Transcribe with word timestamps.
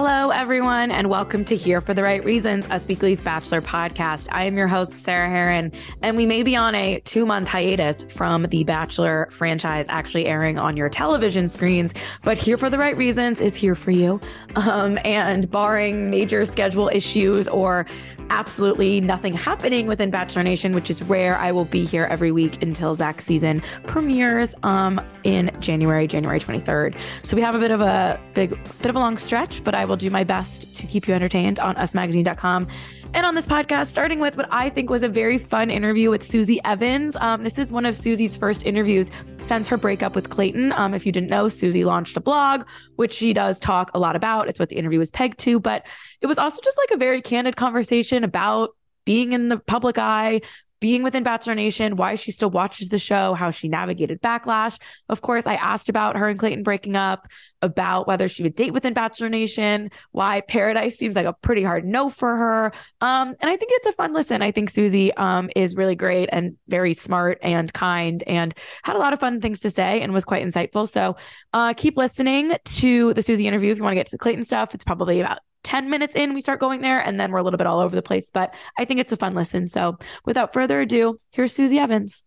Hello, 0.00 0.30
everyone, 0.30 0.92
and 0.92 1.10
welcome 1.10 1.44
to 1.46 1.56
Here 1.56 1.80
for 1.80 1.92
the 1.92 2.04
Right 2.04 2.24
Reasons, 2.24 2.64
Us 2.70 2.86
Weekly's 2.86 3.20
Bachelor 3.20 3.60
podcast. 3.60 4.28
I 4.30 4.44
am 4.44 4.56
your 4.56 4.68
host, 4.68 4.92
Sarah 4.92 5.28
Hearon, 5.28 5.74
and 6.02 6.16
we 6.16 6.24
may 6.24 6.44
be 6.44 6.54
on 6.54 6.76
a 6.76 7.00
two 7.00 7.26
month 7.26 7.48
hiatus 7.48 8.04
from 8.04 8.44
the 8.44 8.62
Bachelor 8.62 9.28
franchise 9.32 9.86
actually 9.88 10.26
airing 10.26 10.56
on 10.56 10.76
your 10.76 10.88
television 10.88 11.48
screens, 11.48 11.94
but 12.22 12.38
Here 12.38 12.56
for 12.56 12.70
the 12.70 12.78
Right 12.78 12.96
Reasons 12.96 13.40
is 13.40 13.56
here 13.56 13.74
for 13.74 13.90
you. 13.90 14.20
Um, 14.54 15.00
and 15.04 15.50
barring 15.50 16.08
major 16.08 16.44
schedule 16.44 16.88
issues 16.90 17.48
or 17.48 17.84
absolutely 18.30 19.00
nothing 19.00 19.32
happening 19.32 19.86
within 19.86 20.10
Bachelor 20.10 20.42
Nation, 20.42 20.72
which 20.72 20.90
is 20.90 21.02
rare. 21.02 21.36
I 21.36 21.52
will 21.52 21.64
be 21.64 21.84
here 21.84 22.04
every 22.04 22.32
week 22.32 22.62
until 22.62 22.94
Zach's 22.94 23.24
season 23.24 23.62
premieres 23.84 24.54
um, 24.62 25.00
in 25.24 25.50
January, 25.60 26.06
January 26.06 26.40
23rd. 26.40 26.96
So 27.22 27.36
we 27.36 27.42
have 27.42 27.54
a 27.54 27.58
bit 27.58 27.70
of 27.70 27.80
a 27.80 28.20
big, 28.34 28.50
bit 28.80 28.90
of 28.90 28.96
a 28.96 28.98
long 28.98 29.18
stretch, 29.18 29.64
but 29.64 29.74
I 29.74 29.84
will 29.88 29.96
do 29.96 30.10
my 30.10 30.24
best 30.24 30.76
to 30.76 30.86
keep 30.86 31.08
you 31.08 31.14
entertained 31.14 31.58
on 31.58 31.74
usmagazine.com 31.76 32.68
and 33.14 33.24
on 33.24 33.34
this 33.34 33.46
podcast, 33.46 33.86
starting 33.86 34.20
with 34.20 34.36
what 34.36 34.46
I 34.50 34.68
think 34.68 34.90
was 34.90 35.02
a 35.02 35.08
very 35.08 35.38
fun 35.38 35.70
interview 35.70 36.10
with 36.10 36.22
Susie 36.22 36.60
Evans. 36.64 37.16
Um, 37.16 37.42
this 37.42 37.58
is 37.58 37.72
one 37.72 37.86
of 37.86 37.96
Susie's 37.96 38.36
first 38.36 38.66
interviews 38.66 39.10
since 39.40 39.66
her 39.68 39.78
breakup 39.78 40.14
with 40.14 40.28
Clayton. 40.28 40.72
Um, 40.72 40.92
if 40.92 41.06
you 41.06 41.12
didn't 41.12 41.30
know, 41.30 41.48
Susie 41.48 41.84
launched 41.84 42.18
a 42.18 42.20
blog, 42.20 42.66
which 42.96 43.14
she 43.14 43.32
does 43.32 43.58
talk 43.58 43.90
a 43.94 43.98
lot 43.98 44.14
about. 44.14 44.48
It's 44.48 44.58
what 44.58 44.68
the 44.68 44.76
interview 44.76 44.98
was 44.98 45.10
pegged 45.10 45.38
to, 45.40 45.58
but 45.58 45.86
it 46.20 46.26
was 46.26 46.38
also 46.38 46.60
just 46.62 46.76
like 46.76 46.90
a 46.90 46.98
very 46.98 47.22
candid 47.22 47.56
conversation 47.56 48.24
about 48.24 48.76
being 49.06 49.32
in 49.32 49.48
the 49.48 49.56
public 49.56 49.96
eye, 49.96 50.42
being 50.80 51.02
within 51.02 51.22
Bachelor 51.22 51.54
Nation, 51.54 51.96
why 51.96 52.14
she 52.14 52.30
still 52.30 52.50
watches 52.50 52.88
the 52.88 52.98
show, 52.98 53.34
how 53.34 53.50
she 53.50 53.68
navigated 53.68 54.20
backlash. 54.22 54.78
Of 55.08 55.20
course, 55.20 55.46
I 55.46 55.54
asked 55.54 55.88
about 55.88 56.16
her 56.16 56.28
and 56.28 56.38
Clayton 56.38 56.62
breaking 56.62 56.96
up, 56.96 57.28
about 57.62 58.06
whether 58.06 58.28
she 58.28 58.42
would 58.42 58.54
date 58.54 58.72
within 58.72 58.92
Bachelor 58.92 59.28
Nation, 59.28 59.90
why 60.12 60.40
Paradise 60.42 60.96
seems 60.96 61.16
like 61.16 61.26
a 61.26 61.32
pretty 61.32 61.62
hard 61.62 61.84
no 61.84 62.08
for 62.08 62.36
her. 62.36 62.72
Um, 63.00 63.34
and 63.40 63.50
I 63.50 63.56
think 63.56 63.72
it's 63.74 63.86
a 63.86 63.92
fun 63.92 64.14
listen. 64.14 64.42
I 64.42 64.52
think 64.52 64.70
Susie 64.70 65.12
um, 65.14 65.50
is 65.56 65.74
really 65.74 65.96
great 65.96 66.28
and 66.32 66.56
very 66.68 66.94
smart 66.94 67.38
and 67.42 67.72
kind 67.72 68.22
and 68.26 68.54
had 68.84 68.96
a 68.96 68.98
lot 68.98 69.12
of 69.12 69.20
fun 69.20 69.40
things 69.40 69.60
to 69.60 69.70
say 69.70 70.00
and 70.00 70.12
was 70.12 70.24
quite 70.24 70.46
insightful. 70.46 70.88
So 70.88 71.16
uh, 71.52 71.74
keep 71.74 71.96
listening 71.96 72.52
to 72.64 73.14
the 73.14 73.22
Susie 73.22 73.46
interview 73.46 73.72
if 73.72 73.78
you 73.78 73.82
want 73.82 73.92
to 73.92 73.98
get 73.98 74.06
to 74.06 74.12
the 74.12 74.18
Clayton 74.18 74.44
stuff. 74.44 74.74
It's 74.74 74.84
probably 74.84 75.20
about 75.20 75.38
10 75.68 75.90
minutes 75.90 76.16
in, 76.16 76.32
we 76.32 76.40
start 76.40 76.60
going 76.60 76.80
there, 76.80 76.98
and 76.98 77.20
then 77.20 77.30
we're 77.30 77.40
a 77.40 77.42
little 77.42 77.58
bit 77.58 77.66
all 77.66 77.80
over 77.80 77.94
the 77.94 78.00
place. 78.00 78.30
But 78.32 78.54
I 78.78 78.86
think 78.86 79.00
it's 79.00 79.12
a 79.12 79.18
fun 79.18 79.34
listen. 79.34 79.68
So 79.68 79.98
without 80.24 80.54
further 80.54 80.80
ado, 80.80 81.20
here's 81.30 81.54
Susie 81.54 81.78
Evans. 81.78 82.24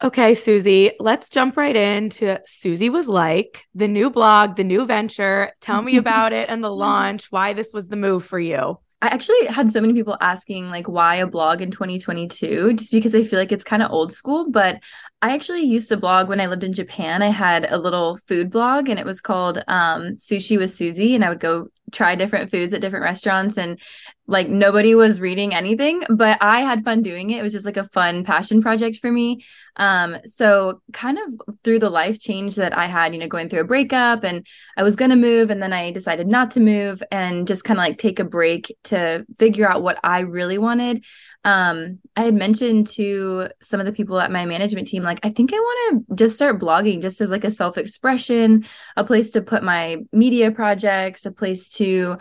Okay, 0.00 0.34
Susie, 0.34 0.92
let's 1.00 1.30
jump 1.30 1.56
right 1.56 1.74
into 1.74 2.40
Susie 2.46 2.90
Was 2.90 3.08
Like, 3.08 3.64
the 3.74 3.88
new 3.88 4.08
blog, 4.08 4.54
the 4.54 4.62
new 4.62 4.86
venture. 4.86 5.50
Tell 5.60 5.82
me 5.82 5.96
about 6.04 6.32
it 6.32 6.48
and 6.48 6.62
the 6.62 6.70
launch, 6.70 7.26
why 7.32 7.54
this 7.54 7.72
was 7.72 7.88
the 7.88 7.96
move 7.96 8.24
for 8.24 8.38
you. 8.38 8.78
I 9.02 9.08
actually 9.08 9.46
had 9.46 9.72
so 9.72 9.80
many 9.80 9.92
people 9.92 10.16
asking 10.20 10.70
like 10.70 10.88
why 10.88 11.16
a 11.16 11.26
blog 11.26 11.60
in 11.60 11.70
2022 11.72 12.72
just 12.72 12.90
because 12.90 13.14
I 13.14 13.22
feel 13.22 13.38
like 13.38 13.52
it's 13.52 13.62
kind 13.62 13.82
of 13.82 13.90
old 13.90 14.14
school 14.14 14.50
but 14.50 14.80
I 15.22 15.32
actually 15.32 15.62
used 15.62 15.88
to 15.88 15.96
blog 15.96 16.28
when 16.28 16.40
I 16.40 16.46
lived 16.46 16.64
in 16.64 16.74
Japan. 16.74 17.22
I 17.22 17.28
had 17.28 17.70
a 17.70 17.78
little 17.78 18.18
food 18.28 18.50
blog 18.50 18.90
and 18.90 18.98
it 18.98 19.06
was 19.06 19.22
called 19.22 19.64
um, 19.68 20.16
Sushi 20.16 20.58
with 20.58 20.70
Susie. 20.70 21.14
And 21.14 21.24
I 21.24 21.30
would 21.30 21.40
go 21.40 21.68
try 21.92 22.14
different 22.14 22.50
foods 22.50 22.74
at 22.74 22.80
different 22.80 23.04
restaurants 23.04 23.56
and 23.56 23.80
like 24.26 24.48
nobody 24.48 24.94
was 24.94 25.20
reading 25.20 25.54
anything, 25.54 26.02
but 26.08 26.38
I 26.42 26.60
had 26.60 26.84
fun 26.84 27.02
doing 27.02 27.30
it. 27.30 27.38
It 27.38 27.42
was 27.42 27.52
just 27.52 27.66
like 27.66 27.76
a 27.76 27.84
fun 27.84 28.24
passion 28.24 28.62
project 28.62 28.98
for 28.98 29.10
me. 29.10 29.44
Um, 29.76 30.16
so 30.24 30.80
kind 30.92 31.18
of 31.18 31.56
through 31.62 31.78
the 31.78 31.90
life 31.90 32.18
change 32.18 32.56
that 32.56 32.76
I 32.76 32.86
had, 32.86 33.14
you 33.14 33.20
know, 33.20 33.28
going 33.28 33.48
through 33.48 33.60
a 33.60 33.64
breakup 33.64 34.24
and 34.24 34.46
I 34.76 34.82
was 34.82 34.96
going 34.96 35.10
to 35.10 35.16
move 35.16 35.50
and 35.50 35.62
then 35.62 35.72
I 35.72 35.90
decided 35.90 36.26
not 36.26 36.50
to 36.52 36.60
move 36.60 37.02
and 37.10 37.46
just 37.46 37.64
kind 37.64 37.78
of 37.78 37.82
like 37.82 37.98
take 37.98 38.18
a 38.18 38.24
break 38.24 38.74
to 38.84 39.26
figure 39.38 39.68
out 39.68 39.82
what 39.82 39.98
I 40.02 40.20
really 40.20 40.58
wanted 40.58 41.04
um 41.44 41.98
i 42.16 42.24
had 42.24 42.34
mentioned 42.34 42.86
to 42.86 43.48
some 43.60 43.80
of 43.80 43.86
the 43.86 43.92
people 43.92 44.18
at 44.18 44.30
my 44.32 44.46
management 44.46 44.86
team 44.86 45.02
like 45.02 45.20
i 45.22 45.30
think 45.30 45.52
i 45.52 45.56
want 45.56 46.06
to 46.08 46.14
just 46.14 46.36
start 46.36 46.58
blogging 46.58 47.02
just 47.02 47.20
as 47.20 47.30
like 47.30 47.44
a 47.44 47.50
self 47.50 47.76
expression 47.78 48.64
a 48.96 49.04
place 49.04 49.30
to 49.30 49.42
put 49.42 49.62
my 49.62 49.98
media 50.12 50.50
projects 50.50 51.26
a 51.26 51.32
place 51.32 51.68
to 51.68 52.16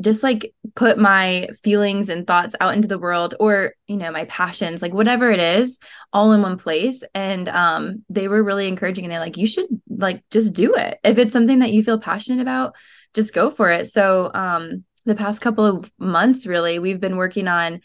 just 0.00 0.22
like 0.22 0.52
put 0.74 0.98
my 0.98 1.48
feelings 1.62 2.08
and 2.08 2.26
thoughts 2.26 2.54
out 2.60 2.74
into 2.74 2.88
the 2.88 2.98
world 2.98 3.34
or 3.40 3.72
you 3.86 3.96
know 3.96 4.10
my 4.10 4.24
passions 4.26 4.82
like 4.82 4.92
whatever 4.92 5.30
it 5.30 5.40
is 5.40 5.78
all 6.12 6.32
in 6.32 6.42
one 6.42 6.58
place. 6.58 7.02
And 7.14 7.48
um 7.48 8.04
they 8.08 8.28
were 8.28 8.42
really 8.42 8.68
encouraging 8.68 9.04
and 9.04 9.12
they're 9.12 9.20
like 9.20 9.36
you 9.36 9.46
should 9.46 9.66
like 9.88 10.22
just 10.30 10.54
do 10.54 10.74
it. 10.74 10.98
If 11.02 11.18
it's 11.18 11.32
something 11.32 11.60
that 11.60 11.72
you 11.72 11.82
feel 11.82 11.98
passionate 11.98 12.42
about 12.42 12.74
just 13.14 13.34
go 13.34 13.50
for 13.50 13.70
it. 13.70 13.86
So 13.86 14.30
um 14.34 14.84
the 15.04 15.14
past 15.14 15.40
couple 15.40 15.64
of 15.64 15.90
months 15.98 16.46
really 16.46 16.78
we've 16.78 17.00
been 17.00 17.16
working 17.16 17.48
on 17.48 17.80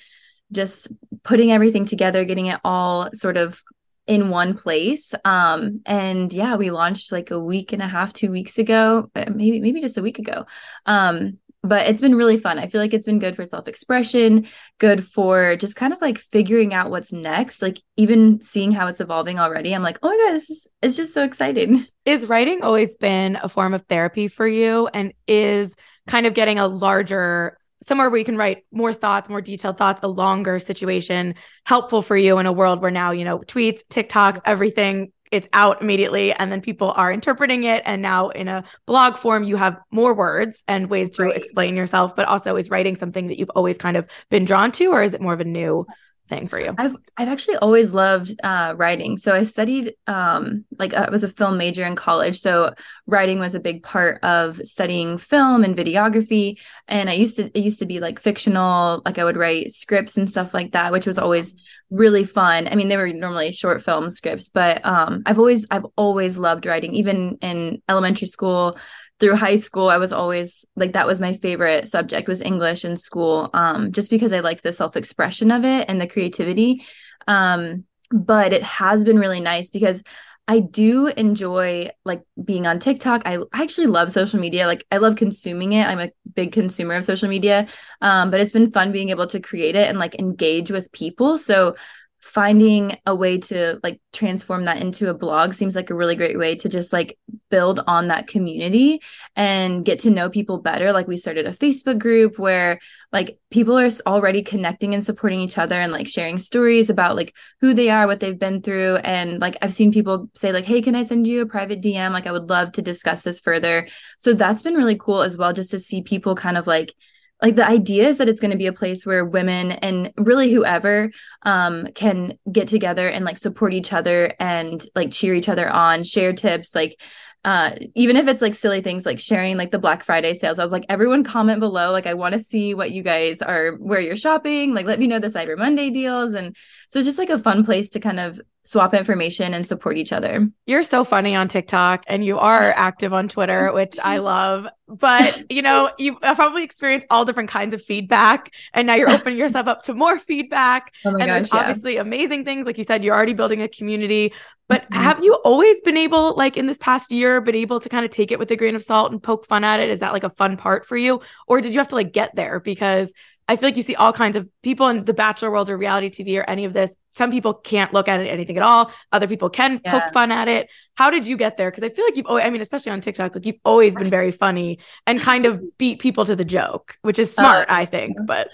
just 0.51 0.89
putting 1.23 1.51
everything 1.51 1.85
together, 1.85 2.25
getting 2.25 2.47
it 2.47 2.59
all 2.63 3.09
sort 3.13 3.37
of 3.37 3.61
in 4.07 4.29
one 4.29 4.55
place. 4.55 5.13
Um, 5.23 5.81
and 5.85 6.31
yeah, 6.33 6.55
we 6.55 6.71
launched 6.71 7.11
like 7.11 7.31
a 7.31 7.39
week 7.39 7.71
and 7.71 7.81
a 7.81 7.87
half, 7.87 8.13
two 8.13 8.31
weeks 8.31 8.57
ago, 8.57 9.09
maybe 9.15 9.59
maybe 9.61 9.81
just 9.81 9.97
a 9.97 10.01
week 10.01 10.19
ago. 10.19 10.45
Um, 10.85 11.37
but 11.63 11.87
it's 11.87 12.01
been 12.01 12.15
really 12.15 12.37
fun. 12.37 12.57
I 12.57 12.67
feel 12.67 12.81
like 12.81 12.93
it's 12.93 13.05
been 13.05 13.19
good 13.19 13.35
for 13.35 13.45
self 13.45 13.67
expression, 13.67 14.47
good 14.79 15.05
for 15.05 15.55
just 15.57 15.75
kind 15.75 15.93
of 15.93 16.01
like 16.01 16.17
figuring 16.17 16.73
out 16.73 16.89
what's 16.89 17.13
next. 17.13 17.61
Like 17.61 17.79
even 17.97 18.41
seeing 18.41 18.71
how 18.71 18.87
it's 18.87 18.99
evolving 18.99 19.39
already, 19.39 19.73
I'm 19.73 19.83
like, 19.83 19.99
oh 20.01 20.09
my 20.09 20.17
god, 20.17 20.33
this 20.33 20.49
is 20.49 20.67
it's 20.81 20.95
just 20.95 21.13
so 21.13 21.23
exciting. 21.23 21.85
Is 22.03 22.25
writing 22.25 22.63
always 22.63 22.97
been 22.97 23.37
a 23.43 23.47
form 23.47 23.75
of 23.75 23.85
therapy 23.85 24.27
for 24.27 24.47
you, 24.47 24.87
and 24.87 25.13
is 25.27 25.75
kind 26.07 26.25
of 26.25 26.33
getting 26.33 26.57
a 26.57 26.67
larger 26.67 27.59
somewhere 27.83 28.09
where 28.09 28.19
you 28.19 28.25
can 28.25 28.37
write 28.37 28.65
more 28.71 28.93
thoughts, 28.93 29.29
more 29.29 29.41
detailed 29.41 29.77
thoughts, 29.77 30.01
a 30.03 30.07
longer 30.07 30.59
situation 30.59 31.35
helpful 31.65 32.01
for 32.01 32.15
you 32.15 32.37
in 32.37 32.45
a 32.45 32.51
world 32.51 32.81
where 32.81 32.91
now, 32.91 33.11
you 33.11 33.25
know, 33.25 33.39
tweets, 33.39 33.81
TikToks, 33.89 34.41
everything 34.45 35.11
it's 35.31 35.47
out 35.53 35.81
immediately 35.81 36.33
and 36.33 36.51
then 36.51 36.61
people 36.61 36.91
are 36.91 37.11
interpreting 37.11 37.63
it 37.63 37.81
and 37.85 38.01
now 38.01 38.29
in 38.29 38.49
a 38.49 38.63
blog 38.85 39.17
form 39.17 39.43
you 39.43 39.55
have 39.55 39.77
more 39.89 40.13
words 40.13 40.61
and 40.67 40.89
ways 40.89 41.09
to 41.09 41.23
right. 41.23 41.37
explain 41.37 41.75
yourself 41.75 42.15
but 42.15 42.27
also 42.27 42.57
is 42.57 42.69
writing 42.69 42.95
something 42.95 43.27
that 43.27 43.39
you've 43.39 43.49
always 43.51 43.77
kind 43.77 43.95
of 43.95 44.05
been 44.29 44.43
drawn 44.43 44.71
to 44.71 44.87
or 44.87 45.01
is 45.01 45.13
it 45.13 45.21
more 45.21 45.33
of 45.33 45.39
a 45.39 45.45
new 45.45 45.85
thing 46.31 46.47
for 46.47 46.59
you? 46.59 46.73
I've 46.77 46.95
I've 47.17 47.27
actually 47.27 47.57
always 47.57 47.93
loved 47.93 48.33
uh, 48.43 48.73
writing. 48.77 49.17
So 49.17 49.35
I 49.35 49.43
studied 49.43 49.93
um, 50.07 50.65
like 50.79 50.93
I 50.93 51.09
was 51.09 51.23
a 51.23 51.29
film 51.29 51.57
major 51.57 51.85
in 51.85 51.95
college. 51.95 52.39
So 52.39 52.73
writing 53.05 53.37
was 53.37 53.53
a 53.53 53.59
big 53.59 53.83
part 53.83 54.23
of 54.23 54.57
studying 54.63 55.17
film 55.17 55.63
and 55.63 55.75
videography. 55.75 56.57
And 56.87 57.09
I 57.09 57.13
used 57.13 57.35
to 57.35 57.45
it 57.57 57.63
used 57.63 57.79
to 57.79 57.85
be 57.85 57.99
like 57.99 58.19
fictional, 58.19 59.01
like 59.05 59.19
I 59.19 59.23
would 59.23 59.37
write 59.37 59.71
scripts 59.71 60.17
and 60.17 60.31
stuff 60.31 60.53
like 60.53 60.71
that, 60.71 60.91
which 60.91 61.05
was 61.05 61.19
always 61.19 61.53
really 61.91 62.23
fun. 62.23 62.67
I 62.67 62.75
mean, 62.75 62.87
they 62.87 62.97
were 62.97 63.11
normally 63.11 63.51
short 63.51 63.83
film 63.83 64.09
scripts, 64.09 64.49
but 64.49 64.83
um, 64.85 65.23
I've 65.25 65.37
always 65.37 65.67
I've 65.69 65.85
always 65.97 66.37
loved 66.37 66.65
writing. 66.65 66.95
Even 66.95 67.37
in 67.41 67.81
elementary 67.89 68.27
school, 68.27 68.77
through 69.21 69.35
high 69.35 69.55
school 69.55 69.87
i 69.87 69.97
was 69.97 70.11
always 70.11 70.65
like 70.75 70.91
that 70.93 71.07
was 71.07 71.21
my 71.21 71.35
favorite 71.35 71.87
subject 71.87 72.27
was 72.27 72.41
english 72.41 72.83
in 72.83 72.97
school 72.97 73.49
um, 73.53 73.93
just 73.93 74.09
because 74.09 74.33
i 74.33 74.41
liked 74.41 74.63
the 74.63 74.73
self-expression 74.73 75.51
of 75.51 75.63
it 75.63 75.85
and 75.87 76.01
the 76.01 76.07
creativity. 76.07 76.83
Um, 77.27 77.85
but 78.09 78.51
it 78.51 78.63
has 78.63 79.05
been 79.05 79.19
really 79.19 79.39
nice 79.39 79.69
because 79.69 80.03
i 80.47 80.59
do 80.59 81.07
enjoy 81.07 81.89
like 82.03 82.23
being 82.43 82.67
on 82.67 82.79
tiktok. 82.79 83.21
I, 83.25 83.37
actually 83.53 83.87
love 83.87 84.11
social 84.11 84.39
media. 84.39 84.67
Like 84.67 84.85
i 84.91 84.97
love 84.97 85.15
consuming 85.15 85.73
it. 85.73 85.87
I'm 85.87 85.99
a 85.99 86.11
big 86.33 86.51
consumer 86.51 86.95
of 86.95 87.05
social 87.05 87.29
media. 87.29 87.67
Um, 88.01 88.31
but 88.31 88.41
it's 88.41 88.51
been 88.51 88.71
fun 88.71 88.91
being 88.91 89.09
able 89.09 89.27
to 89.27 89.39
create 89.39 89.75
it 89.75 89.87
and 89.87 89.99
like 89.99 90.15
engage 90.15 90.71
with 90.71 90.91
people. 90.91 91.37
So 91.37 91.75
finding 92.21 92.95
a 93.07 93.15
way 93.15 93.39
to 93.39 93.79
like 93.81 93.99
transform 94.13 94.65
that 94.65 94.79
into 94.79 95.09
a 95.09 95.13
blog 95.13 95.53
seems 95.53 95.75
like 95.75 95.89
a 95.89 95.95
really 95.95 96.15
great 96.15 96.37
way 96.37 96.53
to 96.53 96.69
just 96.69 96.93
like 96.93 97.17
build 97.49 97.81
on 97.87 98.07
that 98.07 98.27
community 98.27 99.01
and 99.35 99.83
get 99.83 99.99
to 99.99 100.11
know 100.11 100.29
people 100.29 100.59
better. 100.59 100.93
Like 100.93 101.07
we 101.07 101.17
started 101.17 101.47
a 101.47 101.53
facebook 101.53 101.97
group 101.97 102.37
where 102.37 102.79
like 103.11 103.39
people 103.49 103.77
are 103.77 103.89
already 104.05 104.43
connecting 104.43 104.93
and 104.93 105.03
supporting 105.03 105.39
each 105.39 105.57
other 105.57 105.75
and 105.75 105.91
like 105.91 106.07
sharing 106.07 106.37
stories 106.37 106.91
about 106.91 107.15
like 107.15 107.35
who 107.59 107.73
they 107.73 107.89
are 107.89 108.05
what 108.05 108.19
they've 108.19 108.37
been 108.37 108.61
through. 108.61 108.97
And 108.97 109.39
like 109.39 109.57
i've 109.61 109.73
seen 109.73 109.91
people 109.91 110.29
say 110.35 110.51
like 110.51 110.65
hey 110.65 110.81
can 110.81 110.95
i 110.95 111.01
send 111.01 111.25
you 111.25 111.41
a 111.41 111.47
private 111.47 111.81
dm 111.81 112.11
like 112.11 112.27
i 112.27 112.31
would 112.31 112.49
love 112.49 112.71
to 112.73 112.83
discuss 112.83 113.23
this 113.23 113.39
further. 113.39 113.87
So 114.19 114.33
that's 114.33 114.61
been 114.61 114.75
really 114.75 114.97
cool 114.97 115.23
as 115.23 115.37
well 115.37 115.53
just 115.53 115.71
to 115.71 115.79
see 115.79 116.03
people 116.03 116.35
kind 116.35 116.57
of 116.57 116.67
like 116.67 116.93
like 117.41 117.55
the 117.55 117.67
idea 117.67 118.07
is 118.07 118.17
that 118.17 118.29
it's 118.29 118.39
going 118.39 118.51
to 118.51 118.57
be 118.57 118.67
a 118.67 118.73
place 118.73 119.05
where 119.05 119.25
women 119.25 119.71
and 119.71 120.13
really 120.17 120.51
whoever 120.51 121.11
um, 121.43 121.87
can 121.95 122.37
get 122.51 122.67
together 122.67 123.07
and 123.07 123.25
like 123.25 123.37
support 123.37 123.73
each 123.73 123.91
other 123.91 124.33
and 124.39 124.85
like 124.95 125.11
cheer 125.11 125.33
each 125.33 125.49
other 125.49 125.69
on 125.69 126.03
share 126.03 126.33
tips 126.33 126.75
like 126.75 126.99
uh 127.43 127.71
even 127.95 128.17
if 128.17 128.27
it's 128.27 128.41
like 128.41 128.53
silly 128.53 128.81
things 128.81 129.03
like 129.03 129.19
sharing 129.19 129.57
like 129.57 129.71
the 129.71 129.79
black 129.79 130.03
friday 130.03 130.33
sales. 130.35 130.59
I 130.59 130.63
was 130.63 130.71
like 130.71 130.85
everyone 130.89 131.23
comment 131.23 131.59
below 131.59 131.91
like 131.91 132.05
i 132.05 132.13
want 132.13 132.33
to 132.33 132.39
see 132.39 132.75
what 132.75 132.91
you 132.91 133.01
guys 133.01 133.41
are 133.41 133.71
where 133.77 133.99
you're 133.99 134.15
shopping 134.15 134.75
like 134.75 134.85
let 134.85 134.99
me 134.99 135.07
know 135.07 135.17
the 135.17 135.27
cyber 135.27 135.57
monday 135.57 135.89
deals. 135.89 136.33
And 136.33 136.55
so 136.87 136.99
it's 136.99 137.07
just 137.07 137.17
like 137.17 137.31
a 137.31 137.39
fun 137.39 137.65
place 137.65 137.89
to 137.91 137.99
kind 137.99 138.19
of 138.19 138.39
swap 138.63 138.93
information 138.93 139.53
and 139.53 139.65
support 139.65 139.97
each 139.97 140.11
other 140.11 140.47
you're 140.65 140.83
so 140.83 141.03
funny 141.03 141.35
on 141.35 141.47
tiktok 141.47 142.03
and 142.07 142.23
you 142.23 142.37
are 142.37 142.73
active 142.75 143.13
on 143.13 143.27
twitter 143.27 143.71
which 143.73 143.97
i 144.03 144.17
love 144.19 144.67
but 144.87 145.43
you 145.51 145.61
know 145.61 145.89
you've 145.97 146.19
probably 146.19 146.63
experienced 146.63 147.07
all 147.09 147.25
different 147.25 147.49
kinds 147.49 147.73
of 147.73 147.81
feedback 147.81 148.51
and 148.73 148.85
now 148.87 148.93
you're 148.93 149.09
opening 149.11 149.37
yourself 149.37 149.67
up 149.67 149.83
to 149.83 149.93
more 149.93 150.19
feedback 150.19 150.93
oh 151.05 151.09
and 151.09 151.19
gosh, 151.19 151.27
there's 151.27 151.53
yeah. 151.53 151.59
obviously 151.59 151.97
amazing 151.97 152.45
things 152.45 152.65
like 152.65 152.77
you 152.77 152.83
said 152.83 153.03
you're 153.03 153.15
already 153.15 153.33
building 153.33 153.61
a 153.61 153.67
community 153.67 154.31
but 154.71 154.83
mm-hmm. 154.83 155.03
have 155.03 155.21
you 155.21 155.33
always 155.43 155.81
been 155.81 155.97
able, 155.97 156.33
like 156.37 156.55
in 156.55 156.65
this 156.65 156.77
past 156.77 157.11
year, 157.11 157.41
been 157.41 157.55
able 157.55 157.81
to 157.81 157.89
kind 157.89 158.05
of 158.05 158.11
take 158.11 158.31
it 158.31 158.39
with 158.39 158.49
a 158.51 158.55
grain 158.55 158.73
of 158.73 158.81
salt 158.81 159.11
and 159.11 159.21
poke 159.21 159.45
fun 159.45 159.65
at 159.65 159.81
it? 159.81 159.89
Is 159.89 159.99
that 159.99 160.13
like 160.13 160.23
a 160.23 160.29
fun 160.29 160.55
part 160.55 160.85
for 160.85 160.95
you? 160.95 161.19
Or 161.45 161.59
did 161.59 161.73
you 161.73 161.81
have 161.81 161.89
to 161.89 161.95
like 161.95 162.13
get 162.13 162.37
there? 162.37 162.61
Because 162.61 163.11
I 163.51 163.57
feel 163.57 163.67
like 163.67 163.75
you 163.75 163.83
see 163.83 163.95
all 163.95 164.13
kinds 164.13 164.37
of 164.37 164.47
people 164.63 164.87
in 164.87 165.03
the 165.03 165.13
bachelor 165.13 165.51
world 165.51 165.69
or 165.69 165.77
reality 165.77 166.09
TV 166.09 166.39
or 166.39 166.49
any 166.49 166.63
of 166.63 166.71
this. 166.71 166.89
Some 167.11 167.31
people 167.31 167.53
can't 167.53 167.93
look 167.93 168.07
at 168.07 168.21
it 168.21 168.27
anything 168.27 168.55
at 168.55 168.63
all. 168.63 168.93
Other 169.11 169.27
people 169.27 169.49
can 169.49 169.81
yeah. 169.83 169.99
poke 169.99 170.13
fun 170.13 170.31
at 170.31 170.47
it. 170.47 170.69
How 170.95 171.09
did 171.09 171.25
you 171.25 171.35
get 171.35 171.57
there? 171.57 171.69
Because 171.69 171.83
I 171.83 171.89
feel 171.89 172.05
like 172.05 172.15
you've 172.15 172.27
always, 172.27 172.45
I 172.45 172.49
mean, 172.49 172.61
especially 172.61 172.93
on 172.93 173.01
TikTok, 173.01 173.35
like 173.35 173.45
you've 173.45 173.59
always 173.65 173.93
been 173.93 174.09
very 174.09 174.31
funny 174.31 174.79
and 175.05 175.19
kind 175.19 175.45
of 175.45 175.61
beat 175.77 175.99
people 175.99 176.23
to 176.23 176.35
the 176.37 176.45
joke, 176.45 176.95
which 177.01 177.19
is 177.19 177.35
smart, 177.35 177.69
uh, 177.69 177.73
I 177.73 177.85
think. 177.85 178.15
But 178.25 178.53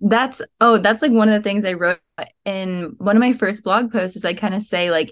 that's 0.00 0.40
oh, 0.60 0.78
that's 0.78 1.02
like 1.02 1.10
one 1.10 1.28
of 1.28 1.34
the 1.34 1.42
things 1.42 1.64
I 1.64 1.72
wrote 1.72 1.98
in 2.44 2.94
one 2.98 3.16
of 3.16 3.20
my 3.20 3.32
first 3.32 3.64
blog 3.64 3.90
posts 3.90 4.16
is 4.16 4.24
I 4.24 4.32
kind 4.32 4.54
of 4.54 4.62
say 4.62 4.92
like 4.92 5.10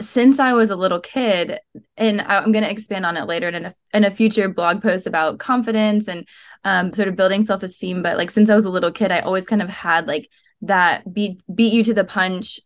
since 0.00 0.38
I 0.38 0.52
was 0.54 0.70
a 0.70 0.76
little 0.76 1.00
kid, 1.00 1.58
and 1.96 2.22
I'm 2.22 2.52
going 2.52 2.64
to 2.64 2.70
expand 2.70 3.04
on 3.06 3.16
it 3.16 3.26
later 3.26 3.48
in 3.48 3.66
a, 3.66 3.74
in 3.92 4.04
a 4.04 4.10
future 4.10 4.48
blog 4.48 4.82
post 4.82 5.06
about 5.06 5.38
confidence 5.38 6.08
and 6.08 6.26
um, 6.64 6.92
sort 6.92 7.08
of 7.08 7.16
building 7.16 7.44
self 7.44 7.62
esteem. 7.62 8.02
But 8.02 8.16
like 8.16 8.30
since 8.30 8.48
I 8.48 8.54
was 8.54 8.64
a 8.64 8.70
little 8.70 8.92
kid, 8.92 9.12
I 9.12 9.20
always 9.20 9.46
kind 9.46 9.62
of 9.62 9.68
had 9.68 10.06
like 10.06 10.28
that 10.62 11.12
beat 11.12 11.42
beat 11.54 11.72
you 11.72 11.84
to 11.84 11.94
the 11.94 12.04
punch 12.04 12.60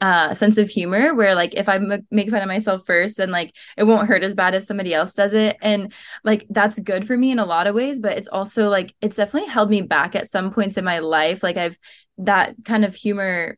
uh 0.00 0.32
sense 0.32 0.56
of 0.56 0.68
humor 0.70 1.14
where 1.14 1.34
like 1.34 1.54
if 1.54 1.68
i 1.68 1.76
m- 1.76 2.06
make 2.10 2.30
fun 2.30 2.40
of 2.40 2.48
myself 2.48 2.82
first 2.86 3.18
then 3.18 3.30
like 3.30 3.54
it 3.76 3.84
won't 3.84 4.08
hurt 4.08 4.24
as 4.24 4.34
bad 4.34 4.54
if 4.54 4.64
somebody 4.64 4.94
else 4.94 5.12
does 5.12 5.34
it 5.34 5.56
and 5.60 5.92
like 6.24 6.46
that's 6.48 6.78
good 6.78 7.06
for 7.06 7.16
me 7.16 7.30
in 7.30 7.38
a 7.38 7.44
lot 7.44 7.66
of 7.66 7.74
ways 7.74 8.00
but 8.00 8.16
it's 8.16 8.28
also 8.28 8.70
like 8.70 8.94
it's 9.02 9.16
definitely 9.16 9.48
held 9.48 9.68
me 9.68 9.82
back 9.82 10.16
at 10.16 10.28
some 10.28 10.50
points 10.50 10.78
in 10.78 10.84
my 10.84 11.00
life 11.00 11.42
like 11.42 11.58
i've 11.58 11.78
that 12.16 12.54
kind 12.64 12.84
of 12.84 12.94
humor 12.94 13.56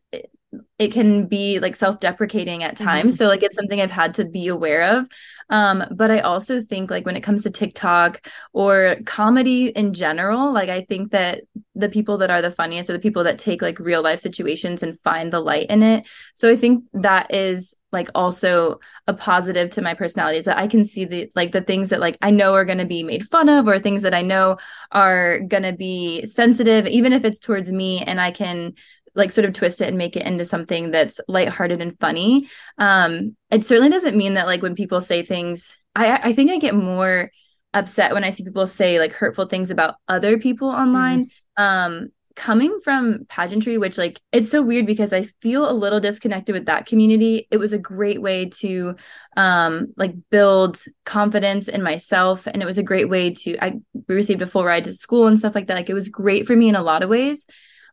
it 0.77 0.91
can 0.91 1.27
be 1.27 1.59
like 1.59 1.75
self-deprecating 1.75 2.63
at 2.63 2.75
times. 2.75 3.13
Mm-hmm. 3.15 3.23
so 3.23 3.27
like 3.27 3.43
it's 3.43 3.55
something 3.55 3.79
i've 3.79 3.91
had 3.91 4.13
to 4.15 4.25
be 4.25 4.47
aware 4.47 4.83
of. 4.97 5.07
Um 5.49 5.85
but 5.91 6.11
i 6.11 6.19
also 6.19 6.61
think 6.61 6.89
like 6.89 7.05
when 7.05 7.15
it 7.15 7.21
comes 7.21 7.43
to 7.43 7.51
tiktok 7.51 8.27
or 8.53 8.97
comedy 9.05 9.67
in 9.67 9.93
general 9.93 10.51
like 10.51 10.69
i 10.69 10.81
think 10.81 11.11
that 11.11 11.41
the 11.75 11.89
people 11.89 12.17
that 12.17 12.31
are 12.31 12.41
the 12.41 12.51
funniest 12.51 12.89
are 12.89 12.93
the 12.93 12.99
people 12.99 13.23
that 13.23 13.37
take 13.37 13.61
like 13.61 13.79
real 13.79 14.01
life 14.01 14.19
situations 14.19 14.81
and 14.81 14.99
find 15.01 15.31
the 15.31 15.39
light 15.39 15.69
in 15.69 15.83
it. 15.83 16.07
So 16.33 16.49
i 16.49 16.55
think 16.55 16.83
that 16.93 17.33
is 17.33 17.75
like 17.91 18.09
also 18.13 18.79
a 19.07 19.13
positive 19.13 19.69
to 19.69 19.81
my 19.81 19.93
personality 19.93 20.37
is 20.37 20.45
that 20.45 20.57
i 20.57 20.67
can 20.67 20.83
see 20.83 21.05
the 21.05 21.31
like 21.35 21.51
the 21.53 21.61
things 21.61 21.89
that 21.89 22.01
like 22.01 22.17
i 22.21 22.29
know 22.29 22.53
are 22.53 22.65
going 22.65 22.77
to 22.77 22.85
be 22.85 23.03
made 23.03 23.23
fun 23.23 23.47
of 23.47 23.67
or 23.67 23.79
things 23.79 24.01
that 24.01 24.13
i 24.13 24.21
know 24.21 24.57
are 24.91 25.39
going 25.39 25.63
to 25.63 25.73
be 25.73 26.25
sensitive 26.25 26.85
even 26.87 27.13
if 27.13 27.23
it's 27.23 27.39
towards 27.39 27.71
me 27.71 28.01
and 28.01 28.19
i 28.19 28.31
can 28.31 28.73
like 29.15 29.31
sort 29.31 29.45
of 29.45 29.53
twist 29.53 29.81
it 29.81 29.87
and 29.87 29.97
make 29.97 30.15
it 30.15 30.25
into 30.25 30.45
something 30.45 30.91
that's 30.91 31.19
lighthearted 31.27 31.81
and 31.81 31.99
funny. 31.99 32.49
Um, 32.77 33.35
it 33.49 33.65
certainly 33.65 33.89
doesn't 33.89 34.17
mean 34.17 34.35
that 34.35 34.47
like 34.47 34.61
when 34.61 34.75
people 34.75 35.01
say 35.01 35.23
things, 35.23 35.77
I 35.95 36.19
I 36.29 36.33
think 36.33 36.51
I 36.51 36.57
get 36.57 36.75
more 36.75 37.31
upset 37.73 38.13
when 38.13 38.23
I 38.23 38.29
see 38.29 38.43
people 38.43 38.67
say 38.67 38.99
like 38.99 39.13
hurtful 39.13 39.45
things 39.45 39.71
about 39.71 39.95
other 40.07 40.37
people 40.37 40.69
online. 40.69 41.25
Mm-hmm. 41.57 41.63
Um, 41.63 42.09
coming 42.35 42.79
from 42.83 43.25
pageantry 43.29 43.77
which 43.77 43.97
like 43.97 44.19
it's 44.33 44.49
so 44.49 44.61
weird 44.61 44.85
because 44.85 45.13
i 45.13 45.23
feel 45.41 45.69
a 45.69 45.71
little 45.71 46.01
disconnected 46.01 46.53
with 46.53 46.65
that 46.65 46.85
community 46.85 47.47
it 47.49 47.57
was 47.57 47.71
a 47.71 47.77
great 47.77 48.21
way 48.21 48.45
to 48.45 48.93
um 49.37 49.93
like 49.95 50.13
build 50.29 50.83
confidence 51.05 51.69
in 51.69 51.81
myself 51.81 52.45
and 52.45 52.61
it 52.61 52.65
was 52.65 52.77
a 52.77 52.83
great 52.83 53.09
way 53.09 53.29
to 53.29 53.57
i 53.63 53.79
received 54.09 54.41
a 54.41 54.47
full 54.47 54.65
ride 54.65 54.83
to 54.83 54.91
school 54.91 55.27
and 55.27 55.39
stuff 55.39 55.55
like 55.55 55.67
that 55.67 55.75
like 55.75 55.89
it 55.89 55.93
was 55.93 56.09
great 56.09 56.45
for 56.45 56.55
me 56.55 56.67
in 56.67 56.75
a 56.75 56.83
lot 56.83 57.03
of 57.03 57.09
ways 57.09 57.47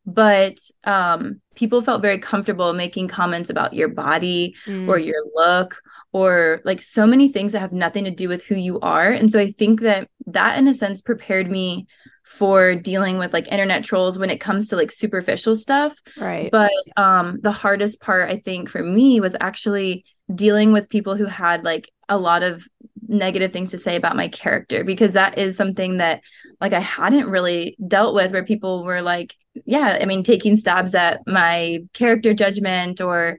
but 0.05 0.59
um, 0.85 1.41
people 1.55 1.81
felt 1.81 2.03
very 2.03 2.19
comfortable 2.19 2.73
making 2.73 3.09
comments 3.09 3.51
about 3.51 3.73
your 3.73 3.89
body 3.89 4.55
mm. 4.67 4.89
or 4.89 4.99
your 4.99 5.23
look 5.35 5.81
or 6.13 6.61
like 6.65 6.83
so 6.83 7.07
many 7.07 7.29
things 7.29 7.53
that 7.53 7.61
have 7.61 7.73
nothing 7.73 8.05
to 8.05 8.11
do 8.11 8.29
with 8.29 8.45
who 8.45 8.57
you 8.57 8.81
are. 8.81 9.11
And 9.11 9.31
so 9.31 9.39
i 9.39 9.51
think 9.51 9.81
that 9.81 10.09
that 10.27 10.59
in 10.59 10.69
a 10.69 10.75
sense 10.75 11.01
prepared 11.01 11.51
me 11.51 11.87
for 12.25 12.75
dealing 12.75 13.19
with 13.19 13.33
like 13.33 13.51
internet 13.51 13.85
trolls 13.85 14.19
when 14.19 14.31
it 14.31 14.41
comes 14.41 14.69
to 14.69 14.77
like 14.77 14.91
superficial 14.91 15.55
stuff. 15.55 15.97
Right. 16.19 16.51
But 16.51 16.73
um 16.97 17.39
the 17.43 17.53
hardest 17.53 18.01
part 18.01 18.31
i 18.31 18.39
think 18.39 18.69
for 18.69 18.83
me 18.83 19.21
was 19.21 19.37
actually 19.41 20.05
dealing 20.35 20.73
with 20.73 20.89
people 20.89 21.17
who 21.17 21.27
had 21.27 21.65
like 21.65 21.91
a 22.09 22.19
lot 22.19 22.43
of 22.43 22.67
negative 23.09 23.53
things 23.53 23.71
to 23.71 23.79
say 23.79 23.97
about 23.97 24.17
my 24.17 24.29
character 24.29 24.85
because 24.85 25.15
that 25.15 25.39
is 25.39 25.57
something 25.57 25.97
that 25.97 26.23
like 26.61 26.73
I 26.73 26.81
hadn't 26.81 27.29
really 27.29 27.77
dealt 27.87 28.15
with 28.15 28.33
where 28.33 28.45
people 28.45 28.85
were 28.85 29.03
like 29.03 29.35
yeah 29.65 29.99
I 30.01 30.07
mean 30.07 30.23
taking 30.23 30.57
stabs 30.57 30.95
at 30.95 31.21
my 31.27 31.81
character 31.93 32.33
judgment 32.33 33.01
or 33.01 33.39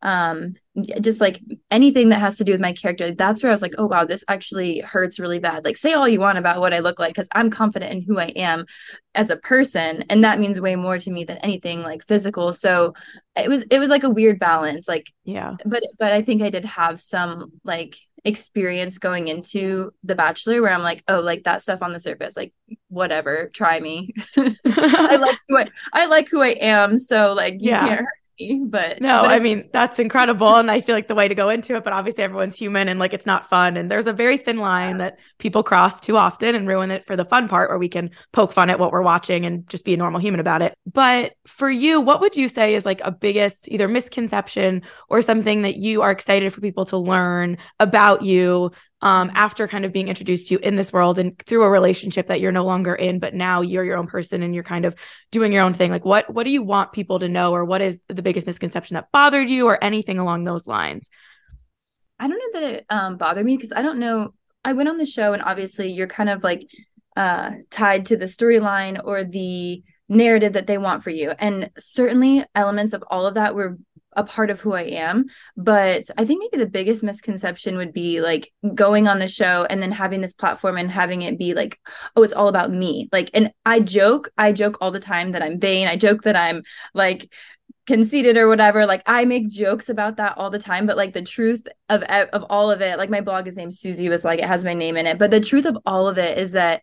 um 0.00 0.52
just 1.00 1.20
like 1.20 1.40
anything 1.70 2.08
that 2.08 2.18
has 2.18 2.36
to 2.36 2.44
do 2.44 2.50
with 2.50 2.60
my 2.60 2.72
character 2.72 3.14
that's 3.14 3.42
where 3.42 3.50
i 3.50 3.54
was 3.54 3.62
like 3.62 3.74
oh 3.78 3.86
wow 3.86 4.04
this 4.04 4.24
actually 4.26 4.80
hurts 4.80 5.20
really 5.20 5.38
bad. 5.38 5.64
Like 5.64 5.76
say 5.76 5.92
all 5.92 6.08
you 6.08 6.18
want 6.18 6.38
about 6.38 6.60
what 6.60 6.74
i 6.74 6.80
look 6.80 6.98
like 6.98 7.14
because 7.14 7.28
i'm 7.32 7.50
confident 7.50 7.92
in 7.92 8.02
who 8.02 8.18
i 8.18 8.26
am 8.34 8.64
as 9.14 9.30
a 9.30 9.36
person 9.36 10.04
and 10.10 10.24
that 10.24 10.40
means 10.40 10.60
way 10.60 10.74
more 10.74 10.98
to 10.98 11.10
me 11.10 11.24
than 11.24 11.36
anything 11.38 11.82
like 11.82 12.02
physical. 12.02 12.52
So 12.52 12.94
it 13.36 13.48
was 13.48 13.62
it 13.70 13.78
was 13.78 13.90
like 13.90 14.02
a 14.02 14.10
weird 14.10 14.38
balance 14.38 14.88
like 14.88 15.12
yeah. 15.24 15.54
but 15.64 15.82
but 15.98 16.12
i 16.12 16.22
think 16.22 16.42
i 16.42 16.50
did 16.50 16.64
have 16.64 17.00
some 17.00 17.52
like 17.64 17.96
experience 18.24 18.98
going 18.98 19.28
into 19.28 19.92
the 20.04 20.14
bachelor 20.14 20.62
where 20.62 20.72
i'm 20.72 20.82
like 20.82 21.02
oh 21.08 21.20
like 21.20 21.42
that 21.42 21.60
stuff 21.60 21.82
on 21.82 21.92
the 21.92 21.98
surface 21.98 22.36
like 22.36 22.54
whatever 22.88 23.48
try 23.52 23.80
me 23.80 24.14
i 24.36 25.16
like 25.20 25.38
who 25.48 25.58
I, 25.58 25.68
I 25.92 26.06
like 26.06 26.28
who 26.28 26.40
i 26.40 26.54
am 26.60 26.98
so 26.98 27.32
like 27.32 27.54
you 27.54 27.70
yeah. 27.70 27.80
can't 27.80 28.00
hurt 28.00 28.21
but 28.66 29.00
no 29.00 29.22
but 29.22 29.30
i 29.30 29.38
mean 29.38 29.68
that's 29.72 29.98
incredible 29.98 30.56
and 30.56 30.70
i 30.70 30.80
feel 30.80 30.94
like 30.94 31.08
the 31.08 31.14
way 31.14 31.28
to 31.28 31.34
go 31.34 31.48
into 31.48 31.76
it 31.76 31.84
but 31.84 31.92
obviously 31.92 32.24
everyone's 32.24 32.56
human 32.56 32.88
and 32.88 32.98
like 32.98 33.12
it's 33.12 33.26
not 33.26 33.48
fun 33.48 33.76
and 33.76 33.90
there's 33.90 34.06
a 34.06 34.12
very 34.12 34.38
thin 34.38 34.58
line 34.58 34.92
yeah. 34.92 34.98
that 34.98 35.18
people 35.38 35.62
cross 35.62 36.00
too 36.00 36.16
often 36.16 36.54
and 36.54 36.66
ruin 36.66 36.90
it 36.90 37.06
for 37.06 37.16
the 37.16 37.24
fun 37.24 37.48
part 37.48 37.70
where 37.70 37.78
we 37.78 37.88
can 37.88 38.10
poke 38.32 38.52
fun 38.52 38.70
at 38.70 38.78
what 38.78 38.92
we're 38.92 39.02
watching 39.02 39.44
and 39.44 39.68
just 39.68 39.84
be 39.84 39.94
a 39.94 39.96
normal 39.96 40.20
human 40.20 40.40
about 40.40 40.62
it 40.62 40.74
but 40.90 41.34
for 41.46 41.70
you 41.70 42.00
what 42.00 42.20
would 42.20 42.36
you 42.36 42.48
say 42.48 42.74
is 42.74 42.84
like 42.84 43.00
a 43.04 43.10
biggest 43.10 43.68
either 43.68 43.88
misconception 43.88 44.82
or 45.08 45.20
something 45.22 45.62
that 45.62 45.76
you 45.76 46.02
are 46.02 46.10
excited 46.10 46.52
for 46.52 46.60
people 46.60 46.86
to 46.86 46.96
learn 46.96 47.58
about 47.78 48.22
you 48.22 48.70
um, 49.02 49.30
after 49.34 49.68
kind 49.68 49.84
of 49.84 49.92
being 49.92 50.08
introduced 50.08 50.48
to 50.48 50.54
you 50.54 50.60
in 50.60 50.76
this 50.76 50.92
world 50.92 51.18
and 51.18 51.36
through 51.40 51.64
a 51.64 51.70
relationship 51.70 52.28
that 52.28 52.40
you're 52.40 52.52
no 52.52 52.64
longer 52.64 52.94
in, 52.94 53.18
but 53.18 53.34
now 53.34 53.60
you're 53.60 53.84
your 53.84 53.96
own 53.96 54.06
person 54.06 54.42
and 54.42 54.54
you're 54.54 54.62
kind 54.62 54.84
of 54.84 54.94
doing 55.30 55.52
your 55.52 55.64
own 55.64 55.74
thing. 55.74 55.90
Like, 55.90 56.04
what 56.04 56.32
what 56.32 56.44
do 56.44 56.50
you 56.50 56.62
want 56.62 56.92
people 56.92 57.18
to 57.18 57.28
know, 57.28 57.52
or 57.52 57.64
what 57.64 57.82
is 57.82 58.00
the 58.08 58.22
biggest 58.22 58.46
misconception 58.46 58.94
that 58.94 59.10
bothered 59.12 59.48
you, 59.48 59.66
or 59.66 59.82
anything 59.82 60.18
along 60.18 60.44
those 60.44 60.66
lines? 60.66 61.10
I 62.18 62.28
don't 62.28 62.38
know 62.38 62.60
that 62.60 62.74
it 62.74 62.86
um, 62.88 63.16
bothered 63.16 63.44
me 63.44 63.56
because 63.56 63.72
I 63.72 63.82
don't 63.82 63.98
know. 63.98 64.32
I 64.64 64.74
went 64.74 64.88
on 64.88 64.98
the 64.98 65.04
show, 65.04 65.32
and 65.32 65.42
obviously, 65.42 65.90
you're 65.90 66.06
kind 66.06 66.30
of 66.30 66.44
like 66.44 66.68
uh, 67.16 67.50
tied 67.70 68.06
to 68.06 68.16
the 68.16 68.26
storyline 68.26 69.00
or 69.04 69.24
the 69.24 69.82
narrative 70.08 70.52
that 70.52 70.66
they 70.66 70.78
want 70.78 71.02
for 71.02 71.10
you. 71.10 71.30
And 71.30 71.70
certainly 71.78 72.44
elements 72.54 72.92
of 72.92 73.02
all 73.10 73.26
of 73.26 73.34
that 73.34 73.54
were 73.54 73.78
a 74.14 74.24
part 74.24 74.50
of 74.50 74.60
who 74.60 74.72
I 74.72 74.82
am. 74.82 75.26
But 75.56 76.04
I 76.16 76.24
think 76.24 76.40
maybe 76.42 76.62
the 76.62 76.70
biggest 76.70 77.02
misconception 77.02 77.76
would 77.76 77.92
be 77.92 78.20
like 78.20 78.52
going 78.74 79.08
on 79.08 79.18
the 79.18 79.28
show 79.28 79.66
and 79.68 79.82
then 79.82 79.92
having 79.92 80.20
this 80.20 80.32
platform 80.32 80.76
and 80.76 80.90
having 80.90 81.22
it 81.22 81.38
be 81.38 81.54
like, 81.54 81.78
oh, 82.16 82.22
it's 82.22 82.34
all 82.34 82.48
about 82.48 82.70
me. 82.70 83.08
Like, 83.12 83.30
and 83.34 83.52
I 83.64 83.80
joke, 83.80 84.30
I 84.36 84.52
joke 84.52 84.78
all 84.80 84.90
the 84.90 85.00
time 85.00 85.32
that 85.32 85.42
I'm 85.42 85.58
vain. 85.60 85.88
I 85.88 85.96
joke 85.96 86.22
that 86.22 86.36
I'm 86.36 86.62
like, 86.94 87.30
conceited 87.86 88.36
or 88.36 88.46
whatever 88.46 88.86
like 88.86 89.02
i 89.06 89.24
make 89.24 89.48
jokes 89.48 89.88
about 89.88 90.16
that 90.16 90.38
all 90.38 90.50
the 90.50 90.58
time 90.58 90.86
but 90.86 90.96
like 90.96 91.12
the 91.12 91.22
truth 91.22 91.66
of 91.88 92.02
of 92.04 92.44
all 92.48 92.70
of 92.70 92.80
it 92.80 92.96
like 92.96 93.10
my 93.10 93.20
blog 93.20 93.48
is 93.48 93.56
named 93.56 93.74
susie 93.74 94.08
was 94.08 94.24
like 94.24 94.38
it 94.38 94.44
has 94.44 94.64
my 94.64 94.72
name 94.72 94.96
in 94.96 95.04
it 95.04 95.18
but 95.18 95.32
the 95.32 95.40
truth 95.40 95.64
of 95.64 95.76
all 95.84 96.08
of 96.08 96.16
it 96.16 96.38
is 96.38 96.52
that 96.52 96.80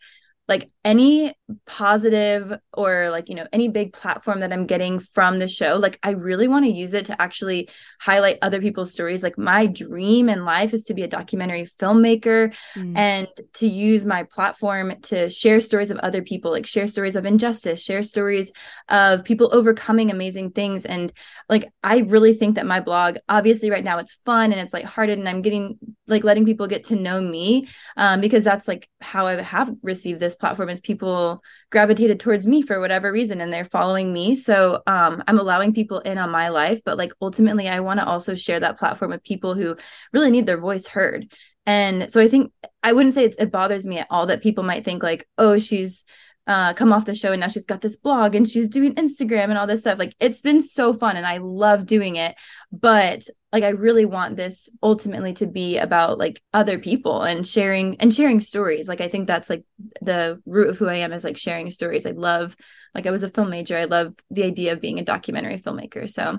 like 0.49 0.71
any 0.83 1.33
positive 1.67 2.57
or 2.73 3.09
like 3.11 3.29
you 3.29 3.35
know 3.35 3.45
any 3.53 3.67
big 3.67 3.93
platform 3.93 4.39
that 4.39 4.51
i'm 4.51 4.65
getting 4.65 4.99
from 4.99 5.37
the 5.37 5.47
show 5.47 5.77
like 5.77 5.99
i 6.03 6.11
really 6.11 6.47
want 6.47 6.65
to 6.65 6.71
use 6.71 6.93
it 6.93 7.05
to 7.05 7.21
actually 7.21 7.69
highlight 8.01 8.39
other 8.41 8.59
people's 8.59 8.91
stories 8.91 9.21
like 9.21 9.37
my 9.37 9.67
dream 9.67 10.27
in 10.27 10.45
life 10.45 10.73
is 10.73 10.83
to 10.85 10.93
be 10.93 11.03
a 11.03 11.07
documentary 11.07 11.67
filmmaker 11.79 12.53
mm. 12.75 12.97
and 12.97 13.27
to 13.53 13.67
use 13.67 14.05
my 14.05 14.23
platform 14.23 14.93
to 15.01 15.29
share 15.29 15.61
stories 15.61 15.91
of 15.91 15.97
other 15.99 16.23
people 16.23 16.49
like 16.49 16.65
share 16.65 16.87
stories 16.87 17.15
of 17.15 17.25
injustice 17.25 17.83
share 17.83 18.01
stories 18.01 18.51
of 18.89 19.23
people 19.23 19.49
overcoming 19.53 20.09
amazing 20.09 20.49
things 20.49 20.83
and 20.83 21.13
like 21.47 21.71
i 21.83 21.99
really 21.99 22.33
think 22.33 22.55
that 22.55 22.65
my 22.65 22.79
blog 22.79 23.17
obviously 23.29 23.69
right 23.69 23.83
now 23.83 23.99
it's 23.99 24.19
fun 24.25 24.51
and 24.51 24.59
it's 24.59 24.73
like 24.73 24.85
hearted 24.85 25.19
and 25.19 25.29
i'm 25.29 25.43
getting 25.43 25.77
like 26.07 26.23
letting 26.23 26.45
people 26.45 26.65
get 26.65 26.85
to 26.85 26.95
know 26.95 27.21
me 27.21 27.67
um, 27.97 28.19
because 28.19 28.43
that's 28.43 28.67
like 28.67 28.89
how 28.99 29.27
i 29.27 29.39
have 29.39 29.71
received 29.83 30.19
this 30.19 30.35
platform 30.39 30.69
is 30.69 30.79
people 30.79 31.43
gravitated 31.71 32.19
towards 32.19 32.47
me 32.47 32.61
for 32.61 32.79
whatever 32.79 33.11
reason 33.11 33.41
and 33.41 33.51
they're 33.51 33.63
following 33.63 34.11
me 34.11 34.35
so 34.35 34.81
um, 34.87 35.23
i'm 35.27 35.39
allowing 35.39 35.73
people 35.73 35.99
in 35.99 36.17
on 36.17 36.29
my 36.29 36.49
life 36.49 36.81
but 36.83 36.97
like 36.97 37.11
ultimately 37.21 37.67
i 37.67 37.79
want 37.79 37.99
to 37.99 38.05
also 38.05 38.35
share 38.35 38.59
that 38.59 38.77
platform 38.77 39.11
with 39.11 39.23
people 39.23 39.53
who 39.53 39.75
really 40.13 40.31
need 40.31 40.45
their 40.45 40.59
voice 40.59 40.87
heard 40.87 41.31
and 41.65 42.09
so 42.09 42.21
i 42.21 42.27
think 42.27 42.51
i 42.83 42.93
wouldn't 42.93 43.13
say 43.13 43.25
it 43.25 43.51
bothers 43.51 43.85
me 43.85 43.99
at 43.99 44.07
all 44.09 44.27
that 44.27 44.41
people 44.41 44.63
might 44.63 44.83
think 44.83 45.03
like 45.03 45.27
oh 45.37 45.57
she's 45.57 46.05
uh, 46.49 46.73
come 46.73 46.91
off 46.91 47.05
the 47.05 47.13
show 47.13 47.31
and 47.31 47.39
now 47.39 47.47
she's 47.47 47.65
got 47.65 47.79
this 47.79 47.95
blog 47.95 48.33
and 48.33 48.47
she's 48.47 48.67
doing 48.67 48.95
Instagram 48.95 49.49
and 49.49 49.57
all 49.57 49.67
this 49.67 49.81
stuff. 49.81 49.99
Like 49.99 50.15
it's 50.19 50.41
been 50.41 50.63
so 50.63 50.93
fun 50.93 51.15
and 51.15 51.25
I 51.25 51.37
love 51.37 51.85
doing 51.85 52.15
it. 52.15 52.35
But 52.71 53.27
like 53.51 53.63
I 53.63 53.69
really 53.69 54.05
want 54.05 54.35
this 54.35 54.69
ultimately 54.83 55.33
to 55.33 55.47
be 55.47 55.77
about 55.77 56.19
like 56.19 56.41
other 56.53 56.77
people 56.77 57.23
and 57.23 57.45
sharing 57.45 57.99
and 57.99 58.13
sharing 58.13 58.39
stories. 58.39 58.87
Like 58.87 59.01
I 59.01 59.09
think 59.09 59.27
that's 59.27 59.49
like 59.49 59.63
the 60.01 60.41
root 60.45 60.69
of 60.69 60.77
who 60.77 60.87
I 60.87 60.95
am 60.95 61.11
is 61.13 61.23
like 61.23 61.37
sharing 61.37 61.71
stories. 61.71 62.05
I 62.05 62.11
love 62.11 62.55
like 62.93 63.07
I 63.07 63.11
was 63.11 63.23
a 63.23 63.29
film 63.29 63.49
major. 63.49 63.77
I 63.77 63.85
love 63.85 64.13
the 64.29 64.43
idea 64.43 64.73
of 64.73 64.81
being 64.81 64.99
a 64.99 65.03
documentary 65.03 65.57
filmmaker. 65.57 66.09
So 66.09 66.37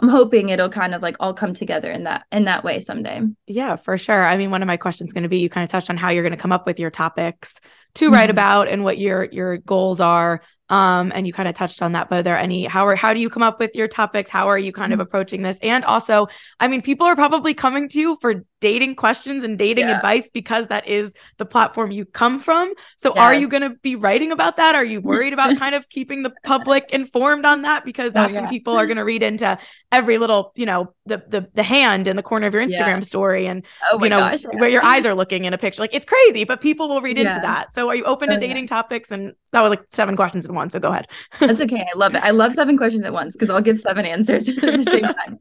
I'm 0.00 0.08
hoping 0.08 0.48
it'll 0.48 0.68
kind 0.68 0.94
of 0.94 1.02
like 1.02 1.16
all 1.20 1.34
come 1.34 1.54
together 1.54 1.90
in 1.90 2.04
that 2.04 2.24
in 2.32 2.44
that 2.44 2.64
way 2.64 2.80
someday. 2.80 3.20
Yeah, 3.46 3.76
for 3.76 3.96
sure. 3.96 4.24
I 4.24 4.36
mean, 4.36 4.50
one 4.50 4.62
of 4.62 4.68
my 4.68 4.76
questions 4.76 5.08
is 5.08 5.14
going 5.14 5.24
to 5.24 5.28
be 5.28 5.38
you 5.38 5.48
kind 5.48 5.64
of 5.64 5.70
touched 5.70 5.90
on 5.90 5.96
how 5.96 6.10
you're 6.10 6.22
going 6.22 6.36
to 6.36 6.42
come 6.42 6.52
up 6.52 6.66
with 6.66 6.80
your 6.80 6.90
topics 6.90 7.54
to 7.94 8.06
mm-hmm. 8.06 8.14
write 8.14 8.30
about 8.30 8.68
and 8.68 8.82
what 8.82 8.98
your 8.98 9.24
your 9.24 9.58
goals 9.58 10.00
are 10.00 10.42
um 10.70 11.12
and 11.14 11.26
you 11.26 11.32
kind 11.32 11.48
of 11.48 11.54
touched 11.54 11.82
on 11.82 11.92
that 11.92 12.08
but 12.08 12.20
are 12.20 12.22
there 12.22 12.38
any 12.38 12.64
how 12.64 12.86
are 12.86 12.94
how 12.94 13.14
do 13.14 13.20
you 13.20 13.30
come 13.30 13.42
up 13.42 13.58
with 13.58 13.74
your 13.74 13.88
topics 13.88 14.30
how 14.30 14.48
are 14.48 14.58
you 14.58 14.72
kind 14.72 14.92
mm-hmm. 14.92 15.00
of 15.00 15.06
approaching 15.06 15.42
this 15.42 15.58
and 15.62 15.84
also 15.84 16.26
i 16.60 16.68
mean 16.68 16.82
people 16.82 17.06
are 17.06 17.16
probably 17.16 17.54
coming 17.54 17.88
to 17.88 17.98
you 18.00 18.16
for 18.20 18.44
dating 18.60 18.96
questions 18.96 19.44
and 19.44 19.58
dating 19.58 19.88
yeah. 19.88 19.96
advice 19.96 20.28
because 20.32 20.66
that 20.66 20.86
is 20.88 21.12
the 21.36 21.46
platform 21.46 21.90
you 21.90 22.04
come 22.04 22.40
from. 22.40 22.72
So 22.96 23.14
yeah. 23.14 23.22
are 23.22 23.34
you 23.34 23.48
going 23.48 23.62
to 23.62 23.70
be 23.70 23.94
writing 23.94 24.32
about 24.32 24.56
that? 24.56 24.74
Are 24.74 24.84
you 24.84 25.00
worried 25.00 25.32
about 25.32 25.56
kind 25.58 25.74
of 25.74 25.88
keeping 25.88 26.22
the 26.22 26.32
public 26.44 26.90
informed 26.90 27.44
on 27.44 27.62
that 27.62 27.84
because 27.84 28.10
oh, 28.10 28.14
that's 28.14 28.30
oh, 28.30 28.34
yeah. 28.34 28.40
when 28.42 28.50
people 28.50 28.76
are 28.76 28.86
going 28.86 28.96
to 28.96 29.04
read 29.04 29.22
into 29.22 29.58
every 29.92 30.18
little, 30.18 30.52
you 30.54 30.66
know, 30.66 30.94
the 31.06 31.22
the 31.28 31.48
the 31.54 31.62
hand 31.62 32.06
in 32.06 32.16
the 32.16 32.22
corner 32.22 32.46
of 32.46 32.54
your 32.54 32.64
Instagram 32.64 33.04
story 33.04 33.46
and 33.46 33.64
oh 33.90 34.02
you 34.02 34.10
know 34.10 34.18
gosh, 34.18 34.42
where 34.54 34.68
your 34.68 34.84
eyes 34.84 35.06
are 35.06 35.14
looking 35.14 35.44
in 35.44 35.54
a 35.54 35.58
picture. 35.58 35.80
Like 35.80 35.94
it's 35.94 36.06
crazy, 36.06 36.44
but 36.44 36.60
people 36.60 36.88
will 36.88 37.00
read 37.00 37.18
into 37.18 37.38
that. 37.40 37.72
So 37.72 37.88
are 37.88 37.96
you 37.96 38.04
open 38.04 38.28
to 38.28 38.36
oh, 38.36 38.40
dating 38.40 38.66
topics 38.66 39.10
and 39.10 39.32
that 39.52 39.62
was 39.62 39.70
like 39.70 39.82
seven 39.88 40.16
questions 40.16 40.46
in 40.46 40.54
one, 40.54 40.70
so 40.70 40.78
go 40.78 40.88
ahead. 40.88 41.08
that's 41.40 41.60
okay. 41.60 41.86
I 41.92 41.96
love 41.96 42.14
it. 42.14 42.22
I 42.22 42.30
love 42.30 42.52
seven 42.52 42.76
questions 42.76 43.04
at 43.04 43.12
once 43.12 43.34
because 43.34 43.50
I'll 43.50 43.62
give 43.62 43.78
seven 43.78 44.04
answers 44.04 44.48
at 44.48 44.56
the 44.56 44.84
same 44.84 45.02
time. 45.02 45.38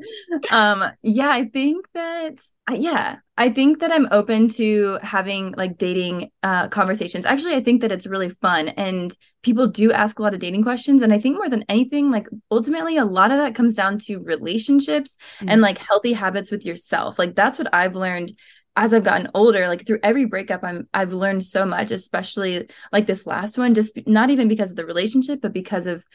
Um 0.52 0.92
yeah, 1.04 1.30
I 1.30 1.46
think 1.46 1.86
that 1.94 2.40
yeah 2.72 3.18
i 3.38 3.50
think 3.50 3.80
that 3.80 3.92
i'm 3.92 4.08
open 4.12 4.48
to 4.48 4.98
having 5.02 5.54
like 5.54 5.78
dating 5.78 6.30
uh 6.44 6.68
conversations. 6.68 7.26
Actually 7.26 7.56
i 7.56 7.62
think 7.62 7.82
that 7.82 7.92
it's 7.92 8.08
really 8.08 8.30
fun 8.30 8.70
and 8.70 9.16
people 9.42 9.68
do 9.68 9.92
ask 9.92 10.20
a 10.20 10.22
lot 10.22 10.34
of 10.34 10.40
dating 10.40 10.64
questions 10.64 11.02
and 11.02 11.14
i 11.14 11.20
think 11.20 11.36
more 11.36 11.50
than 11.50 11.64
anything 11.70 12.12
like 12.12 12.28
ultimately 12.52 12.98
a 12.98 13.06
lot 13.06 13.32
of 13.32 13.38
that 13.38 13.56
comes 13.56 13.76
down 13.76 13.98
to 13.98 14.20
relationships 14.20 15.18
mm-hmm. 15.38 15.50
and 15.50 15.62
like 15.62 15.78
healthy 15.78 16.14
habits 16.14 16.52
with 16.52 16.66
yourself. 16.66 17.18
Like 17.18 17.36
that's 17.36 17.58
what 17.58 17.74
i've 17.74 17.96
learned 17.96 18.32
as 18.78 18.94
I've 18.94 19.04
gotten 19.04 19.32
older, 19.34 19.68
like 19.68 19.88
through 19.88 20.00
every 20.04 20.26
breakup, 20.26 20.64
I'm 20.64 20.88
I've 20.94 21.12
learned 21.12 21.44
so 21.44 21.66
much, 21.66 21.90
especially 21.90 22.70
like 22.94 23.08
this 23.08 23.26
last 23.26 23.58
one, 23.58 23.74
just 23.74 24.00
not 24.06 24.30
even 24.30 24.48
because 24.48 24.70
of 24.70 24.78
the 24.78 24.86
relationship, 24.86 25.42
but 25.42 25.52
because 25.52 25.88
of 25.88 26.06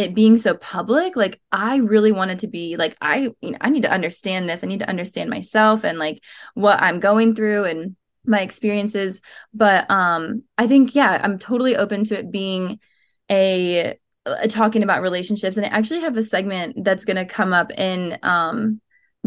it 0.00 0.14
being 0.14 0.38
so 0.38 0.54
public 0.54 1.14
like 1.14 1.38
i 1.52 1.76
really 1.76 2.10
wanted 2.10 2.38
to 2.38 2.46
be 2.46 2.76
like 2.78 2.96
i 3.02 3.28
you 3.42 3.50
know 3.50 3.58
i 3.60 3.68
need 3.68 3.82
to 3.82 3.92
understand 3.92 4.48
this. 4.48 4.64
I 4.64 4.66
need 4.66 4.78
to 4.78 4.88
understand 4.88 5.28
myself 5.28 5.84
and 5.84 5.98
like 5.98 6.22
what 6.54 6.80
i'm 6.80 7.00
going 7.00 7.34
through 7.34 7.64
and 7.64 7.96
my 8.24 8.40
experiences. 8.40 9.20
But 9.52 9.90
um 9.90 10.42
i 10.56 10.66
think 10.66 10.94
yeah 10.94 11.20
i'm 11.22 11.38
totally 11.38 11.76
open 11.76 12.04
to 12.04 12.18
it 12.18 12.30
being 12.30 12.80
a, 13.30 13.98
a 14.24 14.48
talking 14.48 14.82
about 14.82 15.02
relationships. 15.02 15.58
And 15.58 15.66
i 15.66 15.68
actually 15.68 16.00
have 16.00 16.16
a 16.16 16.24
segment 16.24 16.82
that's 16.82 17.04
going 17.04 17.18
to 17.18 17.26
come 17.26 17.52
up 17.52 17.70
in 17.72 18.18
um 18.22 18.80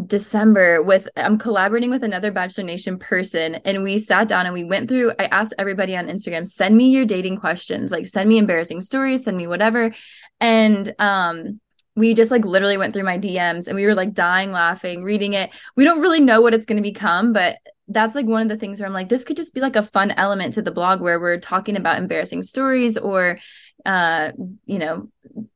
December 0.08 0.82
with 0.82 1.08
I'm 1.16 1.38
collaborating 1.38 1.92
with 1.92 2.04
another 2.04 2.32
Bachelor 2.32 2.64
Nation 2.64 2.98
person 2.98 3.56
and 3.56 3.84
we 3.84 4.00
sat 4.00 4.28
down 4.28 4.46
and 4.46 4.54
we 4.54 4.64
went 4.64 4.90
through 4.90 5.12
I 5.20 5.26
asked 5.26 5.54
everybody 5.60 5.96
on 5.96 6.08
Instagram 6.08 6.48
send 6.48 6.76
me 6.76 6.90
your 6.90 7.06
dating 7.06 7.38
questions 7.38 7.92
like 7.92 8.08
send 8.08 8.28
me 8.28 8.40
embarrassing 8.40 8.82
stories 8.82 9.26
send 9.26 9.38
me 9.38 9.46
whatever. 9.46 9.94
And 10.40 10.96
um 10.98 11.60
we 11.96 12.16
just 12.16 12.32
like 12.32 12.44
literally 12.44 12.76
went 12.76 12.96
through 12.96 13.04
my 13.04 13.20
DMs 13.20 13.68
and 13.68 13.76
we 13.76 13.86
were 13.86 13.94
like 13.94 14.14
dying 14.14 14.52
laughing 14.52 15.04
reading 15.04 15.34
it. 15.34 15.52
We 15.76 15.84
don't 15.84 16.02
really 16.02 16.22
know 16.22 16.42
what 16.42 16.56
it's 16.56 16.66
going 16.66 16.82
to 16.82 16.90
become 16.90 17.32
but 17.32 17.60
that's 17.88 18.16
like 18.16 18.26
one 18.26 18.42
of 18.42 18.50
the 18.50 18.58
things 18.58 18.80
where 18.80 18.88
I'm 18.88 18.94
like 18.94 19.10
this 19.10 19.24
could 19.24 19.38
just 19.38 19.54
be 19.54 19.62
like 19.62 19.76
a 19.76 19.84
fun 19.84 20.10
element 20.12 20.56
to 20.56 20.64
the 20.64 20.72
blog 20.72 21.02
where 21.02 21.20
we're 21.20 21.40
talking 21.40 21.78
about 21.78 22.00
embarrassing 22.00 22.42
stories 22.42 22.98
or 22.98 23.38
uh 23.86 24.32
you 24.65 24.80
know 24.80 25.10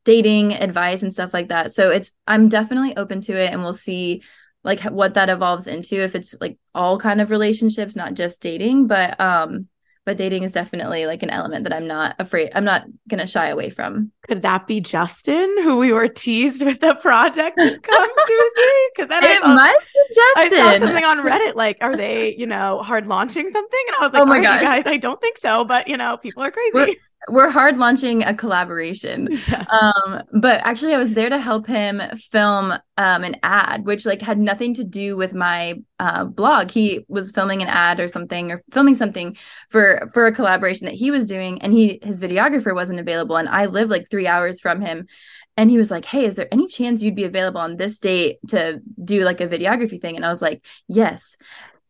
dating 0.03 0.53
advice 0.53 1.03
and 1.03 1.13
stuff 1.13 1.33
like 1.33 1.49
that. 1.49 1.71
So 1.71 1.89
it's 1.91 2.11
i'm 2.27 2.49
definitely 2.49 2.95
open 2.97 3.21
to 3.21 3.33
it 3.33 3.51
and 3.51 3.61
we'll 3.61 3.73
see 3.73 4.21
like 4.63 4.81
what 4.83 5.13
that 5.13 5.29
evolves 5.29 5.67
into 5.67 5.95
if 6.03 6.13
it's 6.13 6.35
like 6.41 6.57
all 6.75 6.99
kind 6.99 7.21
of 7.21 7.29
relationships 7.29 7.95
not 7.95 8.13
just 8.15 8.41
dating 8.41 8.85
but 8.87 9.19
um 9.19 9.67
but 10.05 10.17
dating 10.17 10.43
is 10.43 10.51
definitely 10.51 11.05
like 11.05 11.23
an 11.23 11.29
element 11.29 11.63
that 11.63 11.73
i'm 11.73 11.87
not 11.87 12.15
afraid 12.19 12.51
i'm 12.53 12.65
not 12.65 12.83
gonna 13.07 13.27
shy 13.27 13.47
away 13.49 13.69
from. 13.69 14.11
Could 14.27 14.41
that 14.41 14.67
be 14.67 14.81
justin 14.81 15.63
who 15.63 15.77
we 15.77 15.93
were 15.93 16.09
teased 16.09 16.65
with 16.65 16.79
the 16.81 16.95
project 16.95 17.57
to 17.59 17.79
come 17.79 18.09
susie? 18.27 18.71
Because 18.95 19.09
then 19.09 19.23
it 19.23 19.41
I 19.43 19.53
might 19.55 19.77
be 19.93 20.15
justin 20.15 20.59
i 20.59 20.79
saw 20.79 20.85
something 20.85 21.05
on 21.05 21.17
reddit 21.19 21.55
like 21.55 21.77
are 21.81 21.95
they 21.95 22.35
you 22.35 22.47
know 22.47 22.81
hard 22.81 23.07
launching 23.07 23.47
something? 23.47 23.79
And 23.87 23.95
i 23.97 24.05
was 24.05 24.13
like 24.13 24.21
oh 24.21 24.25
my 24.25 24.41
gosh. 24.41 24.63
guys? 24.63 24.83
I 24.85 24.97
don't 24.97 25.21
think 25.21 25.37
so 25.37 25.63
but 25.63 25.87
you 25.87 25.95
know 25.97 26.17
people 26.17 26.43
are 26.43 26.51
crazy. 26.51 26.71
we're- 26.73 26.95
we're 27.29 27.49
hard 27.49 27.77
launching 27.77 28.23
a 28.23 28.33
collaboration. 28.33 29.27
Yeah. 29.47 29.65
um 29.69 30.23
but 30.41 30.59
actually 30.65 30.93
i 30.93 30.97
was 30.97 31.13
there 31.13 31.29
to 31.29 31.37
help 31.39 31.67
him 31.67 32.01
film 32.31 32.73
um 32.97 33.23
an 33.23 33.35
ad 33.43 33.85
which 33.85 34.05
like 34.05 34.21
had 34.21 34.37
nothing 34.37 34.73
to 34.73 34.83
do 34.83 35.15
with 35.15 35.33
my 35.33 35.75
uh 35.99 36.25
blog. 36.25 36.71
He 36.71 37.05
was 37.07 37.31
filming 37.31 37.61
an 37.61 37.67
ad 37.69 37.99
or 37.99 38.07
something 38.07 38.51
or 38.51 38.63
filming 38.71 38.95
something 38.95 39.37
for 39.69 40.09
for 40.13 40.25
a 40.27 40.33
collaboration 40.33 40.85
that 40.85 40.95
he 40.95 41.11
was 41.11 41.27
doing 41.27 41.61
and 41.61 41.71
he 41.71 41.99
his 42.03 42.19
videographer 42.19 42.73
wasn't 42.75 42.99
available 42.99 43.37
and 43.37 43.47
i 43.49 43.65
live 43.65 43.89
like 43.89 44.09
three 44.09 44.27
hours 44.27 44.59
from 44.61 44.81
him. 44.81 45.07
And 45.55 45.71
he 45.71 45.77
was 45.77 45.89
like 45.91 46.05
hey 46.05 46.25
is 46.25 46.35
there 46.35 46.47
any 46.51 46.67
chance 46.67 47.01
you'd 47.01 47.15
be 47.15 47.23
available 47.23 47.61
on 47.61 47.77
this 47.77 47.99
date 47.99 48.37
to 48.49 48.79
do 49.03 49.23
like 49.23 49.41
a 49.41 49.47
videography 49.47 49.99
thing? 50.01 50.15
And 50.15 50.25
i 50.25 50.29
was 50.29 50.41
like 50.41 50.63
yes 50.87 51.37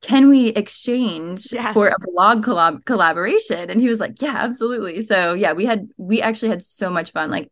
can 0.01 0.29
we 0.29 0.49
exchange 0.49 1.51
yes. 1.51 1.73
for 1.73 1.87
a 1.87 1.95
blog 2.11 2.43
collab- 2.45 2.85
collaboration? 2.85 3.69
And 3.69 3.81
he 3.81 3.89
was 3.89 3.99
like 3.99 4.21
yeah 4.21 4.35
absolutely. 4.37 5.01
So 5.01 5.33
yeah 5.33 5.53
we 5.53 5.65
had 5.65 5.87
we 5.97 6.21
actually 6.21 6.49
had 6.49 6.63
so 6.63 6.89
much 6.89 7.11
fun. 7.11 7.31
Like 7.31 7.51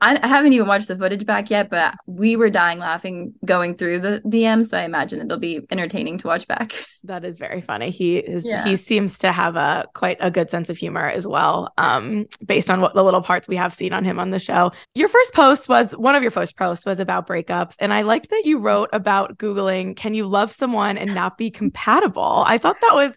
I, 0.00 0.18
I, 0.22 0.26
haven't 0.26 0.52
even 0.52 0.66
watched 0.68 0.88
the 0.88 0.96
footage 0.96 1.26
back 1.26 1.50
yet 1.50 1.70
but 1.70 1.94
we 2.06 2.36
were 2.36 2.50
dying 2.50 2.78
laughing 2.78 3.34
going 3.44 3.74
through 3.74 4.00
the 4.00 4.22
dm 4.26 4.64
so 4.64 4.78
i 4.78 4.82
imagine 4.82 5.20
it'll 5.20 5.38
be 5.38 5.66
entertaining 5.70 6.18
to 6.18 6.26
watch 6.26 6.46
back. 6.48 6.86
That 7.04 7.24
is 7.24 7.36
very 7.36 7.60
funny. 7.60 7.90
He 7.90 8.18
is 8.18 8.44
yeah. 8.44 8.62
he 8.62 8.76
seems 8.76 9.18
to 9.18 9.32
have 9.32 9.56
a 9.56 9.88
quite 9.92 10.18
a 10.20 10.30
good 10.30 10.50
sense 10.50 10.70
of 10.70 10.78
humor 10.78 11.08
as 11.08 11.26
well 11.26 11.72
um 11.76 12.26
based 12.46 12.70
on 12.70 12.80
what 12.80 12.94
the 12.94 13.02
little 13.02 13.22
parts 13.22 13.48
we 13.48 13.56
have 13.56 13.74
seen 13.74 13.92
on 13.92 14.04
him 14.04 14.20
on 14.20 14.30
the 14.30 14.38
show. 14.38 14.70
Your 14.94 15.08
first 15.08 15.34
post 15.34 15.68
was 15.68 15.96
one 15.96 16.14
of 16.14 16.22
your 16.22 16.30
first 16.30 16.56
posts 16.56 16.86
was 16.86 17.00
about 17.00 17.26
breakups 17.26 17.74
and 17.80 17.92
i 17.92 18.02
liked 18.02 18.30
that 18.30 18.42
you 18.44 18.58
wrote 18.58 18.88
about 18.92 19.36
googling 19.36 19.96
can 19.96 20.14
you 20.14 20.26
love 20.26 20.52
someone 20.52 20.96
and 20.96 21.12
not 21.12 21.36
be 21.36 21.50
compatible? 21.50 22.44
I 22.46 22.56
thought 22.56 22.76
that 22.80 22.94
was 22.94 23.12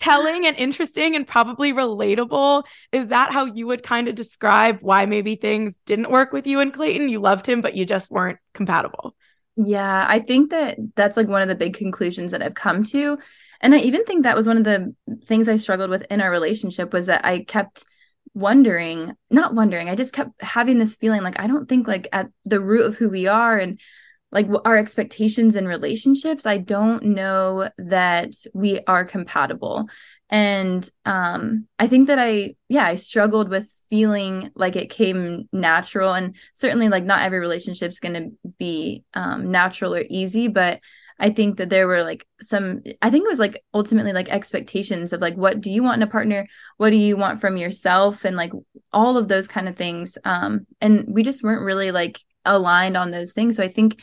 telling 0.00 0.46
and 0.46 0.56
interesting 0.56 1.16
and 1.16 1.26
probably 1.26 1.72
relatable. 1.72 2.64
Is 2.92 3.08
that 3.08 3.32
how 3.32 3.46
you 3.46 3.66
would 3.66 3.82
kind 3.82 4.08
of 4.08 4.14
describe 4.14 4.78
why 4.80 5.06
maybe 5.06 5.36
things 5.36 5.78
didn't 5.86 6.10
work 6.10 6.32
with 6.32 6.46
you 6.46 6.60
and 6.60 6.72
Clayton? 6.72 7.08
You 7.08 7.20
loved 7.20 7.46
him, 7.46 7.60
but 7.60 7.74
you 7.74 7.84
just 7.84 8.10
weren't 8.10 8.38
compatible. 8.54 9.14
Yeah, 9.56 10.06
I 10.08 10.20
think 10.20 10.50
that 10.50 10.78
that's 10.94 11.16
like 11.16 11.28
one 11.28 11.42
of 11.42 11.48
the 11.48 11.56
big 11.56 11.74
conclusions 11.74 12.30
that 12.30 12.42
I've 12.42 12.54
come 12.54 12.84
to. 12.84 13.18
And 13.60 13.74
I 13.74 13.78
even 13.78 14.04
think 14.04 14.22
that 14.22 14.36
was 14.36 14.46
one 14.46 14.56
of 14.56 14.64
the 14.64 14.94
things 15.24 15.48
I 15.48 15.56
struggled 15.56 15.90
with 15.90 16.06
in 16.10 16.20
our 16.20 16.30
relationship 16.30 16.92
was 16.92 17.06
that 17.06 17.24
I 17.24 17.42
kept 17.42 17.84
wondering, 18.34 19.16
not 19.30 19.54
wondering, 19.54 19.88
I 19.88 19.96
just 19.96 20.12
kept 20.12 20.40
having 20.40 20.78
this 20.78 20.94
feeling 20.94 21.22
like 21.22 21.40
I 21.40 21.48
don't 21.48 21.68
think 21.68 21.88
like 21.88 22.06
at 22.12 22.28
the 22.44 22.60
root 22.60 22.86
of 22.86 22.96
who 22.96 23.08
we 23.08 23.26
are 23.26 23.58
and 23.58 23.80
like 24.30 24.46
our 24.64 24.76
expectations 24.76 25.56
in 25.56 25.66
relationships, 25.66 26.46
I 26.46 26.58
don't 26.58 27.02
know 27.02 27.70
that 27.78 28.34
we 28.54 28.80
are 28.86 29.04
compatible. 29.04 29.88
And 30.30 30.88
um 31.06 31.66
I 31.78 31.86
think 31.86 32.08
that 32.08 32.18
I 32.18 32.54
yeah, 32.68 32.84
I 32.84 32.96
struggled 32.96 33.48
with 33.48 33.72
feeling 33.88 34.50
like 34.54 34.76
it 34.76 34.90
came 34.90 35.48
natural 35.52 36.12
and 36.12 36.36
certainly 36.52 36.90
like 36.90 37.04
not 37.04 37.22
every 37.22 37.38
relationship 37.38 37.90
is 37.90 38.00
going 38.00 38.14
to 38.14 38.52
be 38.58 39.04
um 39.14 39.50
natural 39.50 39.94
or 39.94 40.04
easy, 40.08 40.48
but 40.48 40.80
I 41.20 41.30
think 41.30 41.56
that 41.56 41.68
there 41.68 41.88
were 41.88 42.02
like 42.02 42.26
some, 42.40 42.82
I 43.02 43.10
think 43.10 43.24
it 43.24 43.28
was 43.28 43.40
like 43.40 43.64
ultimately 43.74 44.12
like 44.12 44.28
expectations 44.28 45.12
of 45.12 45.20
like, 45.20 45.34
what 45.34 45.60
do 45.60 45.70
you 45.70 45.82
want 45.82 45.96
in 45.96 46.06
a 46.06 46.10
partner? 46.10 46.46
What 46.76 46.90
do 46.90 46.96
you 46.96 47.16
want 47.16 47.40
from 47.40 47.56
yourself? 47.56 48.24
And 48.24 48.36
like 48.36 48.52
all 48.92 49.16
of 49.16 49.26
those 49.26 49.48
kind 49.48 49.68
of 49.68 49.76
things. 49.76 50.16
Um, 50.24 50.66
and 50.80 51.06
we 51.08 51.24
just 51.24 51.42
weren't 51.42 51.64
really 51.64 51.90
like 51.90 52.20
aligned 52.48 52.96
on 52.96 53.10
those 53.10 53.32
things. 53.32 53.56
So 53.56 53.62
I 53.62 53.68
think 53.68 54.00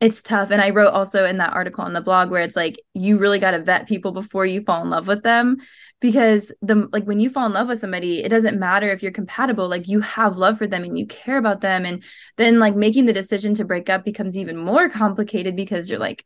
it's 0.00 0.22
tough. 0.22 0.50
And 0.50 0.60
I 0.60 0.70
wrote 0.70 0.92
also 0.92 1.24
in 1.24 1.38
that 1.38 1.54
article 1.54 1.84
on 1.84 1.94
the 1.94 2.00
blog 2.00 2.30
where 2.30 2.42
it's 2.42 2.56
like, 2.56 2.78
you 2.92 3.18
really 3.18 3.38
got 3.38 3.52
to 3.52 3.62
vet 3.62 3.88
people 3.88 4.12
before 4.12 4.44
you 4.44 4.62
fall 4.62 4.82
in 4.82 4.90
love 4.90 5.08
with 5.08 5.22
them. 5.22 5.56
Because 6.00 6.52
the 6.60 6.88
like 6.92 7.04
when 7.04 7.20
you 7.20 7.30
fall 7.30 7.46
in 7.46 7.52
love 7.52 7.68
with 7.68 7.78
somebody, 7.78 8.22
it 8.22 8.28
doesn't 8.28 8.58
matter 8.58 8.88
if 8.90 9.02
you're 9.02 9.12
compatible, 9.12 9.68
like 9.68 9.88
you 9.88 10.00
have 10.00 10.36
love 10.36 10.58
for 10.58 10.66
them 10.66 10.84
and 10.84 10.98
you 10.98 11.06
care 11.06 11.38
about 11.38 11.62
them. 11.62 11.86
And 11.86 12.04
then 12.36 12.58
like 12.58 12.76
making 12.76 13.06
the 13.06 13.14
decision 13.14 13.54
to 13.54 13.64
break 13.64 13.88
up 13.88 14.04
becomes 14.04 14.36
even 14.36 14.58
more 14.58 14.90
complicated 14.90 15.56
because 15.56 15.88
you're 15.88 15.98
like, 15.98 16.24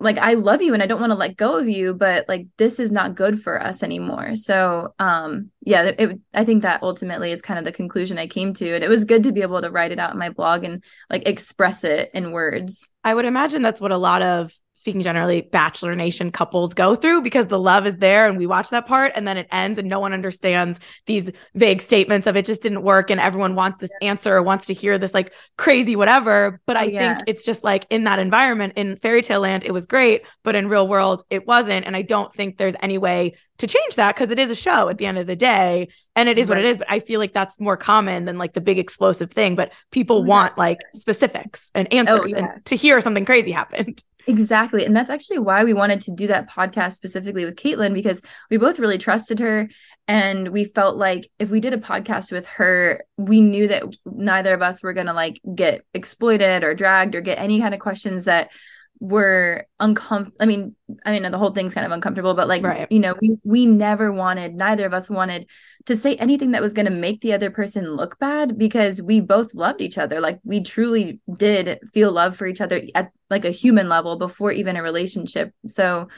like 0.00 0.18
I 0.18 0.34
love 0.34 0.62
you 0.62 0.74
and 0.74 0.82
I 0.82 0.86
don't 0.86 1.00
want 1.00 1.12
to 1.12 1.18
let 1.18 1.36
go 1.36 1.56
of 1.56 1.68
you, 1.68 1.94
but 1.94 2.28
like 2.28 2.46
this 2.56 2.80
is 2.80 2.90
not 2.90 3.14
good 3.14 3.40
for 3.40 3.62
us 3.62 3.82
anymore. 3.82 4.34
So 4.34 4.94
um 4.98 5.50
yeah, 5.60 5.92
it, 5.96 6.20
I 6.34 6.44
think 6.44 6.62
that 6.62 6.82
ultimately 6.82 7.30
is 7.30 7.42
kind 7.42 7.58
of 7.58 7.64
the 7.64 7.72
conclusion 7.72 8.18
I 8.18 8.26
came 8.26 8.52
to. 8.54 8.74
And 8.74 8.82
it 8.82 8.88
was 8.88 9.04
good 9.04 9.22
to 9.24 9.32
be 9.32 9.42
able 9.42 9.60
to 9.62 9.70
write 9.70 9.92
it 9.92 10.00
out 10.00 10.12
in 10.12 10.18
my 10.18 10.30
blog 10.30 10.64
and 10.64 10.82
like 11.08 11.28
express 11.28 11.84
it 11.84 12.10
in 12.12 12.32
words. 12.32 12.88
I 13.04 13.14
would 13.14 13.24
imagine 13.24 13.62
that's 13.62 13.80
what 13.80 13.92
a 13.92 13.96
lot 13.96 14.22
of 14.22 14.52
speaking 14.80 15.02
generally, 15.02 15.42
Bachelor 15.42 15.94
Nation 15.94 16.32
couples 16.32 16.72
go 16.72 16.94
through 16.94 17.20
because 17.20 17.46
the 17.48 17.58
love 17.58 17.86
is 17.86 17.98
there 17.98 18.26
and 18.26 18.38
we 18.38 18.46
watch 18.46 18.70
that 18.70 18.86
part 18.86 19.12
and 19.14 19.28
then 19.28 19.36
it 19.36 19.46
ends 19.52 19.78
and 19.78 19.88
no 19.88 20.00
one 20.00 20.14
understands 20.14 20.80
these 21.04 21.30
vague 21.54 21.82
statements 21.82 22.26
of 22.26 22.34
it 22.34 22.46
just 22.46 22.62
didn't 22.62 22.82
work 22.82 23.10
and 23.10 23.20
everyone 23.20 23.54
wants 23.54 23.78
this 23.78 23.90
answer 24.00 24.34
or 24.34 24.42
wants 24.42 24.66
to 24.66 24.74
hear 24.74 24.96
this 24.96 25.12
like 25.12 25.34
crazy 25.58 25.96
whatever. 25.96 26.60
But 26.64 26.78
oh, 26.78 26.80
I 26.80 26.84
yeah. 26.84 27.14
think 27.16 27.28
it's 27.28 27.44
just 27.44 27.62
like 27.62 27.86
in 27.90 28.04
that 28.04 28.18
environment 28.18 28.72
in 28.76 28.96
fairy 28.96 29.22
tale 29.22 29.40
land, 29.40 29.64
it 29.64 29.72
was 29.72 29.84
great, 29.84 30.22
but 30.44 30.56
in 30.56 30.66
real 30.66 30.88
world, 30.88 31.24
it 31.28 31.46
wasn't. 31.46 31.84
And 31.84 31.94
I 31.94 32.00
don't 32.00 32.34
think 32.34 32.56
there's 32.56 32.74
any 32.80 32.96
way 32.96 33.34
to 33.58 33.66
change 33.66 33.96
that 33.96 34.14
because 34.14 34.30
it 34.30 34.38
is 34.38 34.50
a 34.50 34.54
show 34.54 34.88
at 34.88 34.96
the 34.96 35.04
end 35.04 35.18
of 35.18 35.26
the 35.26 35.36
day 35.36 35.88
and 36.16 36.30
it 36.30 36.38
is 36.38 36.48
right. 36.48 36.56
what 36.56 36.64
it 36.64 36.68
is 36.68 36.78
but 36.78 36.90
i 36.90 36.98
feel 36.98 37.20
like 37.20 37.34
that's 37.34 37.60
more 37.60 37.76
common 37.76 38.24
than 38.24 38.38
like 38.38 38.54
the 38.54 38.60
big 38.60 38.78
explosive 38.78 39.30
thing 39.30 39.54
but 39.54 39.70
people 39.90 40.16
oh 40.16 40.22
want 40.22 40.56
like 40.56 40.80
specifics 40.94 41.70
and 41.74 41.86
oh, 41.92 41.96
answers 41.96 42.20
oh, 42.20 42.26
yeah. 42.26 42.52
and 42.54 42.64
to 42.64 42.74
hear 42.74 43.02
something 43.02 43.26
crazy 43.26 43.50
happened 43.50 44.02
Exactly. 44.30 44.84
And 44.86 44.94
that's 44.94 45.10
actually 45.10 45.40
why 45.40 45.64
we 45.64 45.72
wanted 45.72 46.00
to 46.02 46.12
do 46.12 46.28
that 46.28 46.48
podcast 46.48 46.92
specifically 46.92 47.44
with 47.44 47.56
Kaitlyn, 47.56 47.92
because 47.92 48.22
we 48.48 48.58
both 48.58 48.78
really 48.78 48.96
trusted 48.96 49.40
her. 49.40 49.68
And 50.06 50.50
we 50.50 50.64
felt 50.64 50.96
like 50.96 51.28
if 51.40 51.50
we 51.50 51.58
did 51.58 51.74
a 51.74 51.78
podcast 51.78 52.30
with 52.30 52.46
her, 52.46 53.02
we 53.16 53.40
knew 53.40 53.66
that 53.66 53.82
neither 54.06 54.54
of 54.54 54.62
us 54.62 54.84
were 54.84 54.92
going 54.92 55.08
to 55.08 55.12
like 55.12 55.40
get 55.52 55.84
exploited 55.94 56.62
or 56.62 56.74
dragged 56.74 57.16
or 57.16 57.20
get 57.20 57.40
any 57.40 57.60
kind 57.60 57.74
of 57.74 57.80
questions 57.80 58.26
that 58.26 58.52
were 58.98 59.66
uncomfortable. 59.78 60.36
I 60.40 60.46
mean, 60.46 60.76
I 61.06 61.12
mean, 61.12 61.30
the 61.30 61.38
whole 61.38 61.52
thing's 61.52 61.72
kind 61.72 61.86
of 61.86 61.92
uncomfortable, 61.92 62.34
but 62.34 62.48
like, 62.48 62.62
right. 62.62 62.86
you 62.90 62.98
know, 62.98 63.14
we, 63.20 63.38
we 63.44 63.66
never 63.66 64.12
wanted, 64.12 64.54
neither 64.54 64.84
of 64.84 64.92
us 64.92 65.08
wanted 65.08 65.48
to 65.86 65.96
say 65.96 66.16
anything 66.16 66.50
that 66.50 66.60
was 66.60 66.74
going 66.74 66.86
to 66.86 66.92
make 66.92 67.22
the 67.22 67.32
other 67.32 67.50
person 67.50 67.92
look 67.92 68.18
bad 68.18 68.58
because 68.58 69.00
we 69.00 69.20
both 69.20 69.54
loved 69.54 69.80
each 69.80 69.96
other. 69.96 70.20
Like 70.20 70.38
we 70.44 70.62
truly 70.62 71.20
did 71.36 71.80
feel 71.94 72.12
love 72.12 72.36
for 72.36 72.46
each 72.46 72.60
other 72.60 72.82
at 72.94 73.10
like 73.30 73.46
a 73.46 73.50
human 73.50 73.88
level 73.88 74.16
before 74.18 74.52
even 74.52 74.76
a 74.76 74.82
relationship. 74.82 75.54
So, 75.66 76.08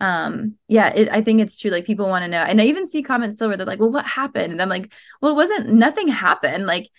um 0.00 0.54
yeah 0.66 0.88
it, 0.88 1.08
i 1.10 1.22
think 1.22 1.40
it's 1.40 1.56
true 1.56 1.70
like 1.70 1.84
people 1.84 2.08
want 2.08 2.24
to 2.24 2.28
know 2.28 2.42
and 2.42 2.60
i 2.60 2.64
even 2.64 2.84
see 2.84 3.02
comments 3.04 3.36
still 3.36 3.46
where 3.46 3.56
they're 3.56 3.64
like 3.64 3.78
well 3.78 3.92
what 3.92 4.04
happened 4.04 4.50
and 4.50 4.60
i'm 4.60 4.68
like 4.68 4.92
well 5.20 5.30
it 5.30 5.36
wasn't 5.36 5.68
nothing 5.68 6.08
happened 6.08 6.66
like 6.66 6.90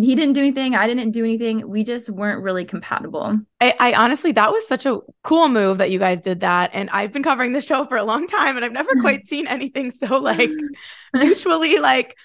he 0.00 0.14
didn't 0.14 0.34
do 0.34 0.40
anything 0.40 0.74
i 0.74 0.86
didn't 0.86 1.10
do 1.10 1.24
anything 1.24 1.68
we 1.68 1.84
just 1.84 2.10
weren't 2.10 2.42
really 2.42 2.64
compatible 2.64 3.38
I, 3.60 3.74
I, 3.78 3.92
honestly 3.92 4.32
that 4.32 4.50
was 4.50 4.66
such 4.66 4.86
a 4.86 4.98
cool 5.22 5.48
move 5.48 5.78
that 5.78 5.90
you 5.90 5.98
guys 5.98 6.20
did 6.20 6.40
that 6.40 6.70
and 6.72 6.90
i've 6.90 7.12
been 7.12 7.22
covering 7.22 7.52
this 7.52 7.64
show 7.64 7.84
for 7.86 7.96
a 7.96 8.04
long 8.04 8.26
time 8.26 8.56
and 8.56 8.64
i've 8.64 8.72
never 8.72 8.90
quite 9.00 9.24
seen 9.26 9.46
anything 9.46 9.90
so 9.90 10.18
like 10.18 10.50
mutually 11.12 11.78
like 11.78 12.16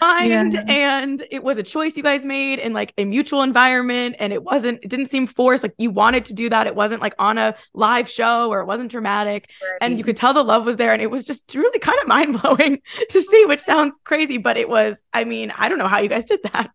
find 0.00 0.54
yeah. 0.54 0.64
and 0.66 1.24
it 1.30 1.42
was 1.42 1.56
a 1.56 1.62
choice 1.62 1.96
you 1.96 2.02
guys 2.02 2.24
made 2.24 2.58
in 2.58 2.72
like 2.72 2.92
a 2.98 3.04
mutual 3.04 3.42
environment 3.42 4.16
and 4.18 4.32
it 4.32 4.42
wasn't 4.42 4.78
it 4.82 4.88
didn't 4.88 5.06
seem 5.06 5.26
forced 5.26 5.62
like 5.62 5.74
you 5.78 5.88
wanted 5.88 6.24
to 6.24 6.34
do 6.34 6.48
that 6.48 6.66
it 6.66 6.74
wasn't 6.74 7.00
like 7.00 7.14
on 7.18 7.38
a 7.38 7.54
live 7.74 8.08
show 8.08 8.50
or 8.50 8.60
it 8.60 8.66
wasn't 8.66 8.90
dramatic 8.90 9.48
right. 9.62 9.78
and 9.80 9.96
you 9.96 10.02
could 10.02 10.16
tell 10.16 10.34
the 10.34 10.42
love 10.42 10.66
was 10.66 10.76
there 10.76 10.92
and 10.92 11.00
it 11.00 11.10
was 11.10 11.24
just 11.24 11.54
really 11.54 11.78
kind 11.78 11.98
of 12.00 12.08
mind-blowing 12.08 12.80
to 13.08 13.22
see 13.22 13.44
which 13.44 13.60
sounds 13.60 13.96
crazy 14.04 14.36
but 14.36 14.56
it 14.56 14.68
was 14.68 15.00
i 15.12 15.22
mean 15.22 15.52
i 15.56 15.68
don't 15.68 15.78
know 15.78 15.88
how 15.88 15.98
you 15.98 16.08
guys 16.08 16.24
did 16.24 16.40
that 16.52 16.70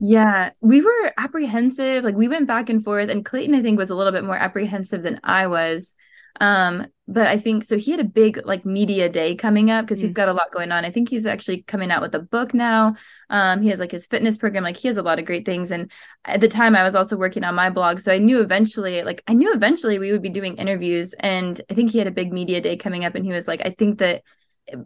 yeah, 0.00 0.50
we 0.60 0.80
were 0.80 1.12
apprehensive. 1.16 2.04
Like 2.04 2.16
we 2.16 2.28
went 2.28 2.46
back 2.46 2.68
and 2.68 2.82
forth, 2.82 3.10
and 3.10 3.24
Clayton, 3.24 3.54
I 3.54 3.62
think, 3.62 3.78
was 3.78 3.90
a 3.90 3.94
little 3.94 4.12
bit 4.12 4.24
more 4.24 4.36
apprehensive 4.36 5.02
than 5.02 5.20
I 5.24 5.46
was. 5.46 5.94
Um, 6.40 6.86
but 7.06 7.26
I 7.26 7.38
think 7.38 7.64
so. 7.64 7.78
He 7.78 7.90
had 7.90 8.00
a 8.00 8.04
big 8.04 8.40
like 8.44 8.64
media 8.66 9.08
day 9.08 9.34
coming 9.34 9.70
up 9.70 9.84
because 9.84 9.98
mm-hmm. 9.98 10.04
he's 10.04 10.12
mm. 10.12 10.16
got 10.16 10.28
a 10.28 10.32
lot 10.32 10.52
going 10.52 10.70
on. 10.70 10.84
I 10.84 10.90
think 10.90 11.08
he's 11.08 11.26
actually 11.26 11.62
coming 11.62 11.90
out 11.90 12.02
with 12.02 12.14
a 12.14 12.20
book 12.20 12.52
now. 12.52 12.94
Um, 13.30 13.62
he 13.62 13.70
has 13.70 13.80
like 13.80 13.90
his 13.90 14.06
fitness 14.06 14.36
program. 14.36 14.62
Like 14.62 14.76
he 14.76 14.88
has 14.88 14.98
a 14.98 15.02
lot 15.02 15.18
of 15.18 15.24
great 15.24 15.46
things. 15.46 15.70
And 15.70 15.90
at 16.26 16.40
the 16.40 16.48
time, 16.48 16.76
I 16.76 16.84
was 16.84 16.94
also 16.94 17.16
working 17.16 17.44
on 17.44 17.54
my 17.54 17.70
blog, 17.70 17.98
so 17.98 18.12
I 18.12 18.18
knew 18.18 18.40
eventually, 18.40 19.02
like 19.02 19.22
I 19.26 19.32
knew 19.32 19.52
eventually 19.52 19.98
we 19.98 20.12
would 20.12 20.22
be 20.22 20.28
doing 20.28 20.56
interviews. 20.56 21.14
And 21.20 21.60
I 21.70 21.74
think 21.74 21.90
he 21.90 21.98
had 21.98 22.06
a 22.06 22.12
big 22.12 22.32
media 22.32 22.60
day 22.60 22.76
coming 22.76 23.04
up, 23.04 23.14
and 23.14 23.24
he 23.24 23.32
was 23.32 23.48
like, 23.48 23.62
I 23.64 23.70
think 23.70 23.98
that 23.98 24.22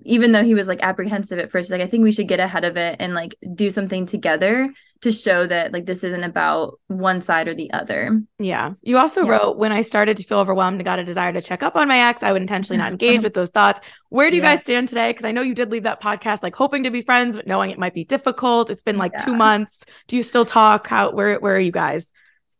even 0.04 0.32
though 0.32 0.44
he 0.44 0.54
was 0.54 0.68
like 0.68 0.82
apprehensive 0.82 1.38
at 1.38 1.50
first 1.50 1.70
like 1.70 1.80
i 1.80 1.86
think 1.86 2.02
we 2.02 2.12
should 2.12 2.28
get 2.28 2.40
ahead 2.40 2.64
of 2.64 2.76
it 2.76 2.96
and 3.00 3.14
like 3.14 3.34
do 3.54 3.70
something 3.70 4.06
together 4.06 4.72
to 5.02 5.10
show 5.10 5.46
that 5.46 5.72
like 5.72 5.84
this 5.84 6.04
isn't 6.04 6.22
about 6.22 6.78
one 6.86 7.20
side 7.20 7.48
or 7.48 7.54
the 7.54 7.72
other. 7.72 8.20
Yeah. 8.38 8.74
You 8.82 8.98
also 8.98 9.24
yeah. 9.24 9.30
wrote 9.30 9.58
when 9.58 9.72
i 9.72 9.82
started 9.82 10.16
to 10.16 10.22
feel 10.22 10.38
overwhelmed 10.38 10.76
and 10.76 10.84
got 10.84 11.00
a 11.00 11.04
desire 11.04 11.32
to 11.32 11.42
check 11.42 11.62
up 11.62 11.76
on 11.76 11.88
my 11.88 12.08
ex 12.08 12.22
i 12.22 12.32
would 12.32 12.40
intentionally 12.40 12.78
not 12.78 12.92
engage 12.92 13.22
with 13.22 13.34
those 13.34 13.50
thoughts. 13.50 13.80
Where 14.08 14.30
do 14.30 14.36
you 14.36 14.42
yeah. 14.42 14.54
guys 14.54 14.62
stand 14.62 14.88
today? 14.88 15.10
Because 15.10 15.24
i 15.24 15.32
know 15.32 15.42
you 15.42 15.54
did 15.54 15.70
leave 15.70 15.82
that 15.82 16.00
podcast 16.00 16.42
like 16.42 16.54
hoping 16.54 16.84
to 16.84 16.90
be 16.90 17.02
friends 17.02 17.36
but 17.36 17.46
knowing 17.46 17.70
it 17.70 17.78
might 17.78 17.94
be 17.94 18.04
difficult. 18.04 18.70
It's 18.70 18.82
been 18.82 18.96
like 18.96 19.12
yeah. 19.12 19.24
two 19.24 19.34
months. 19.34 19.84
Do 20.06 20.16
you 20.16 20.22
still 20.22 20.46
talk? 20.46 20.86
How 20.86 21.10
where 21.10 21.38
where 21.40 21.56
are 21.56 21.60
you 21.60 21.72
guys? 21.72 22.12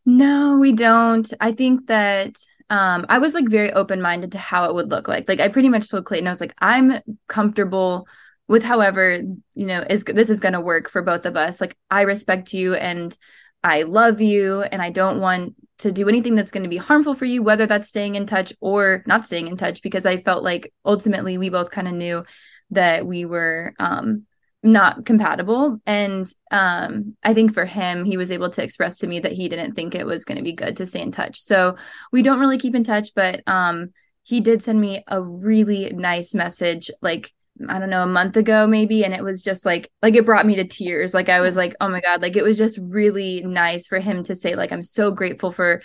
No 0.05 0.59
we 0.59 0.73
don't. 0.73 1.33
I 1.41 1.53
think 1.53 1.87
that 1.87 2.37
um, 2.73 3.05
I 3.11 3.19
was 3.19 3.35
like 3.35 3.49
very 3.49 3.71
open 3.71 4.01
minded 4.01 4.33
to 4.33 4.39
how 4.39 4.65
it 4.65 4.75
would 4.75 4.91
look 4.91 5.07
like. 5.07 5.29
Like 5.29 5.41
I 5.41 5.49
pretty 5.49 5.69
much 5.69 5.91
told 5.91 6.07
Clayton, 6.07 6.27
I 6.27 6.31
was 6.31 6.41
like, 6.41 6.55
I'm 6.59 7.01
comfortable 7.29 8.09
with 8.49 8.65
however 8.65 9.21
you 9.55 9.67
know 9.67 9.85
is 9.89 10.05
this 10.05 10.31
is 10.31 10.41
going 10.41 10.55
to 10.55 10.61
work 10.61 10.89
for 10.89 11.03
both 11.03 11.27
of 11.27 11.37
us. 11.37 11.61
Like 11.61 11.77
I 11.91 12.03
respect 12.03 12.55
you 12.55 12.75
and 12.75 13.17
I 13.63 13.83
love 13.83 14.23
you, 14.23 14.63
and 14.63 14.81
I 14.81 14.89
don't 14.89 15.21
want 15.21 15.55
to 15.79 15.93
do 15.93 16.09
anything 16.09 16.35
that's 16.35 16.51
going 16.51 16.63
to 16.63 16.69
be 16.71 16.79
harmful 16.79 17.13
for 17.13 17.27
you, 17.27 17.43
whether 17.43 17.67
that's 17.67 17.89
staying 17.89 18.15
in 18.15 18.25
touch 18.25 18.55
or 18.61 19.05
not 19.07 19.27
staying 19.27 19.49
in 19.49 19.59
touch. 19.59 19.83
Because 19.83 20.07
I 20.07 20.23
felt 20.23 20.43
like 20.43 20.73
ultimately 20.83 21.37
we 21.37 21.51
both 21.51 21.71
kind 21.71 21.87
of 21.87 21.93
knew 21.93 22.25
that 22.71 23.07
we 23.07 23.27
were 23.27 23.75
um 23.79 24.25
not 24.63 25.05
compatible. 25.05 25.81
And 25.87 26.27
um 26.51 27.17
i 27.25 27.35
think 27.35 27.53
for 27.53 27.65
him 27.65 28.05
he 28.05 28.17
was 28.17 28.31
able 28.31 28.51
to 28.51 28.63
express 28.63 28.99
to 28.99 29.07
me 29.07 29.21
that 29.21 29.33
he 29.33 29.49
didn't 29.49 29.75
think 29.75 29.95
it 29.95 30.07
was 30.07 30.25
going 30.25 30.39
to 30.39 30.45
be 30.45 30.53
good 30.53 30.77
to 30.77 30.87
stay 30.87 31.01
in 31.01 31.13
touch. 31.13 31.41
So 31.41 31.77
we 32.13 32.23
don't 32.23 32.41
really 32.41 32.59
keep 32.59 32.75
in 32.75 32.85
touch 32.85 33.11
but 33.15 33.43
um 33.47 33.91
he 34.25 34.41
did 34.41 34.63
send 34.63 34.81
me 34.81 35.03
a 35.09 35.21
really 35.21 35.91
nice 35.91 36.33
message 36.33 36.91
like 37.01 37.33
i 37.69 37.79
don't 37.79 37.91
know 37.91 38.05
a 38.05 38.07
month 38.07 38.37
ago 38.37 38.67
maybe 38.67 39.05
and 39.05 39.15
it 39.15 39.25
was 39.25 39.43
just 39.43 39.67
like 39.67 39.91
like 40.01 40.15
it 40.15 40.25
brought 40.25 40.47
me 40.47 40.57
to 40.57 40.65
tears. 40.65 41.13
Like 41.13 41.29
i 41.29 41.41
was 41.41 41.57
like 41.57 41.75
oh 41.81 41.89
my 41.89 42.01
god 42.01 42.23
like 42.23 42.37
it 42.37 42.45
was 42.45 42.57
just 42.57 42.79
really 42.81 43.43
nice 43.43 43.87
for 43.87 43.99
him 43.99 44.23
to 44.25 44.35
say 44.35 44.55
like 44.55 44.73
i'm 44.73 44.83
so 44.83 45.11
grateful 45.11 45.51
for 45.51 45.83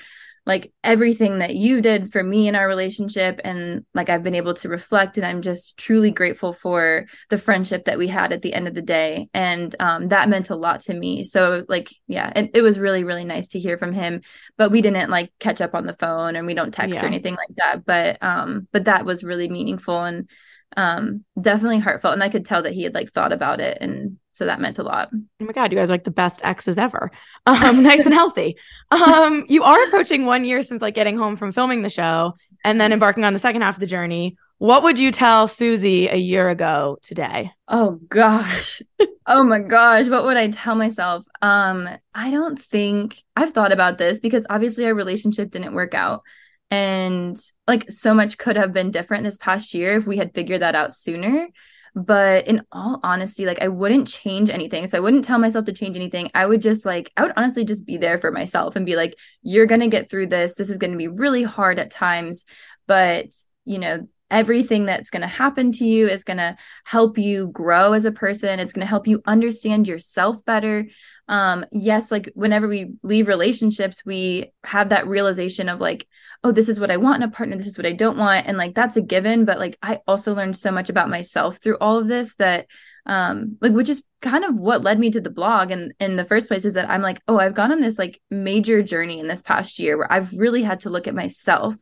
like 0.47 0.71
everything 0.81 1.39
that 1.39 1.55
you 1.55 1.81
did 1.81 2.09
for 2.09 2.23
me 2.23 2.47
in 2.47 2.55
our 2.55 2.67
relationship 2.67 3.41
and 3.43 3.85
like 3.93 4.09
I've 4.09 4.23
been 4.23 4.33
able 4.33 4.53
to 4.55 4.69
reflect 4.69 5.17
and 5.17 5.25
I'm 5.25 5.41
just 5.41 5.75
truly 5.77 6.09
grateful 6.09 6.53
for 6.53 7.05
the 7.29 7.37
friendship 7.37 7.83
that 7.85 7.97
we 7.97 8.07
had 8.07 8.31
at 8.31 8.41
the 8.41 8.53
end 8.53 8.65
of 8.65 8.73
the 8.73 8.81
day 8.81 9.27
and 9.33 9.75
um, 9.81 10.07
that 10.07 10.29
meant 10.29 10.49
a 10.49 10.55
lot 10.55 10.79
to 10.81 10.93
me 10.93 11.25
so 11.25 11.65
like 11.67 11.89
yeah 12.07 12.31
it, 12.33 12.51
it, 12.53 12.61
was 12.61 12.79
really 12.79 13.03
really 13.03 13.25
nice 13.25 13.49
to 13.49 13.59
hear 13.59 13.77
from 13.77 13.91
him 13.91 14.21
but 14.57 14.71
we 14.71 14.81
didn't 14.81 15.09
like 15.09 15.33
catch 15.39 15.59
up 15.59 15.75
on 15.75 15.85
the 15.85 15.97
phone 15.97 16.37
and 16.37 16.47
we 16.47 16.53
don't 16.53 16.73
text 16.73 16.95
yeah. 16.95 17.03
or 17.03 17.07
anything 17.07 17.35
like 17.35 17.55
that 17.57 17.85
but 17.85 18.17
um 18.23 18.69
but 18.71 18.85
that 18.85 19.05
was 19.05 19.25
really 19.25 19.49
meaningful 19.49 20.01
and 20.01 20.29
um 20.77 21.25
definitely 21.39 21.79
heartfelt 21.79 22.13
and 22.13 22.23
I 22.23 22.29
could 22.29 22.45
tell 22.45 22.63
that 22.63 22.73
he 22.73 22.83
had 22.83 22.93
like 22.93 23.11
thought 23.11 23.33
about 23.33 23.59
it 23.59 23.79
and 23.81 24.17
so 24.37 24.45
that 24.45 24.61
meant 24.61 24.79
a 24.79 24.83
lot. 24.83 25.09
Oh 25.13 25.45
my 25.45 25.51
God, 25.51 25.71
you 25.71 25.77
guys 25.77 25.89
are 25.89 25.93
like 25.93 26.03
the 26.03 26.11
best 26.11 26.39
exes 26.43 26.77
ever. 26.77 27.11
Um, 27.45 27.83
nice 27.83 28.05
and 28.05 28.13
healthy. 28.13 28.57
Um, 28.91 29.45
you 29.47 29.63
are 29.63 29.83
approaching 29.87 30.25
one 30.25 30.45
year 30.45 30.61
since 30.61 30.81
like 30.81 30.95
getting 30.95 31.17
home 31.17 31.35
from 31.35 31.51
filming 31.51 31.81
the 31.81 31.89
show 31.89 32.35
and 32.63 32.79
then 32.79 32.93
embarking 32.93 33.23
on 33.23 33.33
the 33.33 33.39
second 33.39 33.61
half 33.61 33.75
of 33.75 33.79
the 33.79 33.87
journey. 33.87 34.37
What 34.59 34.83
would 34.83 34.97
you 34.97 35.11
tell 35.11 35.47
Susie 35.47 36.07
a 36.07 36.15
year 36.15 36.49
ago 36.49 36.97
today? 37.01 37.51
Oh 37.67 37.99
gosh. 38.09 38.81
oh 39.27 39.43
my 39.43 39.59
gosh, 39.59 40.07
what 40.07 40.23
would 40.25 40.37
I 40.37 40.49
tell 40.51 40.75
myself? 40.75 41.25
Um 41.41 41.89
I 42.13 42.31
don't 42.31 42.61
think 42.61 43.21
I've 43.35 43.51
thought 43.51 43.71
about 43.71 43.97
this 43.97 44.19
because 44.19 44.47
obviously 44.49 44.85
our 44.85 44.95
relationship 44.95 45.51
didn't 45.51 45.75
work 45.75 45.93
out 45.93 46.23
and 46.71 47.37
like 47.67 47.89
so 47.91 48.13
much 48.13 48.37
could 48.37 48.57
have 48.57 48.73
been 48.73 48.91
different 48.91 49.23
this 49.23 49.37
past 49.37 49.73
year 49.73 49.95
if 49.95 50.05
we 50.05 50.17
had 50.17 50.33
figured 50.33 50.61
that 50.61 50.75
out 50.75 50.93
sooner. 50.93 51.47
But 51.97 52.47
in 52.47 52.63
all 52.71 52.99
honesty, 53.01 53.47
like 53.47 53.59
I 53.59 53.69
wouldn't 53.69 54.07
change 54.07 54.51
anything. 54.51 54.85
So 54.85 54.97
I 54.97 55.01
wouldn't 55.01 55.25
tell 55.25 55.39
myself 55.39 55.65
to 55.65 55.73
change 55.73 55.95
anything. 55.95 56.29
I 56.35 56.45
would 56.45 56.61
just 56.61 56.85
like, 56.85 57.11
I 57.17 57.23
would 57.23 57.33
honestly 57.35 57.65
just 57.65 57.87
be 57.87 57.97
there 57.97 58.19
for 58.19 58.31
myself 58.31 58.75
and 58.75 58.85
be 58.85 58.95
like, 58.95 59.15
you're 59.41 59.65
going 59.65 59.81
to 59.81 59.87
get 59.87 60.07
through 60.07 60.27
this. 60.27 60.53
This 60.53 60.69
is 60.69 60.77
going 60.77 60.91
to 60.91 60.97
be 60.97 61.07
really 61.07 61.41
hard 61.41 61.79
at 61.79 61.89
times. 61.89 62.45
But, 62.85 63.29
you 63.65 63.79
know, 63.79 64.07
everything 64.29 64.85
that's 64.85 65.09
going 65.09 65.21
to 65.21 65.27
happen 65.27 65.71
to 65.71 65.85
you 65.85 66.07
is 66.07 66.23
going 66.23 66.37
to 66.37 66.57
help 66.85 67.17
you 67.17 67.47
grow 67.47 67.93
as 67.93 68.05
a 68.05 68.11
person. 68.11 68.59
It's 68.59 68.73
going 68.73 68.85
to 68.85 68.89
help 68.89 69.07
you 69.07 69.21
understand 69.25 69.87
yourself 69.87 70.43
better. 70.45 70.87
Um 71.29 71.65
yes 71.73 72.09
like 72.09 72.31
whenever 72.35 72.69
we 72.69 72.93
leave 73.03 73.27
relationships 73.27 74.05
we 74.05 74.53
have 74.63 74.89
that 74.89 75.07
realization 75.07 75.67
of 75.67 75.81
like 75.81 76.07
oh 76.43 76.53
this 76.53 76.69
is 76.69 76.79
what 76.79 76.89
i 76.89 76.95
want 76.95 77.21
in 77.21 77.27
a 77.27 77.31
partner 77.31 77.57
this 77.57 77.67
is 77.67 77.77
what 77.77 77.85
i 77.85 77.91
don't 77.91 78.17
want 78.17 78.47
and 78.47 78.57
like 78.57 78.73
that's 78.73 78.95
a 78.95 79.01
given 79.01 79.43
but 79.43 79.59
like 79.59 79.77
i 79.81 79.99
also 80.07 80.33
learned 80.33 80.55
so 80.55 80.71
much 80.71 80.89
about 80.89 81.09
myself 81.09 81.57
through 81.57 81.77
all 81.81 81.97
of 81.97 82.07
this 82.07 82.35
that 82.35 82.67
um 83.05 83.57
like 83.61 83.73
which 83.73 83.89
is 83.89 84.03
kind 84.21 84.43
of 84.43 84.55
what 84.55 84.83
led 84.83 84.99
me 84.99 85.11
to 85.11 85.21
the 85.21 85.29
blog 85.29 85.69
and 85.71 85.93
in 85.99 86.15
the 86.15 86.25
first 86.25 86.47
place 86.47 86.65
is 86.65 86.73
that 86.73 86.89
i'm 86.89 87.01
like 87.01 87.21
oh 87.27 87.39
i've 87.39 87.53
gone 87.53 87.71
on 87.71 87.81
this 87.81 87.99
like 87.99 88.21
major 88.31 88.81
journey 88.81 89.19
in 89.19 89.27
this 89.27 89.41
past 89.41 89.79
year 89.79 89.97
where 89.97 90.11
i've 90.11 90.31
really 90.33 90.63
had 90.63 90.79
to 90.79 90.89
look 90.89 91.07
at 91.07 91.15
myself 91.15 91.75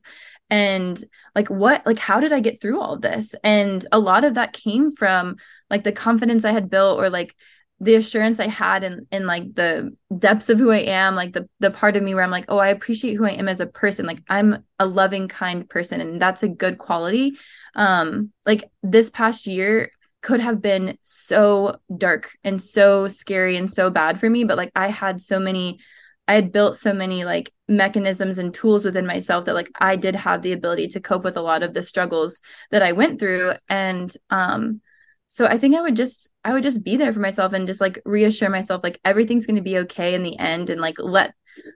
and 0.50 1.04
like 1.34 1.50
what 1.50 1.86
like 1.86 1.98
how 1.98 2.20
did 2.20 2.32
i 2.32 2.40
get 2.40 2.62
through 2.62 2.80
all 2.80 2.94
of 2.94 3.02
this? 3.02 3.36
And 3.44 3.86
a 3.92 4.00
lot 4.00 4.24
of 4.24 4.36
that 4.36 4.54
came 4.54 4.92
from 4.92 5.38
like 5.70 5.84
the 5.84 5.92
confidence 5.92 6.46
i 6.46 6.52
had 6.52 6.70
built 6.70 7.00
or 7.00 7.10
like 7.10 7.36
the 7.80 7.96
assurance 7.96 8.40
i 8.40 8.48
had 8.48 8.84
in 8.84 9.06
in 9.12 9.26
like 9.26 9.54
the 9.56 9.94
depths 10.18 10.50
of 10.50 10.60
who 10.60 10.72
i 10.72 10.78
am 10.78 11.14
like 11.16 11.34
the 11.34 11.50
the 11.60 11.72
part 11.72 11.98
of 11.98 12.04
me 12.04 12.14
where 12.14 12.24
i'm 12.24 12.32
like 12.32 12.46
oh 12.48 12.58
i 12.58 12.70
appreciate 12.70 13.16
who 13.16 13.26
i 13.26 13.32
am 13.32 13.48
as 13.48 13.60
a 13.60 13.66
person. 13.66 14.06
Like 14.06 14.22
i'm 14.30 14.64
a 14.80 14.86
loving 14.86 15.28
kind 15.28 15.68
person 15.70 16.00
and 16.00 16.22
that's 16.22 16.44
a 16.44 16.48
good 16.48 16.78
quality. 16.78 17.38
Um 17.76 18.32
like 18.46 18.64
this 18.84 19.10
past 19.10 19.48
year 19.48 19.90
could 20.22 20.40
have 20.40 20.62
been 20.62 20.98
so 21.04 21.78
dark 21.96 22.32
and 22.44 22.60
so 22.62 23.08
scary 23.08 23.58
and 23.58 23.70
so 23.70 23.92
bad 23.92 24.20
for 24.20 24.28
me 24.28 24.44
but 24.44 24.58
like 24.58 24.72
i 24.76 24.88
had 24.88 25.22
so 25.22 25.40
many 25.40 25.80
I 26.28 26.34
had 26.36 26.52
built 26.52 26.76
so 26.76 26.94
many 26.94 27.24
like 27.24 27.52
mechanisms 27.68 28.38
and 28.38 28.54
tools 28.54 28.84
within 28.84 29.06
myself 29.06 29.46
that 29.46 29.54
like 29.56 29.70
I 29.80 29.96
did 29.96 30.16
have 30.16 30.42
the 30.42 30.54
ability 30.54 30.88
to 30.90 31.00
cope 31.00 31.24
with 31.24 31.38
a 31.38 31.42
lot 31.42 31.64
of 31.64 31.74
the 31.74 31.84
struggles 31.84 32.42
that 32.72 32.84
I 32.84 32.94
went 32.94 33.20
through 33.20 33.54
and 33.70 34.16
um 34.30 34.82
so 35.28 35.46
I 35.46 35.58
think 35.58 35.76
I 35.76 35.82
would 35.82 35.96
just 35.96 36.30
I 36.44 36.54
would 36.54 36.64
just 36.64 36.84
be 36.84 36.98
there 36.98 37.14
for 37.14 37.20
myself 37.20 37.54
and 37.54 37.68
just 37.68 37.82
like 37.82 38.00
reassure 38.06 38.50
myself 38.50 38.84
like 38.84 39.00
everything's 39.04 39.46
going 39.46 39.56
to 39.56 39.62
be 39.62 39.80
okay 39.80 40.14
in 40.14 40.24
the 40.24 40.38
end 40.38 40.70
and 40.70 40.80
like 40.80 40.96
let 41.00 41.34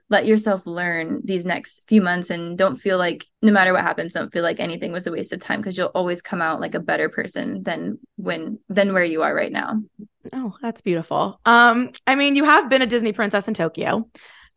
let 0.08 0.26
yourself 0.26 0.66
learn 0.66 1.20
these 1.24 1.44
next 1.44 1.82
few 1.88 2.02
months 2.02 2.30
and 2.30 2.58
don't 2.58 2.76
feel 2.76 2.98
like 2.98 3.24
no 3.42 3.50
matter 3.50 3.72
what 3.72 3.82
happens 3.82 4.12
don't 4.12 4.32
feel 4.32 4.42
like 4.42 4.60
anything 4.60 4.92
was 4.92 5.06
a 5.06 5.12
waste 5.12 5.32
of 5.32 5.40
time 5.40 5.60
because 5.60 5.76
you'll 5.76 5.88
always 5.88 6.22
come 6.22 6.42
out 6.42 6.60
like 6.60 6.74
a 6.74 6.80
better 6.80 7.08
person 7.08 7.62
than 7.62 7.98
when 8.16 8.58
than 8.68 8.92
where 8.92 9.04
you 9.04 9.22
are 9.22 9.34
right 9.34 9.52
now. 9.52 9.74
Oh, 10.32 10.54
that's 10.62 10.80
beautiful. 10.80 11.40
Um 11.44 11.90
I 12.06 12.14
mean 12.14 12.36
you 12.36 12.44
have 12.44 12.68
been 12.68 12.82
a 12.82 12.86
Disney 12.86 13.12
princess 13.12 13.48
in 13.48 13.54
Tokyo. 13.54 14.08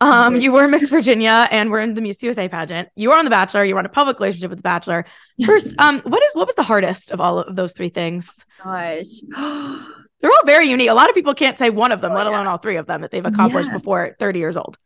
Um, 0.02 0.36
you 0.36 0.52
were 0.52 0.68
Miss 0.68 0.90
Virginia 0.90 1.48
and 1.50 1.72
we're 1.72 1.80
in 1.80 1.94
the 1.94 2.02
Miss 2.02 2.22
USA 2.24 2.50
pageant. 2.50 2.90
You 2.96 3.10
were 3.10 3.16
on 3.16 3.26
The 3.26 3.32
Bachelor. 3.32 3.64
You 3.64 3.76
were 3.76 3.80
in 3.80 3.86
a 3.86 3.90
public 3.90 4.20
relationship 4.20 4.50
with 4.50 4.60
The 4.60 4.64
Bachelor. 4.64 5.06
First, 5.46 5.76
um, 5.80 6.02
what 6.02 6.22
is 6.24 6.36
what 6.36 6.48
was 6.48 6.56
the 6.56 6.64
hardest 6.64 7.12
of 7.12 7.22
all 7.22 7.40
of 7.40 7.56
those 7.56 7.74
three 7.74 7.90
things? 7.90 8.46
Gosh. 8.64 9.22
They're 10.22 10.32
all 10.32 10.46
very 10.46 10.70
unique. 10.70 10.90
A 10.90 10.94
lot 10.94 11.10
of 11.10 11.16
people 11.16 11.34
can't 11.34 11.60
say 11.60 11.70
one 11.70 11.92
of 11.92 12.00
them, 12.00 12.14
oh, 12.14 12.16
let 12.16 12.28
alone 12.28 12.46
yeah. 12.46 12.52
all 12.52 12.58
three 12.58 12.78
of 12.78 12.88
them 12.88 13.02
that 13.02 13.12
they've 13.12 13.26
accomplished 13.26 13.68
yeah. 13.70 13.78
before 13.78 14.16
30 14.20 14.40
years 14.40 14.56
old. 14.56 14.78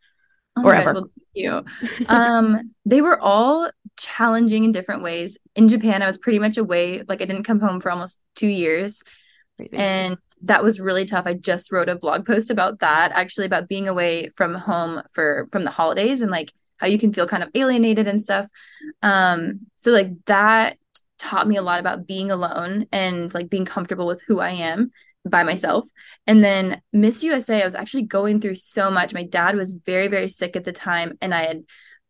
Oh 0.56 0.64
or 0.64 0.74
ever. 0.74 0.92
Well, 0.94 1.10
you. 1.32 1.64
um, 2.08 2.72
they 2.84 3.00
were 3.00 3.20
all 3.20 3.70
challenging 3.96 4.64
in 4.64 4.72
different 4.72 5.02
ways. 5.02 5.38
In 5.54 5.68
Japan, 5.68 6.02
I 6.02 6.06
was 6.06 6.18
pretty 6.18 6.38
much 6.38 6.56
away. 6.56 7.02
Like 7.06 7.22
I 7.22 7.24
didn't 7.24 7.44
come 7.44 7.60
home 7.60 7.80
for 7.80 7.90
almost 7.90 8.20
two 8.34 8.48
years. 8.48 9.02
Crazy. 9.56 9.76
And 9.76 10.18
that 10.42 10.62
was 10.62 10.80
really 10.80 11.04
tough. 11.04 11.26
I 11.26 11.34
just 11.34 11.72
wrote 11.72 11.88
a 11.88 11.96
blog 11.96 12.26
post 12.26 12.50
about 12.50 12.80
that, 12.80 13.12
actually 13.12 13.46
about 13.46 13.68
being 13.68 13.88
away 13.88 14.30
from 14.36 14.54
home 14.54 15.02
for 15.12 15.48
from 15.52 15.64
the 15.64 15.70
holidays 15.70 16.20
and 16.20 16.30
like 16.30 16.52
how 16.76 16.86
you 16.86 16.98
can 16.98 17.12
feel 17.12 17.26
kind 17.26 17.42
of 17.42 17.50
alienated 17.54 18.06
and 18.06 18.20
stuff. 18.20 18.46
Um, 19.02 19.66
so 19.76 19.90
like 19.90 20.10
that 20.26 20.78
taught 21.18 21.48
me 21.48 21.56
a 21.56 21.62
lot 21.62 21.80
about 21.80 22.06
being 22.06 22.30
alone 22.30 22.86
and 22.92 23.32
like 23.34 23.50
being 23.50 23.64
comfortable 23.64 24.06
with 24.06 24.22
who 24.22 24.38
I 24.40 24.50
am 24.50 24.92
by 25.28 25.42
myself. 25.42 25.88
And 26.26 26.42
then 26.42 26.80
Miss 26.92 27.22
USA, 27.22 27.60
I 27.60 27.64
was 27.64 27.74
actually 27.74 28.04
going 28.04 28.40
through 28.40 28.54
so 28.54 28.90
much. 28.90 29.14
My 29.14 29.24
dad 29.24 29.56
was 29.56 29.72
very, 29.72 30.08
very 30.08 30.28
sick 30.28 30.56
at 30.56 30.64
the 30.64 30.72
time, 30.72 31.18
and 31.20 31.34
I 31.34 31.46
had 31.46 31.64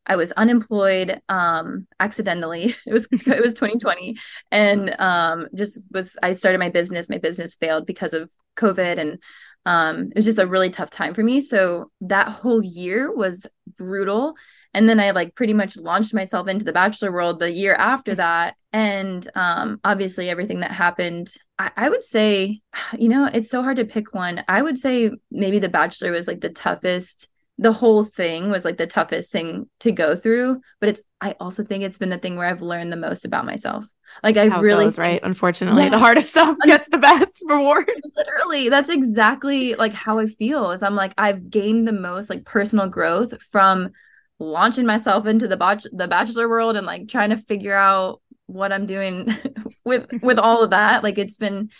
I 0.08 0.16
was 0.16 0.32
unemployed 0.32 1.20
um 1.28 1.86
accidentally. 2.00 2.74
It 2.86 2.92
was 2.92 3.06
it 3.12 3.42
was 3.42 3.54
2020 3.54 4.16
and 4.50 4.94
um 4.98 5.48
just 5.54 5.80
was 5.90 6.16
I 6.22 6.32
started 6.32 6.58
my 6.58 6.70
business. 6.70 7.08
My 7.08 7.18
business 7.18 7.56
failed 7.56 7.86
because 7.86 8.14
of 8.14 8.30
COVID 8.56 8.98
and 8.98 9.22
um 9.66 10.08
it 10.10 10.16
was 10.16 10.24
just 10.24 10.38
a 10.38 10.46
really 10.46 10.70
tough 10.70 10.90
time 10.90 11.14
for 11.14 11.22
me. 11.22 11.40
So 11.40 11.90
that 12.00 12.28
whole 12.28 12.62
year 12.62 13.14
was 13.14 13.46
brutal. 13.76 14.34
And 14.74 14.88
then 14.88 15.00
I 15.00 15.10
like 15.10 15.34
pretty 15.34 15.54
much 15.54 15.76
launched 15.76 16.14
myself 16.14 16.48
into 16.48 16.64
the 16.64 16.72
bachelor 16.72 17.12
world 17.12 17.38
the 17.38 17.52
year 17.52 17.74
after 17.74 18.14
that. 18.14 18.54
And 18.72 19.28
um 19.34 19.78
obviously 19.84 20.30
everything 20.30 20.60
that 20.60 20.70
happened, 20.70 21.34
I, 21.58 21.70
I 21.76 21.88
would 21.90 22.04
say, 22.04 22.60
you 22.98 23.10
know, 23.10 23.28
it's 23.32 23.50
so 23.50 23.62
hard 23.62 23.76
to 23.76 23.84
pick 23.84 24.14
one. 24.14 24.42
I 24.48 24.62
would 24.62 24.78
say 24.78 25.10
maybe 25.30 25.58
the 25.58 25.68
bachelor 25.68 26.12
was 26.12 26.26
like 26.26 26.40
the 26.40 26.48
toughest 26.50 27.28
the 27.58 27.72
whole 27.72 28.04
thing 28.04 28.50
was 28.50 28.64
like 28.64 28.76
the 28.76 28.86
toughest 28.86 29.32
thing 29.32 29.68
to 29.80 29.90
go 29.90 30.14
through 30.14 30.60
but 30.80 30.88
it's 30.88 31.00
i 31.20 31.34
also 31.40 31.64
think 31.64 31.82
it's 31.82 31.98
been 31.98 32.08
the 32.08 32.18
thing 32.18 32.36
where 32.36 32.46
i've 32.46 32.62
learned 32.62 32.92
the 32.92 32.96
most 32.96 33.24
about 33.24 33.44
myself. 33.44 33.84
Like 34.22 34.36
i 34.36 34.48
How 34.48 34.60
really 34.62 34.86
goes, 34.86 34.96
think, 34.96 35.06
right? 35.06 35.20
Unfortunately 35.22 35.82
yeah, 35.82 35.90
the 35.90 35.98
hardest 35.98 36.30
stuff 36.30 36.56
gets 36.64 36.88
the 36.88 36.98
best 36.98 37.42
reward. 37.46 37.90
Literally 38.16 38.68
that's 38.68 38.88
exactly 38.88 39.74
like 39.74 39.92
how 39.92 40.18
i 40.18 40.26
feel 40.26 40.70
is 40.70 40.82
i'm 40.82 40.96
like 40.96 41.12
i've 41.18 41.50
gained 41.50 41.86
the 41.86 41.92
most 41.92 42.30
like 42.30 42.44
personal 42.44 42.88
growth 42.88 43.40
from 43.42 43.90
launching 44.38 44.86
myself 44.86 45.26
into 45.26 45.48
the 45.48 45.56
bach- 45.56 45.82
the 45.92 46.08
bachelor 46.08 46.48
world 46.48 46.76
and 46.76 46.86
like 46.86 47.08
trying 47.08 47.30
to 47.30 47.36
figure 47.36 47.74
out 47.74 48.22
what 48.46 48.72
i'm 48.72 48.86
doing 48.86 49.28
with 49.84 50.06
with 50.22 50.38
all 50.38 50.62
of 50.62 50.70
that. 50.70 51.02
Like 51.02 51.18
it's 51.18 51.36
been 51.36 51.70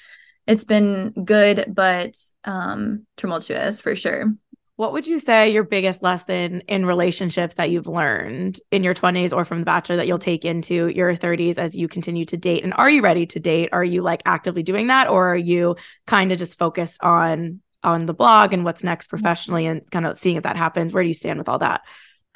it's 0.47 0.65
been 0.65 1.13
good 1.25 1.67
but 1.69 2.15
um 2.45 3.07
tumultuous 3.17 3.81
for 3.81 3.95
sure 3.95 4.33
what 4.79 4.93
would 4.93 5.09
you 5.09 5.19
say 5.19 5.51
your 5.51 5.65
biggest 5.65 6.05
lesson 6.05 6.61
in 6.69 6.87
relationships 6.87 7.57
that 7.57 7.69
you've 7.69 7.89
learned 7.89 8.61
in 8.71 8.85
your 8.85 8.95
20s 8.95 9.37
or 9.37 9.45
from 9.45 9.59
the 9.59 9.65
bachelor 9.65 9.97
that 9.97 10.07
you'll 10.07 10.21
take 10.21 10.45
into 10.45 10.87
your 10.87 11.17
30s 11.17 11.59
as 11.59 11.77
you 11.77 11.89
continue 11.89 12.25
to 12.27 12.37
date? 12.37 12.63
And 12.63 12.73
are 12.75 12.89
you 12.89 13.03
ready 13.03 13.27
to 13.27 13.41
date? 13.41 13.71
Are 13.73 13.83
you 13.83 14.03
like 14.03 14.23
actively 14.25 14.63
doing 14.63 14.87
that 14.87 15.09
or 15.09 15.33
are 15.33 15.37
you 15.37 15.75
kind 16.07 16.31
of 16.31 16.39
just 16.39 16.61
focused 16.61 17.03
on 17.03 17.61
on 17.83 18.07
the 18.07 18.15
blog 18.15 18.53
and 18.53 18.65
what's 18.65 18.85
next 18.85 19.09
professionally 19.09 19.67
and 19.67 19.83
kind 19.91 20.07
of 20.07 20.17
seeing 20.17 20.37
if 20.37 20.45
that 20.45 20.57
happens? 20.57 20.93
Where 20.93 21.03
do 21.03 21.09
you 21.09 21.15
stand 21.15 21.41
with 21.41 21.49
all 21.49 21.59
that? 21.59 21.81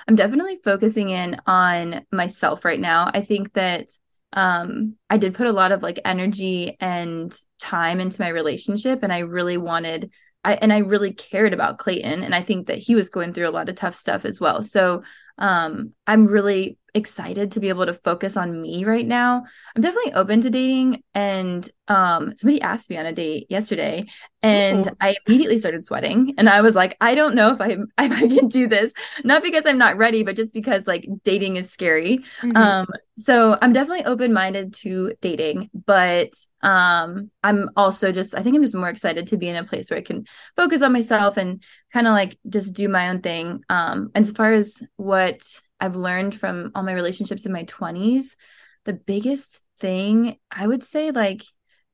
I'm 0.09 0.16
definitely 0.16 0.59
focusing 0.64 1.11
in 1.11 1.40
on 1.46 2.05
myself 2.11 2.64
right 2.64 2.81
now. 2.81 3.09
I 3.14 3.22
think 3.22 3.52
that 3.52 3.87
um 4.35 4.96
i 5.11 5.18
did 5.18 5.35
put 5.35 5.46
a 5.46 5.52
lot 5.52 5.72
of 5.72 5.83
like 5.83 6.00
energy 6.07 6.74
and 6.81 7.38
time 7.59 8.00
into 8.00 8.18
my 8.18 8.31
relationship 8.31 9.00
and 9.02 9.12
i 9.12 9.18
really 9.18 9.59
wanted 9.59 10.11
I, 10.44 10.55
and 10.55 10.72
I 10.72 10.78
really 10.78 11.12
cared 11.12 11.52
about 11.52 11.78
Clayton 11.78 12.22
and 12.22 12.35
I 12.35 12.42
think 12.42 12.66
that 12.66 12.78
he 12.78 12.94
was 12.94 13.09
going 13.09 13.33
through 13.33 13.48
a 13.48 13.50
lot 13.50 13.68
of 13.68 13.76
tough 13.76 13.94
stuff 13.94 14.24
as 14.24 14.40
well. 14.40 14.62
So 14.62 15.02
um 15.38 15.92
I'm 16.07 16.26
really 16.26 16.78
excited 16.94 17.52
to 17.52 17.61
be 17.61 17.68
able 17.68 17.87
to 17.87 17.94
focus 17.94 18.37
on 18.37 18.61
me 18.61 18.85
right 18.85 19.07
now. 19.07 19.44
I'm 19.74 19.83
definitely 19.83 20.12
open 20.12 20.40
to 20.42 20.50
dating 20.50 21.02
and 21.14 21.68
um 21.88 22.35
somebody 22.37 22.61
asked 22.61 22.90
me 22.90 22.96
on 22.96 23.07
a 23.07 23.12
date 23.12 23.46
yesterday 23.50 24.05
and 24.42 24.87
Ooh. 24.87 24.96
I 25.00 25.16
immediately 25.26 25.59
started 25.59 25.85
sweating 25.85 26.35
and 26.38 26.48
I 26.48 26.61
was 26.61 26.74
like 26.74 26.96
I 27.00 27.14
don't 27.14 27.35
know 27.35 27.52
if 27.52 27.61
I 27.61 27.70
if 27.98 28.12
I 28.12 28.28
can 28.28 28.48
do 28.48 28.68
this 28.68 28.92
not 29.24 29.42
because 29.42 29.64
I'm 29.66 29.78
not 29.78 29.96
ready 29.96 30.22
but 30.22 30.37
just 30.37 30.52
because 30.52 30.87
like 30.87 31.07
dating 31.24 31.57
is 31.57 31.70
scary. 31.70 32.18
Mm-hmm. 32.42 32.57
Um 32.57 32.87
so 33.16 33.57
I'm 33.61 33.72
definitely 33.72 34.05
open-minded 34.05 34.74
to 34.74 35.14
dating 35.20 35.70
but 35.87 36.33
um 36.62 37.31
I'm 37.42 37.70
also 37.76 38.12
just 38.12 38.35
I 38.35 38.42
think 38.42 38.55
I'm 38.55 38.62
just 38.62 38.74
more 38.74 38.90
excited 38.90 39.28
to 39.28 39.38
be 39.38 39.48
in 39.48 39.57
a 39.57 39.64
place 39.64 39.90
where 39.90 39.98
I 39.98 40.02
can 40.02 40.26
focus 40.57 40.83
on 40.83 40.92
myself 40.92 41.38
and 41.38 41.62
kind 41.92 42.07
of 42.07 42.12
like 42.12 42.38
just 42.48 42.74
do 42.74 42.88
my 42.88 43.09
own 43.09 43.22
thing. 43.22 43.62
Um 43.70 44.11
as 44.14 44.31
far 44.31 44.52
as 44.52 44.83
what 44.96 45.42
I've 45.82 45.96
learned 45.96 46.38
from 46.38 46.70
all 46.74 46.84
my 46.84 46.92
relationships 46.92 47.44
in 47.44 47.52
my 47.52 47.64
20s, 47.64 48.36
the 48.84 48.92
biggest 48.92 49.60
thing 49.80 50.38
I 50.50 50.66
would 50.66 50.84
say, 50.84 51.10
like, 51.10 51.42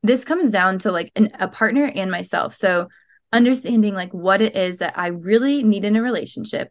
this 0.03 0.25
comes 0.25 0.51
down 0.51 0.79
to 0.81 0.93
like 0.93 1.11
an, 1.17 1.31
a 1.39 1.49
partner 1.49 1.91
and 1.93 2.11
myself. 2.11 2.55
So, 2.55 2.89
understanding 3.33 3.95
like 3.95 4.13
what 4.13 4.43
it 4.43 4.55
is 4.55 4.79
that 4.79 4.99
I 4.99 5.09
really 5.09 5.63
need 5.63 5.87
in 5.87 5.97
a 5.97 6.03
relationship, 6.03 6.71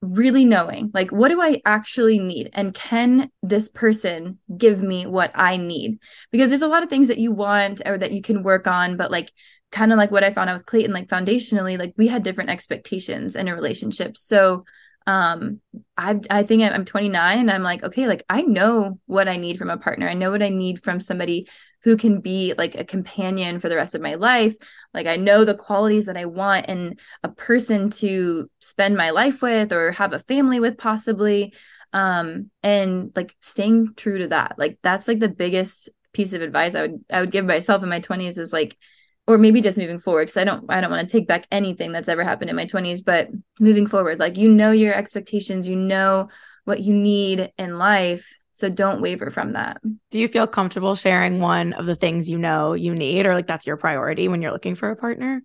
really 0.00 0.44
knowing 0.44 0.90
like 0.92 1.10
what 1.10 1.28
do 1.28 1.40
i 1.40 1.60
actually 1.64 2.18
need? 2.18 2.50
And 2.52 2.74
can 2.74 3.30
this 3.42 3.68
person 3.68 4.38
give 4.56 4.82
me 4.82 5.06
what 5.06 5.32
i 5.34 5.56
need? 5.56 5.98
Because 6.30 6.50
there's 6.50 6.62
a 6.62 6.68
lot 6.68 6.82
of 6.82 6.88
things 6.88 7.08
that 7.08 7.18
you 7.18 7.32
want 7.32 7.82
or 7.86 7.96
that 7.98 8.12
you 8.12 8.22
can 8.22 8.42
work 8.42 8.66
on 8.66 8.96
but 8.96 9.10
like 9.10 9.32
kind 9.72 9.92
of 9.92 9.98
like 9.98 10.10
what 10.10 10.22
i 10.22 10.32
found 10.32 10.48
out 10.48 10.56
with 10.56 10.66
clayton 10.66 10.92
like 10.92 11.08
foundationally 11.08 11.78
like 11.78 11.94
we 11.96 12.06
had 12.06 12.22
different 12.22 12.50
expectations 12.50 13.34
in 13.36 13.48
a 13.48 13.54
relationship. 13.54 14.16
So 14.16 14.64
um 15.06 15.60
i 15.96 16.18
i 16.30 16.42
think 16.42 16.62
i'm 16.62 16.84
29 16.84 17.38
and 17.38 17.50
i'm 17.50 17.62
like 17.62 17.82
okay 17.82 18.06
like 18.06 18.24
i 18.30 18.40
know 18.42 18.98
what 19.06 19.28
i 19.28 19.36
need 19.36 19.58
from 19.58 19.70
a 19.70 19.76
partner. 19.76 20.08
I 20.08 20.14
know 20.14 20.30
what 20.30 20.42
i 20.42 20.48
need 20.48 20.82
from 20.82 21.00
somebody 21.00 21.48
who 21.82 21.98
can 21.98 22.20
be 22.20 22.54
like 22.56 22.74
a 22.74 22.84
companion 22.84 23.60
for 23.60 23.68
the 23.68 23.76
rest 23.76 23.94
of 23.94 24.00
my 24.00 24.14
life. 24.14 24.56
Like 24.94 25.06
i 25.06 25.16
know 25.16 25.44
the 25.44 25.54
qualities 25.54 26.06
that 26.06 26.16
i 26.16 26.24
want 26.24 26.66
and 26.68 26.98
a 27.22 27.28
person 27.28 27.90
to 27.90 28.50
spend 28.60 28.96
my 28.96 29.10
life 29.10 29.42
with 29.42 29.72
or 29.72 29.92
have 29.92 30.12
a 30.12 30.18
family 30.18 30.60
with 30.60 30.78
possibly. 30.78 31.54
Um 31.92 32.50
and 32.62 33.12
like 33.14 33.36
staying 33.40 33.94
true 33.96 34.18
to 34.18 34.28
that. 34.28 34.54
Like 34.58 34.78
that's 34.82 35.06
like 35.06 35.18
the 35.18 35.28
biggest 35.28 35.90
piece 36.14 36.32
of 36.32 36.40
advice 36.40 36.74
i 36.74 36.82
would 36.82 37.04
i 37.10 37.20
would 37.20 37.32
give 37.32 37.44
myself 37.44 37.82
in 37.82 37.88
my 37.88 38.00
20s 38.00 38.38
is 38.38 38.52
like 38.52 38.78
or 39.26 39.38
maybe 39.38 39.60
just 39.60 39.78
moving 39.78 39.98
forward 39.98 40.22
because 40.22 40.36
i 40.36 40.44
don't 40.44 40.64
i 40.68 40.80
don't 40.80 40.90
want 40.90 41.08
to 41.08 41.18
take 41.18 41.26
back 41.26 41.46
anything 41.50 41.92
that's 41.92 42.08
ever 42.08 42.24
happened 42.24 42.50
in 42.50 42.56
my 42.56 42.66
20s 42.66 43.00
but 43.00 43.28
moving 43.58 43.86
forward 43.86 44.18
like 44.18 44.36
you 44.36 44.52
know 44.52 44.70
your 44.70 44.94
expectations 44.94 45.68
you 45.68 45.76
know 45.76 46.28
what 46.64 46.80
you 46.80 46.94
need 46.94 47.52
in 47.58 47.78
life 47.78 48.26
so 48.54 48.68
don't 48.68 49.02
waver 49.02 49.32
from 49.32 49.54
that. 49.54 49.82
Do 50.12 50.20
you 50.20 50.28
feel 50.28 50.46
comfortable 50.46 50.94
sharing 50.94 51.40
one 51.40 51.72
of 51.72 51.86
the 51.86 51.96
things 51.96 52.30
you 52.30 52.38
know 52.38 52.72
you 52.74 52.94
need 52.94 53.26
or 53.26 53.34
like 53.34 53.48
that's 53.48 53.66
your 53.66 53.76
priority 53.76 54.28
when 54.28 54.40
you're 54.40 54.52
looking 54.52 54.76
for 54.76 54.90
a 54.90 54.96
partner? 54.96 55.42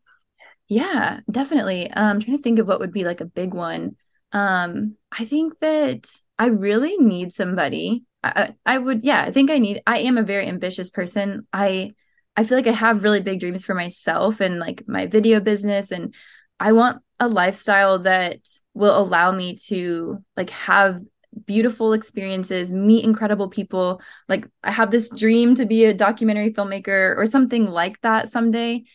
Yeah 0.67 1.21
definitely. 1.29 1.89
Um, 1.89 2.05
i'm 2.05 2.19
trying 2.19 2.37
to 2.37 2.43
think 2.43 2.59
of 2.59 2.67
what 2.67 2.79
would 2.79 2.93
be 2.93 3.03
like 3.03 3.19
a 3.19 3.25
big 3.25 3.53
one. 3.53 3.95
Um 4.31 4.95
i 5.11 5.25
think 5.25 5.59
that 5.59 6.07
i 6.37 6.45
really 6.47 6.97
need 6.97 7.33
somebody. 7.33 8.03
I, 8.23 8.53
I 8.65 8.77
would 8.77 9.03
yeah 9.03 9.23
i 9.23 9.31
think 9.31 9.49
i 9.49 9.57
need 9.57 9.81
i 9.87 9.99
am 9.99 10.17
a 10.17 10.23
very 10.23 10.47
ambitious 10.47 10.91
person. 10.91 11.47
I 11.51 11.95
I 12.39 12.45
feel 12.45 12.57
like 12.57 12.67
I 12.67 12.71
have 12.71 13.03
really 13.03 13.19
big 13.19 13.41
dreams 13.41 13.65
for 13.65 13.75
myself 13.75 14.39
and 14.39 14.59
like 14.59 14.83
my 14.87 15.07
video 15.07 15.41
business 15.41 15.91
and 15.91 16.15
I 16.57 16.71
want 16.71 17.01
a 17.19 17.27
lifestyle 17.27 17.99
that 17.99 18.39
will 18.73 18.97
allow 18.97 19.33
me 19.33 19.57
to 19.67 20.23
like 20.37 20.49
have 20.51 21.01
beautiful 21.45 21.91
experiences, 21.91 22.71
meet 22.71 23.03
incredible 23.03 23.49
people. 23.49 24.01
Like 24.29 24.47
I 24.63 24.71
have 24.71 24.89
this 24.89 25.09
dream 25.09 25.53
to 25.55 25.65
be 25.65 25.83
a 25.83 25.93
documentary 25.93 26.53
filmmaker 26.53 27.17
or 27.17 27.25
something 27.25 27.65
like 27.65 27.99
that 28.03 28.29
someday. 28.29 28.85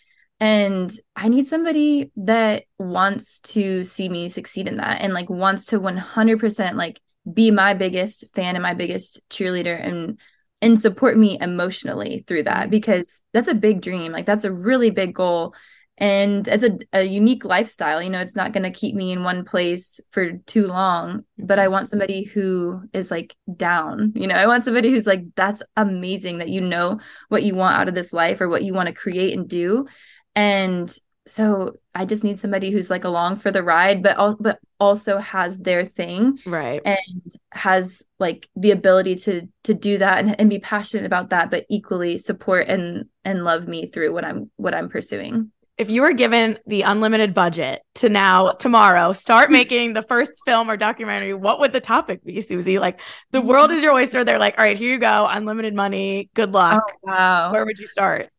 And 0.41 0.91
I 1.15 1.29
need 1.29 1.47
somebody 1.47 2.13
that 2.17 2.65
wants 2.79 3.41
to 3.41 3.85
see 3.85 4.09
me 4.09 4.31
succeed 4.31 4.69
in 4.69 4.79
that 4.79 5.03
and 5.03 5.13
like 5.13 5.29
wants 5.29 5.67
to 5.67 5.79
100% 5.79 6.77
like 6.77 6.99
be 7.31 7.51
my 7.51 7.75
biggest 7.75 8.25
fan 8.35 8.57
and 8.57 8.63
my 8.63 8.73
biggest 8.73 9.21
cheerleader 9.29 9.79
and 9.79 10.19
and 10.65 10.81
support 10.81 11.19
me 11.19 11.37
emotionally 11.43 12.25
through 12.27 12.45
that 12.45 12.63
mm-hmm. 12.63 12.71
because 12.71 13.23
that's 13.35 13.49
a 13.49 13.55
big 13.55 13.83
dream. 13.83 14.13
Like 14.13 14.25
that's 14.25 14.45
a 14.45 14.53
really 14.53 14.89
big 14.91 15.15
goal. 15.15 15.55
And 15.99 16.49
it's 16.49 16.65
a, 16.65 16.79
a 16.93 17.03
unique 17.03 17.45
lifestyle. 17.45 18.03
You 18.03 18.09
know, 18.09 18.21
it's 18.21 18.35
not 18.35 18.53
going 18.53 18.65
to 18.65 18.71
keep 18.71 18.97
me 18.97 19.13
in 19.13 19.23
one 19.23 19.45
place 19.45 20.01
for 20.11 20.33
too 20.47 20.67
long, 20.67 21.25
but 21.39 21.59
I 21.59 21.65
mm-hmm. 21.65 21.73
want 21.73 21.89
somebody 21.91 22.25
who 22.25 22.81
is 22.95 23.11
like 23.11 23.37
down. 23.55 24.13
You 24.17 24.27
know, 24.27 24.37
I 24.37 24.47
want 24.47 24.65
somebody 24.65 24.91
who's 24.91 25.07
like, 25.07 25.23
that's 25.37 25.63
amazing 25.77 26.39
that 26.39 26.49
you 26.49 26.63
know 26.63 26.99
what 27.29 27.43
you 27.43 27.55
want 27.55 27.77
out 27.77 27.89
of 27.89 27.95
this 27.95 28.15
life 28.15 28.41
or 28.41 28.49
what 28.49 28.65
you 28.65 28.73
want 28.73 28.87
to 28.87 28.95
create 28.95 29.37
and 29.37 29.47
do. 29.47 29.87
And 30.35 30.93
so 31.27 31.77
I 31.95 32.05
just 32.05 32.25
need 32.25 32.39
somebody 32.39 32.71
who's 32.71 32.91
like 32.91 33.05
along 33.05 33.37
for 33.37 33.51
the 33.51 33.63
ride, 33.63 34.03
but 34.03 34.17
all, 34.17 34.37
but 34.39 34.59
also 34.79 35.19
has 35.19 35.59
their 35.59 35.85
thing, 35.85 36.39
right? 36.45 36.83
And 36.85 37.37
has 37.53 38.03
like 38.19 38.49
the 38.57 38.73
ability 38.73 39.17
to 39.17 39.49
to 39.65 39.75
do 39.75 39.99
that 39.99 40.19
and, 40.19 40.39
and 40.39 40.51
be 40.51 40.59
passionate 40.59 41.07
about 41.07 41.31
that, 41.31 41.51
but 41.51 41.65
equally 41.71 42.19
support 42.19 42.69
and 42.69 43.07
and 43.25 43.45
love 43.45 43.67
me 43.67 43.87
through 43.87 44.13
what 44.13 44.25
I'm 44.25 44.51
what 44.57 44.75
I'm 44.75 44.89
pursuing. 44.89 45.51
If 45.77 45.91
you 45.91 46.03
were 46.03 46.13
given 46.13 46.59
the 46.67 46.83
unlimited 46.83 47.35
budget 47.35 47.83
to 47.97 48.09
now 48.09 48.49
tomorrow 48.61 49.13
start 49.13 49.51
making 49.51 49.95
the 49.95 50.03
first 50.03 50.33
film 50.45 50.71
or 50.71 50.77
documentary, 50.77 51.35
what 51.35 51.59
would 51.59 51.73
the 51.73 51.81
topic 51.81 52.23
be, 52.25 52.43
Susie? 52.43 52.79
Like 52.79 53.01
the 53.33 53.41
world 53.41 53.71
is 53.71 53.83
your 53.83 53.93
oyster. 53.93 54.25
They're 54.25 54.39
like, 54.39 54.57
all 54.59 54.65
right, 54.65 54.77
here 54.77 54.93
you 54.93 54.99
go, 55.01 55.27
unlimited 55.29 55.75
money. 55.75 56.29
Good 56.35 56.53
luck. 56.53 56.85
Oh, 56.87 57.11
wow. 57.11 57.53
Where 57.53 57.65
would 57.65 57.79
you 57.79 57.87
start? 57.87 58.31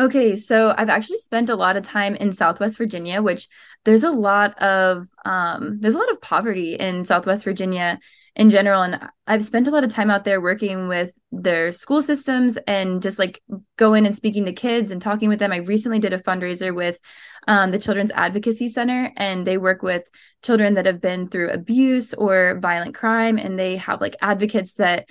Okay, 0.00 0.34
so 0.36 0.74
I've 0.78 0.88
actually 0.88 1.18
spent 1.18 1.50
a 1.50 1.54
lot 1.54 1.76
of 1.76 1.82
time 1.82 2.14
in 2.14 2.32
Southwest 2.32 2.78
Virginia, 2.78 3.20
which 3.20 3.48
there's 3.84 4.02
a 4.02 4.10
lot 4.10 4.58
of 4.62 5.06
um, 5.26 5.78
there's 5.78 5.94
a 5.94 5.98
lot 5.98 6.10
of 6.10 6.22
poverty 6.22 6.74
in 6.74 7.04
Southwest 7.04 7.44
Virginia 7.44 7.98
in 8.34 8.48
general, 8.48 8.80
and 8.80 8.98
I've 9.26 9.44
spent 9.44 9.66
a 9.66 9.70
lot 9.70 9.84
of 9.84 9.92
time 9.92 10.10
out 10.10 10.24
there 10.24 10.40
working 10.40 10.88
with 10.88 11.12
their 11.30 11.70
school 11.70 12.00
systems 12.00 12.56
and 12.66 13.02
just 13.02 13.18
like 13.18 13.42
going 13.76 14.06
and 14.06 14.16
speaking 14.16 14.46
to 14.46 14.54
kids 14.54 14.90
and 14.90 15.02
talking 15.02 15.28
with 15.28 15.38
them. 15.38 15.52
I 15.52 15.56
recently 15.56 15.98
did 15.98 16.14
a 16.14 16.22
fundraiser 16.22 16.74
with 16.74 16.98
um, 17.46 17.70
the 17.70 17.78
Children's 17.78 18.12
Advocacy 18.12 18.68
Center, 18.68 19.12
and 19.18 19.46
they 19.46 19.58
work 19.58 19.82
with 19.82 20.10
children 20.42 20.74
that 20.74 20.86
have 20.86 21.02
been 21.02 21.28
through 21.28 21.50
abuse 21.50 22.14
or 22.14 22.58
violent 22.62 22.94
crime, 22.94 23.36
and 23.36 23.58
they 23.58 23.76
have 23.76 24.00
like 24.00 24.16
advocates 24.22 24.76
that 24.76 25.10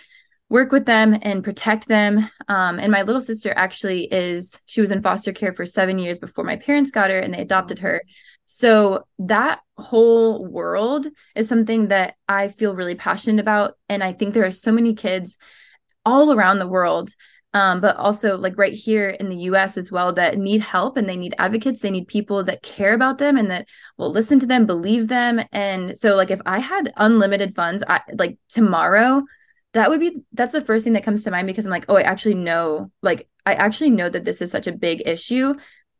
work 0.50 0.72
with 0.72 0.86
them 0.86 1.18
and 1.22 1.44
protect 1.44 1.88
them. 1.88 2.28
Um, 2.48 2.80
and 2.80 2.92
my 2.92 3.04
little 3.04 3.22
sister 3.22 3.54
actually 3.56 4.12
is, 4.12 4.60
she 4.66 4.82
was 4.82 4.92
in 4.92 5.02
foster 5.02 5.32
care 5.32 5.54
for 5.54 5.66
seven 5.66 6.00
years 6.00 6.18
before 6.18 6.44
my 6.44 6.56
parents 6.56 6.92
got 6.92 7.12
her 7.12 7.20
and 7.20 7.34
they 7.34 7.42
adopted 7.42 7.80
her. 7.80 8.02
So 8.46 9.04
that 9.20 9.60
whole 9.78 10.44
world 10.44 11.06
is 11.36 11.48
something 11.48 11.90
that 11.90 12.16
I 12.28 12.48
feel 12.48 12.76
really 12.76 12.96
passionate 12.96 13.40
about. 13.40 13.76
And 13.88 14.04
I 14.04 14.12
think 14.12 14.34
there 14.34 14.46
are 14.46 14.52
so 14.52 14.72
many 14.72 14.96
kids 14.96 15.38
all 16.04 16.34
around 16.34 16.58
the 16.58 16.68
world. 16.68 17.14
Um, 17.52 17.82
but 17.82 17.96
also 17.96 18.38
like 18.38 18.60
right 18.60 18.74
here 18.74 19.10
in 19.10 19.30
the 19.30 19.44
US 19.50 19.76
as 19.76 19.92
well 19.92 20.14
that 20.14 20.38
need 20.38 20.62
help 20.62 20.98
and 20.98 21.10
they 21.10 21.18
need 21.18 21.34
advocates. 21.40 21.80
They 21.80 21.90
need 21.90 22.08
people 22.08 22.44
that 22.44 22.62
care 22.62 22.94
about 22.94 23.18
them 23.18 23.38
and 23.38 23.50
that 23.50 23.68
will 23.98 24.12
listen 24.12 24.40
to 24.40 24.46
them, 24.46 24.68
believe 24.68 25.08
them. 25.08 25.42
And 25.52 25.98
so 25.98 26.16
like 26.16 26.30
if 26.30 26.42
I 26.46 26.60
had 26.60 26.94
unlimited 26.98 27.56
funds, 27.56 27.84
I 27.88 28.02
like 28.14 28.38
tomorrow, 28.50 29.24
that 29.74 29.90
would 29.90 30.00
be 30.00 30.24
that's 30.34 30.54
the 30.54 30.62
first 30.62 30.84
thing 30.84 30.94
that 30.94 31.04
comes 31.04 31.24
to 31.24 31.32
mind 31.32 31.48
because 31.48 31.66
I'm 31.66 31.72
like, 31.72 31.86
oh, 31.90 31.96
I 31.96 32.02
actually 32.02 32.36
know, 32.36 32.92
like, 33.02 33.30
I 33.46 33.54
actually 33.54 33.92
know 33.92 34.10
that 34.10 34.26
this 34.26 34.42
is 34.42 34.52
such 34.52 34.68
a 34.68 34.72
big 34.72 35.08
issue 35.08 35.54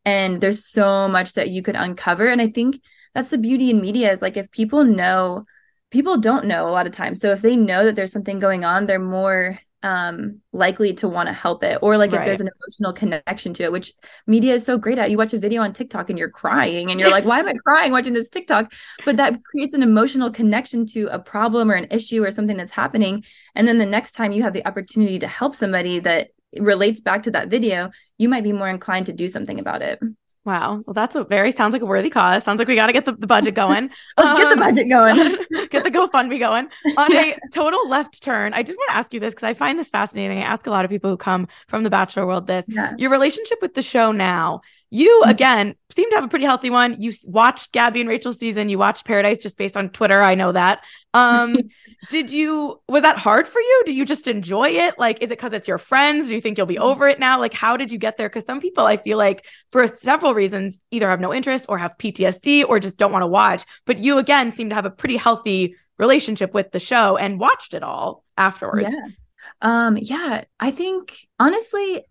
and 0.04 0.40
there's 0.40 0.64
so 0.64 1.08
much 1.08 1.34
that 1.34 1.50
you 1.50 1.62
could 1.62 1.76
uncover. 1.76 2.26
And 2.26 2.40
I 2.40 2.48
think 2.48 2.82
that's 3.14 3.30
the 3.30 3.38
beauty 3.38 3.70
in 3.70 3.80
media 3.80 4.10
is 4.10 4.22
like 4.22 4.36
if 4.36 4.50
people 4.50 4.84
know, 4.84 5.44
people 5.90 6.18
don't 6.18 6.46
know 6.46 6.68
a 6.68 6.72
lot 6.72 6.86
of 6.86 6.92
times. 6.92 7.20
So 7.20 7.30
if 7.30 7.42
they 7.42 7.56
know 7.56 7.84
that 7.84 7.96
there's 7.96 8.12
something 8.12 8.38
going 8.38 8.64
on, 8.64 8.86
they're 8.86 8.98
more 8.98 9.58
um 9.82 10.40
likely 10.52 10.92
to 10.92 11.08
want 11.08 11.26
to 11.26 11.32
help 11.32 11.64
it 11.64 11.78
or 11.80 11.96
like 11.96 12.12
right. 12.12 12.20
if 12.20 12.24
there's 12.26 12.40
an 12.40 12.50
emotional 12.60 12.92
connection 12.92 13.54
to 13.54 13.62
it 13.62 13.72
which 13.72 13.92
media 14.26 14.54
is 14.54 14.64
so 14.64 14.76
great 14.76 14.98
at. 14.98 15.10
You 15.10 15.16
watch 15.16 15.32
a 15.32 15.38
video 15.38 15.62
on 15.62 15.72
tiktok 15.72 16.10
and 16.10 16.18
you're 16.18 16.30
crying 16.30 16.90
and 16.90 17.00
you're 17.00 17.10
like 17.10 17.24
why 17.24 17.38
am 17.38 17.48
i 17.48 17.54
crying 17.64 17.92
watching 17.92 18.12
this 18.12 18.28
tiktok? 18.28 18.72
But 19.04 19.16
that 19.16 19.42
creates 19.44 19.72
an 19.72 19.82
emotional 19.82 20.30
connection 20.30 20.84
to 20.86 21.06
a 21.06 21.18
problem 21.18 21.70
or 21.70 21.74
an 21.74 21.86
issue 21.90 22.22
or 22.22 22.30
something 22.30 22.56
that's 22.56 22.72
happening 22.72 23.24
and 23.54 23.66
then 23.66 23.78
the 23.78 23.86
next 23.86 24.12
time 24.12 24.32
you 24.32 24.42
have 24.42 24.52
the 24.52 24.66
opportunity 24.66 25.18
to 25.18 25.26
help 25.26 25.56
somebody 25.56 25.98
that 26.00 26.28
relates 26.58 27.00
back 27.00 27.22
to 27.22 27.30
that 27.30 27.48
video 27.48 27.90
you 28.18 28.28
might 28.28 28.44
be 28.44 28.52
more 28.52 28.68
inclined 28.68 29.06
to 29.06 29.12
do 29.12 29.28
something 29.28 29.58
about 29.58 29.82
it 29.82 30.00
Wow. 30.44 30.82
Well, 30.86 30.94
that's 30.94 31.14
a 31.16 31.24
very 31.24 31.52
sounds 31.52 31.74
like 31.74 31.82
a 31.82 31.86
worthy 31.86 32.08
cause. 32.08 32.44
Sounds 32.44 32.58
like 32.58 32.66
we 32.66 32.74
got 32.74 32.86
to 32.86 32.94
get 32.94 33.04
the, 33.04 33.12
the 33.12 33.26
budget 33.26 33.54
going. 33.54 33.90
Let's 34.16 34.30
um, 34.30 34.36
get 34.36 34.44
the 34.46 34.52
um, 34.52 34.58
budget 34.58 34.88
going. 34.88 35.16
get 35.68 35.84
the 35.84 35.90
GoFundMe 35.90 36.38
going. 36.38 36.68
On 36.96 37.14
a 37.14 37.36
total 37.52 37.86
left 37.88 38.22
turn, 38.22 38.54
I 38.54 38.62
did 38.62 38.74
want 38.74 38.90
to 38.90 38.96
ask 38.96 39.12
you 39.12 39.20
this 39.20 39.34
because 39.34 39.46
I 39.46 39.52
find 39.52 39.78
this 39.78 39.90
fascinating. 39.90 40.38
I 40.38 40.42
ask 40.42 40.66
a 40.66 40.70
lot 40.70 40.86
of 40.86 40.90
people 40.90 41.10
who 41.10 41.18
come 41.18 41.46
from 41.68 41.82
the 41.82 41.90
Bachelor 41.90 42.26
world 42.26 42.46
this. 42.46 42.64
Yeah. 42.68 42.94
Your 42.96 43.10
relationship 43.10 43.58
with 43.60 43.74
the 43.74 43.82
show 43.82 44.12
now. 44.12 44.62
You 44.90 45.22
again 45.24 45.74
seem 45.90 46.10
to 46.10 46.16
have 46.16 46.24
a 46.24 46.28
pretty 46.28 46.44
healthy 46.44 46.70
one. 46.70 47.00
You 47.00 47.12
watched 47.26 47.72
Gabby 47.72 48.00
and 48.00 48.08
Rachel's 48.08 48.38
season. 48.38 48.68
You 48.68 48.78
watched 48.78 49.04
Paradise 49.04 49.38
just 49.38 49.56
based 49.56 49.76
on 49.76 49.90
Twitter. 49.90 50.20
I 50.20 50.34
know 50.34 50.52
that. 50.52 50.82
Um, 51.14 51.56
did 52.08 52.30
you 52.30 52.80
was 52.88 53.02
that 53.02 53.18
hard 53.18 53.46
for 53.46 53.60
you 53.60 53.82
do 53.84 53.92
you 53.92 54.06
just 54.06 54.26
enjoy 54.26 54.68
it 54.68 54.98
like 54.98 55.18
is 55.20 55.26
it 55.26 55.36
because 55.36 55.52
it's 55.52 55.68
your 55.68 55.76
friends 55.76 56.28
do 56.28 56.34
you 56.34 56.40
think 56.40 56.56
you'll 56.56 56.66
be 56.66 56.78
over 56.78 57.06
it 57.06 57.20
now 57.20 57.38
like 57.38 57.52
how 57.52 57.76
did 57.76 57.90
you 57.90 57.98
get 57.98 58.16
there 58.16 58.28
because 58.28 58.44
some 58.44 58.60
people 58.60 58.86
i 58.86 58.96
feel 58.96 59.18
like 59.18 59.44
for 59.70 59.86
several 59.86 60.32
reasons 60.32 60.80
either 60.90 61.10
have 61.10 61.20
no 61.20 61.34
interest 61.34 61.66
or 61.68 61.76
have 61.76 61.92
ptsd 61.98 62.64
or 62.66 62.80
just 62.80 62.96
don't 62.96 63.12
want 63.12 63.22
to 63.22 63.26
watch 63.26 63.64
but 63.84 63.98
you 63.98 64.16
again 64.16 64.50
seem 64.50 64.70
to 64.70 64.74
have 64.74 64.86
a 64.86 64.90
pretty 64.90 65.16
healthy 65.16 65.74
relationship 65.98 66.54
with 66.54 66.70
the 66.70 66.80
show 66.80 67.18
and 67.18 67.38
watched 67.38 67.74
it 67.74 67.82
all 67.82 68.24
afterwards 68.38 68.88
yeah 68.90 69.08
um 69.60 69.98
yeah 69.98 70.42
i 70.58 70.70
think 70.70 71.26
honestly 71.38 72.02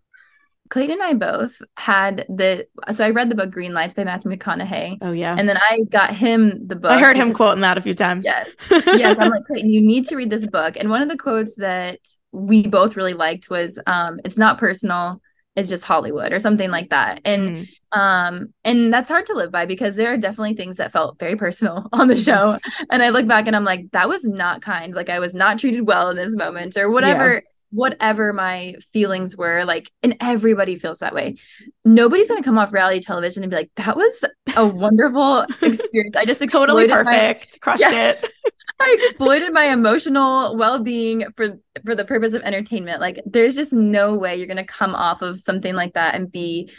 Clayton 0.70 0.92
and 0.92 1.02
I 1.02 1.14
both 1.14 1.60
had 1.76 2.24
the 2.28 2.66
so 2.92 3.04
I 3.04 3.10
read 3.10 3.28
the 3.28 3.34
book 3.34 3.50
Greenlights 3.50 3.94
by 3.96 4.04
Matthew 4.04 4.30
McConaughey. 4.30 4.98
Oh 5.02 5.10
yeah. 5.10 5.34
And 5.36 5.48
then 5.48 5.58
I 5.58 5.80
got 5.90 6.14
him 6.14 6.66
the 6.66 6.76
book. 6.76 6.92
I 6.92 6.98
heard 6.98 7.16
him 7.16 7.32
quoting 7.32 7.60
that 7.62 7.76
a 7.76 7.80
few 7.80 7.94
times. 7.94 8.24
Yes. 8.24 8.48
yes. 8.70 9.18
I'm 9.18 9.30
like, 9.30 9.44
Clayton, 9.46 9.70
you 9.70 9.80
need 9.80 10.06
to 10.06 10.16
read 10.16 10.30
this 10.30 10.46
book. 10.46 10.76
And 10.76 10.88
one 10.88 11.02
of 11.02 11.08
the 11.08 11.18
quotes 11.18 11.56
that 11.56 11.98
we 12.30 12.68
both 12.68 12.96
really 12.96 13.14
liked 13.14 13.50
was 13.50 13.80
um, 13.88 14.20
it's 14.24 14.38
not 14.38 14.58
personal, 14.58 15.20
it's 15.56 15.68
just 15.68 15.84
Hollywood 15.84 16.32
or 16.32 16.38
something 16.38 16.70
like 16.70 16.90
that. 16.90 17.20
And 17.24 17.50
mm-hmm. 17.56 17.98
um 17.98 18.54
and 18.64 18.94
that's 18.94 19.08
hard 19.08 19.26
to 19.26 19.34
live 19.34 19.50
by 19.50 19.66
because 19.66 19.96
there 19.96 20.12
are 20.12 20.16
definitely 20.16 20.54
things 20.54 20.76
that 20.76 20.92
felt 20.92 21.18
very 21.18 21.34
personal 21.34 21.88
on 21.92 22.06
the 22.06 22.16
show. 22.16 22.58
and 22.92 23.02
I 23.02 23.10
look 23.10 23.26
back 23.26 23.48
and 23.48 23.56
I'm 23.56 23.64
like 23.64 23.90
that 23.90 24.08
was 24.08 24.24
not 24.24 24.62
kind. 24.62 24.94
Like 24.94 25.08
I 25.08 25.18
was 25.18 25.34
not 25.34 25.58
treated 25.58 25.86
well 25.86 26.10
in 26.10 26.16
this 26.16 26.36
moment 26.36 26.76
or 26.76 26.90
whatever 26.90 27.34
yeah. 27.34 27.40
Whatever 27.70 28.32
my 28.32 28.74
feelings 28.92 29.36
were 29.36 29.64
like 29.64 29.90
and 30.02 30.16
everybody 30.20 30.76
feels 30.76 30.98
that 30.98 31.14
way. 31.14 31.36
Nobody's 31.84 32.28
going 32.28 32.42
to 32.42 32.44
come 32.44 32.58
off 32.58 32.72
reality 32.72 33.00
television 33.00 33.42
and 33.42 33.50
be 33.50 33.56
like 33.56 33.70
that 33.76 33.96
was 33.96 34.24
a 34.56 34.66
wonderful 34.66 35.46
experience. 35.62 36.16
I 36.16 36.24
just 36.24 36.46
totally 36.50 36.88
perfect. 36.88 37.06
My, 37.06 37.58
Crushed 37.60 37.80
yeah. 37.80 38.10
it. 38.10 38.30
I 38.80 38.96
exploited 38.98 39.52
my 39.52 39.64
emotional 39.64 40.56
well-being 40.56 41.26
for 41.36 41.58
for 41.84 41.94
the 41.94 42.04
purpose 42.04 42.32
of 42.32 42.42
entertainment. 42.42 43.00
Like 43.00 43.20
there's 43.26 43.54
just 43.54 43.72
no 43.72 44.16
way 44.16 44.36
you're 44.36 44.46
going 44.46 44.56
to 44.56 44.64
come 44.64 44.94
off 44.94 45.22
of 45.22 45.40
something 45.40 45.74
like 45.74 45.94
that 45.94 46.14
and 46.14 46.30
be 46.30 46.70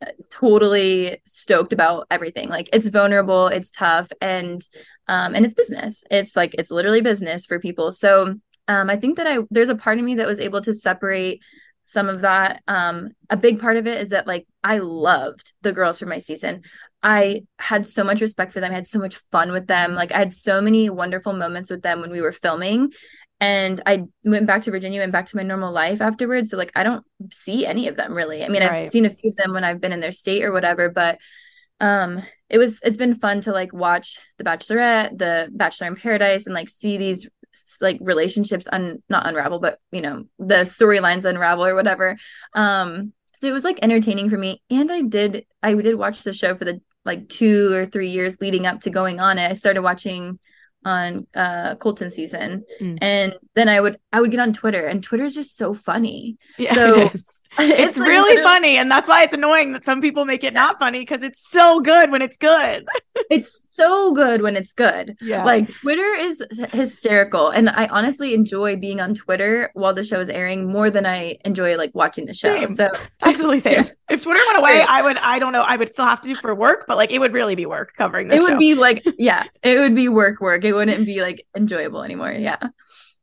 uh, 0.00 0.12
totally 0.30 1.20
stoked 1.26 1.72
about 1.72 2.06
everything. 2.10 2.48
Like 2.48 2.68
it's 2.72 2.86
vulnerable, 2.86 3.48
it's 3.48 3.70
tough 3.70 4.10
and 4.20 4.62
um 5.08 5.34
and 5.34 5.44
it's 5.44 5.54
business. 5.54 6.04
It's 6.10 6.36
like 6.36 6.54
it's 6.54 6.70
literally 6.70 7.02
business 7.02 7.44
for 7.44 7.58
people. 7.58 7.92
So 7.92 8.36
um 8.70 8.88
I 8.88 8.96
think 8.96 9.16
that 9.16 9.26
I 9.26 9.38
there's 9.50 9.68
a 9.68 9.74
part 9.74 9.98
of 9.98 10.04
me 10.04 10.14
that 10.16 10.26
was 10.26 10.38
able 10.38 10.60
to 10.62 10.72
separate 10.72 11.42
some 11.84 12.08
of 12.08 12.20
that 12.20 12.62
um 12.68 13.10
a 13.28 13.36
big 13.36 13.60
part 13.60 13.76
of 13.76 13.86
it 13.86 14.00
is 14.00 14.10
that 14.10 14.26
like 14.26 14.46
I 14.62 14.78
loved 14.78 15.52
the 15.62 15.72
girls 15.72 15.98
from 15.98 16.08
my 16.08 16.18
season. 16.18 16.62
I 17.02 17.42
had 17.58 17.84
so 17.84 18.04
much 18.04 18.20
respect 18.20 18.52
for 18.52 18.60
them. 18.60 18.70
I 18.70 18.74
had 18.74 18.86
so 18.86 18.98
much 18.98 19.16
fun 19.32 19.52
with 19.52 19.66
them. 19.66 19.94
Like 19.94 20.12
I 20.12 20.18
had 20.18 20.32
so 20.32 20.60
many 20.60 20.88
wonderful 20.88 21.32
moments 21.32 21.70
with 21.70 21.82
them 21.82 22.00
when 22.00 22.12
we 22.12 22.20
were 22.20 22.32
filming. 22.32 22.92
And 23.40 23.80
I 23.86 24.04
went 24.22 24.46
back 24.46 24.62
to 24.62 24.70
Virginia, 24.70 25.00
went 25.00 25.12
back 25.12 25.26
to 25.26 25.36
my 25.36 25.42
normal 25.42 25.72
life 25.72 26.00
afterwards. 26.00 26.50
So 26.50 26.56
like 26.56 26.72
I 26.76 26.84
don't 26.84 27.04
see 27.32 27.66
any 27.66 27.88
of 27.88 27.96
them 27.96 28.14
really. 28.14 28.44
I 28.44 28.48
mean, 28.48 28.62
right. 28.62 28.72
I've 28.72 28.88
seen 28.88 29.06
a 29.06 29.10
few 29.10 29.30
of 29.30 29.36
them 29.36 29.52
when 29.52 29.64
I've 29.64 29.80
been 29.80 29.92
in 29.92 30.00
their 30.00 30.12
state 30.12 30.44
or 30.44 30.52
whatever, 30.52 30.88
but 30.90 31.18
um 31.80 32.22
it 32.50 32.58
was 32.58 32.80
it's 32.84 32.98
been 32.98 33.14
fun 33.14 33.40
to 33.40 33.52
like 33.52 33.72
watch 33.72 34.20
The 34.38 34.44
Bachelorette, 34.44 35.18
The 35.18 35.48
Bachelor 35.50 35.88
in 35.88 35.96
Paradise, 35.96 36.46
and 36.46 36.54
like 36.54 36.68
see 36.68 36.98
these 36.98 37.28
like 37.80 37.98
relationships 38.02 38.68
un 38.70 39.02
not 39.08 39.26
unravel, 39.26 39.60
but 39.60 39.78
you 39.92 40.00
know, 40.00 40.24
the 40.38 40.64
storylines 40.64 41.24
unravel 41.24 41.64
or 41.66 41.74
whatever. 41.74 42.16
Um 42.54 43.12
so 43.34 43.48
it 43.48 43.52
was 43.52 43.64
like 43.64 43.78
entertaining 43.80 44.28
for 44.28 44.36
me 44.36 44.60
and 44.68 44.92
i 44.92 45.00
did 45.00 45.46
i 45.62 45.72
did 45.72 45.94
watch 45.94 46.24
the 46.24 46.32
show 46.34 46.54
for 46.54 46.66
the 46.66 46.78
like 47.04 47.28
two 47.28 47.72
or 47.72 47.86
three 47.86 48.08
years 48.08 48.40
leading 48.40 48.66
up 48.66 48.80
to 48.80 48.90
going 48.90 49.20
on 49.20 49.38
it, 49.38 49.50
I 49.50 49.54
started 49.54 49.82
watching 49.82 50.38
on 50.84 51.26
uh 51.34 51.74
Colton 51.76 52.10
season. 52.10 52.64
Mm. 52.80 52.98
And 53.00 53.34
then 53.54 53.68
I 53.68 53.80
would 53.80 53.98
I 54.12 54.20
would 54.20 54.30
get 54.30 54.40
on 54.40 54.52
Twitter 54.52 54.86
and 54.86 55.02
Twitter 55.02 55.24
is 55.24 55.34
just 55.34 55.56
so 55.56 55.74
funny. 55.74 56.38
Yeah, 56.58 56.74
so 56.74 57.10
it's, 57.58 57.80
it's 57.80 57.98
like 57.98 58.08
really 58.08 58.42
funny 58.42 58.76
and 58.76 58.90
that's 58.90 59.08
why 59.08 59.22
it's 59.22 59.34
annoying 59.34 59.72
that 59.72 59.84
some 59.84 60.00
people 60.00 60.24
make 60.24 60.44
it 60.44 60.54
not 60.54 60.78
funny 60.78 61.00
because 61.00 61.22
it's 61.22 61.50
so 61.50 61.80
good 61.80 62.10
when 62.10 62.22
it's 62.22 62.36
good. 62.36 62.86
It's 63.28 63.68
so 63.70 64.12
good 64.12 64.42
when 64.42 64.56
it's 64.56 64.72
good. 64.72 65.16
Yeah. 65.20 65.44
Like 65.44 65.70
twitter 65.70 66.14
is 66.14 66.42
hysterical 66.72 67.48
and 67.50 67.68
i 67.68 67.86
honestly 67.86 68.34
enjoy 68.34 68.76
being 68.76 69.00
on 69.00 69.14
twitter 69.14 69.70
while 69.74 69.94
the 69.94 70.02
show 70.02 70.20
is 70.20 70.28
airing 70.28 70.66
more 70.66 70.90
than 70.90 71.06
i 71.06 71.36
enjoy 71.44 71.76
like 71.76 71.94
watching 71.94 72.26
the 72.26 72.34
show 72.34 72.66
same. 72.66 72.68
so 72.68 72.90
absolutely 73.22 73.60
same. 73.60 73.84
Yeah. 73.84 73.90
if 74.08 74.22
twitter 74.22 74.40
went 74.46 74.58
away 74.58 74.82
i 74.82 75.02
would 75.02 75.18
i 75.18 75.38
don't 75.38 75.52
know 75.52 75.62
i 75.62 75.76
would 75.76 75.90
still 75.92 76.04
have 76.04 76.20
to 76.22 76.28
do 76.28 76.34
for 76.36 76.54
work 76.54 76.84
but 76.88 76.96
like 76.96 77.10
it 77.10 77.18
would 77.18 77.32
really 77.32 77.54
be 77.54 77.66
work 77.66 77.92
covering 77.96 78.28
this 78.28 78.38
it 78.38 78.42
would 78.42 78.58
be 78.58 78.74
like 78.74 79.04
yeah 79.18 79.44
it 79.62 79.78
would 79.78 79.94
be 79.94 80.08
work 80.08 80.40
work. 80.40 80.64
It 80.64 80.72
wouldn't 80.72 81.06
be 81.06 81.22
like 81.22 81.46
enjoyable 81.56 82.02
anymore 82.02 82.32
yeah 82.32 82.58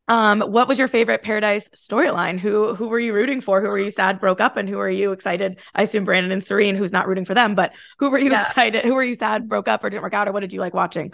um, 0.07 0.41
what 0.41 0.67
was 0.67 0.77
your 0.77 0.87
favorite 0.87 1.21
Paradise 1.21 1.69
storyline? 1.69 2.39
Who 2.39 2.75
who 2.75 2.87
were 2.87 2.99
you 2.99 3.13
rooting 3.13 3.41
for? 3.41 3.61
Who 3.61 3.67
were 3.67 3.79
you 3.79 3.91
sad 3.91 4.19
broke 4.19 4.41
up, 4.41 4.57
and 4.57 4.69
who 4.69 4.79
are 4.79 4.89
you 4.89 5.11
excited? 5.11 5.59
I 5.75 5.83
assume 5.83 6.05
Brandon 6.05 6.31
and 6.31 6.43
Serene, 6.43 6.75
who's 6.75 6.93
not 6.93 7.07
rooting 7.07 7.25
for 7.25 7.33
them, 7.33 7.55
but 7.55 7.73
who 7.99 8.09
were 8.09 8.19
you 8.19 8.31
yeah. 8.31 8.47
excited? 8.47 8.85
Who 8.85 8.93
were 8.93 9.03
you 9.03 9.15
sad 9.15 9.49
broke 9.49 9.67
up 9.67 9.83
or 9.83 9.89
didn't 9.89 10.03
work 10.03 10.13
out, 10.13 10.27
or 10.27 10.31
what 10.31 10.41
did 10.41 10.53
you 10.53 10.59
like 10.59 10.73
watching? 10.73 11.13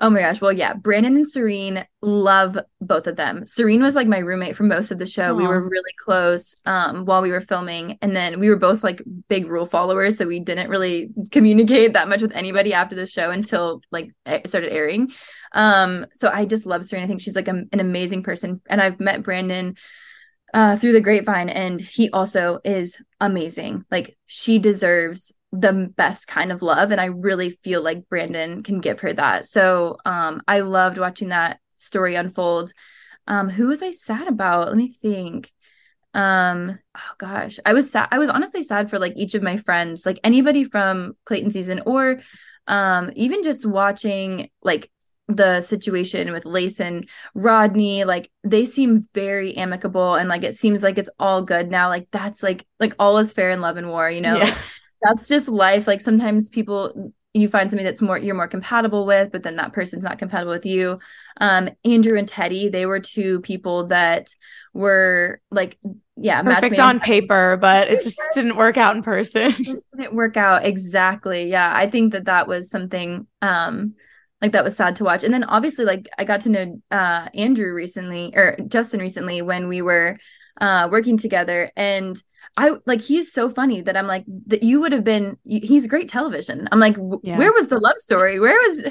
Oh 0.00 0.10
my 0.10 0.20
gosh. 0.20 0.40
Well, 0.40 0.52
yeah, 0.52 0.74
Brandon 0.74 1.16
and 1.16 1.26
Serene 1.26 1.84
love 2.02 2.58
both 2.80 3.06
of 3.06 3.16
them. 3.16 3.46
Serene 3.46 3.82
was 3.82 3.94
like 3.94 4.06
my 4.06 4.18
roommate 4.18 4.56
for 4.56 4.64
most 4.64 4.90
of 4.90 4.98
the 4.98 5.06
show. 5.06 5.34
Aww. 5.34 5.36
We 5.36 5.46
were 5.46 5.68
really 5.68 5.92
close 6.02 6.56
um, 6.66 7.04
while 7.04 7.22
we 7.22 7.30
were 7.30 7.40
filming. 7.40 7.98
And 8.02 8.14
then 8.14 8.40
we 8.40 8.48
were 8.48 8.56
both 8.56 8.84
like 8.84 9.02
big 9.28 9.46
rule 9.46 9.66
followers. 9.66 10.18
So 10.18 10.26
we 10.26 10.40
didn't 10.40 10.70
really 10.70 11.10
communicate 11.30 11.94
that 11.94 12.08
much 12.08 12.22
with 12.22 12.32
anybody 12.32 12.72
after 12.72 12.94
the 12.94 13.06
show 13.06 13.30
until 13.30 13.80
like 13.90 14.10
it 14.24 14.48
started 14.48 14.72
airing. 14.72 15.12
Um, 15.56 16.06
so 16.14 16.30
I 16.32 16.44
just 16.44 16.66
love 16.66 16.84
Serene. 16.84 17.02
I 17.02 17.06
think 17.08 17.22
she's 17.22 17.34
like 17.34 17.48
a, 17.48 17.64
an 17.72 17.80
amazing 17.80 18.22
person. 18.22 18.60
And 18.66 18.80
I've 18.80 19.00
met 19.00 19.22
Brandon 19.22 19.74
uh, 20.54 20.76
through 20.76 20.92
the 20.92 21.00
grapevine, 21.00 21.48
and 21.48 21.80
he 21.80 22.10
also 22.10 22.60
is 22.64 23.02
amazing. 23.20 23.84
Like 23.90 24.16
she 24.26 24.58
deserves 24.60 25.32
the 25.52 25.72
best 25.96 26.28
kind 26.28 26.50
of 26.50 26.60
love 26.60 26.90
and 26.90 27.00
i 27.00 27.06
really 27.06 27.50
feel 27.50 27.80
like 27.80 28.08
brandon 28.08 28.62
can 28.62 28.80
give 28.80 29.00
her 29.00 29.12
that 29.12 29.46
so 29.46 29.96
um 30.04 30.42
i 30.48 30.60
loved 30.60 30.98
watching 30.98 31.28
that 31.28 31.60
story 31.78 32.14
unfold 32.14 32.72
um 33.26 33.48
who 33.48 33.68
was 33.68 33.82
i 33.82 33.90
sad 33.90 34.26
about 34.26 34.68
let 34.68 34.76
me 34.76 34.90
think 34.90 35.52
um 36.14 36.78
oh 36.96 37.14
gosh 37.18 37.58
i 37.64 37.72
was 37.72 37.90
sad 37.90 38.08
i 38.10 38.18
was 38.18 38.28
honestly 38.28 38.62
sad 38.62 38.90
for 38.90 38.98
like 38.98 39.12
each 39.16 39.34
of 39.34 39.42
my 39.42 39.56
friends 39.56 40.04
like 40.04 40.18
anybody 40.24 40.64
from 40.64 41.12
clayton 41.24 41.50
season 41.50 41.80
or 41.86 42.20
um 42.66 43.10
even 43.14 43.42
just 43.42 43.64
watching 43.64 44.50
like 44.62 44.90
the 45.28 45.60
situation 45.60 46.32
with 46.32 46.44
Lace 46.44 46.80
and 46.80 47.08
Rodney, 47.34 48.04
like 48.04 48.30
they 48.44 48.64
seem 48.64 49.08
very 49.12 49.56
amicable 49.56 50.14
and 50.14 50.28
like 50.28 50.44
it 50.44 50.54
seems 50.54 50.82
like 50.82 50.98
it's 50.98 51.10
all 51.18 51.42
good 51.42 51.70
now. 51.70 51.88
Like 51.88 52.08
that's 52.12 52.42
like 52.42 52.64
like 52.78 52.94
all 52.98 53.18
is 53.18 53.32
fair 53.32 53.50
in 53.50 53.60
love 53.60 53.76
and 53.76 53.88
war, 53.88 54.10
you 54.10 54.20
know? 54.20 54.36
Yeah. 54.36 54.44
Like, 54.44 54.58
that's 55.02 55.28
just 55.28 55.48
life. 55.48 55.86
Like 55.86 56.00
sometimes 56.00 56.48
people 56.48 57.12
you 57.34 57.48
find 57.48 57.68
something 57.68 57.84
that's 57.84 58.00
more 58.00 58.16
you're 58.18 58.34
more 58.34 58.48
compatible 58.48 59.04
with, 59.04 59.30
but 59.30 59.42
then 59.42 59.56
that 59.56 59.72
person's 59.72 60.04
not 60.04 60.18
compatible 60.18 60.52
with 60.52 60.64
you. 60.64 60.98
Um, 61.40 61.70
Andrew 61.84 62.16
and 62.16 62.28
Teddi, 62.28 62.72
they 62.72 62.86
were 62.86 63.00
two 63.00 63.40
people 63.40 63.88
that 63.88 64.28
were 64.72 65.40
like, 65.50 65.78
yeah, 66.16 66.42
perfect 66.42 66.78
on 66.78 66.98
paper, 66.98 67.58
but 67.60 67.88
it 67.88 68.02
just 68.02 68.18
didn't 68.34 68.56
work 68.56 68.78
out 68.78 68.96
in 68.96 69.02
person. 69.02 69.52
It 69.58 69.84
didn't 69.94 70.14
work 70.14 70.36
out 70.36 70.64
exactly. 70.64 71.50
Yeah, 71.50 71.70
I 71.74 71.90
think 71.90 72.12
that 72.12 72.24
that 72.24 72.48
was 72.48 72.70
something 72.70 73.26
um 73.42 73.94
like 74.42 74.52
that 74.52 74.64
was 74.64 74.76
sad 74.76 74.96
to 74.96 75.04
watch. 75.04 75.24
And 75.24 75.32
then 75.32 75.44
obviously, 75.44 75.84
like 75.84 76.08
I 76.18 76.24
got 76.24 76.42
to 76.42 76.50
know 76.50 76.82
uh 76.90 77.28
Andrew 77.34 77.72
recently 77.72 78.32
or 78.34 78.56
Justin 78.68 79.00
recently 79.00 79.42
when 79.42 79.68
we 79.68 79.82
were 79.82 80.18
uh 80.60 80.88
working 80.90 81.16
together 81.16 81.70
and 81.76 82.22
I 82.56 82.76
like 82.86 83.00
he's 83.00 83.32
so 83.32 83.50
funny 83.50 83.82
that 83.82 83.96
I'm 83.96 84.06
like 84.06 84.24
that 84.46 84.62
you 84.62 84.80
would 84.80 84.92
have 84.92 85.04
been 85.04 85.36
he's 85.44 85.86
great 85.86 86.08
television. 86.08 86.68
I'm 86.72 86.80
like 86.80 86.96
yeah. 87.22 87.36
where 87.36 87.52
was 87.52 87.68
the 87.68 87.78
love 87.78 87.98
story? 87.98 88.40
Where 88.40 88.58
was 88.58 88.84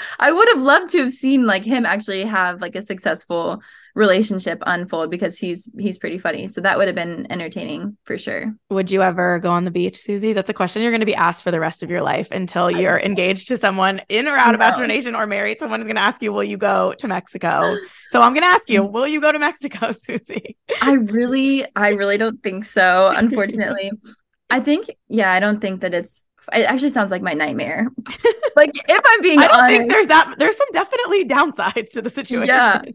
I 0.18 0.32
would 0.32 0.48
have 0.48 0.62
loved 0.62 0.90
to 0.92 0.98
have 0.98 1.12
seen 1.12 1.46
like 1.46 1.64
him 1.64 1.84
actually 1.84 2.24
have 2.24 2.60
like 2.60 2.74
a 2.74 2.82
successful 2.82 3.60
relationship 3.94 4.62
unfold 4.66 5.10
because 5.10 5.38
he's 5.38 5.70
he's 5.78 5.98
pretty 5.98 6.18
funny. 6.18 6.48
So 6.48 6.60
that 6.60 6.78
would 6.78 6.88
have 6.88 6.94
been 6.94 7.26
entertaining 7.30 7.96
for 8.04 8.16
sure. 8.16 8.54
Would 8.70 8.90
you 8.90 9.02
ever 9.02 9.38
go 9.38 9.50
on 9.50 9.64
the 9.64 9.70
beach, 9.70 9.98
Susie? 9.98 10.32
That's 10.32 10.50
a 10.50 10.54
question 10.54 10.82
you're 10.82 10.90
going 10.90 11.00
to 11.00 11.06
be 11.06 11.14
asked 11.14 11.42
for 11.42 11.50
the 11.50 11.60
rest 11.60 11.82
of 11.82 11.90
your 11.90 12.02
life 12.02 12.30
until 12.30 12.70
you're 12.70 12.98
engaged 12.98 13.48
to 13.48 13.56
someone 13.56 14.00
in 14.08 14.28
or 14.28 14.36
out 14.36 14.54
of 14.54 14.58
Bachelor 14.58 14.86
Nation 14.86 15.14
or 15.14 15.26
married. 15.26 15.58
Someone 15.58 15.80
is 15.80 15.86
going 15.86 15.96
to 15.96 16.02
ask 16.02 16.22
you, 16.22 16.32
"Will 16.32 16.44
you 16.44 16.56
go 16.56 16.94
to 16.94 17.08
Mexico?" 17.08 17.76
So 18.10 18.20
I'm 18.20 18.34
going 18.34 18.42
to 18.42 18.52
ask 18.52 18.68
you, 18.68 18.82
mm. 18.82 18.92
"Will 18.92 19.06
you 19.06 19.20
go 19.20 19.32
to 19.32 19.38
Mexico, 19.38 19.92
Susie?" 20.06 20.56
I 20.80 20.94
really, 20.94 21.66
I 21.76 21.90
really 21.90 22.18
don't 22.18 22.42
think 22.42 22.64
so. 22.64 23.12
Unfortunately, 23.14 23.90
I 24.50 24.60
think, 24.60 24.90
yeah, 25.08 25.32
I 25.32 25.40
don't 25.40 25.60
think 25.60 25.80
that 25.80 25.94
it's 25.94 26.24
it 26.52 26.62
actually 26.62 26.90
sounds 26.90 27.10
like 27.10 27.22
my 27.22 27.32
nightmare. 27.32 27.88
like 28.56 28.72
if 28.74 29.04
I'm 29.04 29.22
being 29.22 29.38
I 29.38 29.46
don't 29.46 29.56
honest, 29.56 29.70
think 29.70 29.90
there's 29.90 30.06
that 30.08 30.34
there's 30.38 30.56
some 30.56 30.68
definitely 30.72 31.24
downsides 31.24 31.92
to 31.92 32.02
the 32.02 32.10
situation. 32.10 32.48
Yeah. 32.48 32.82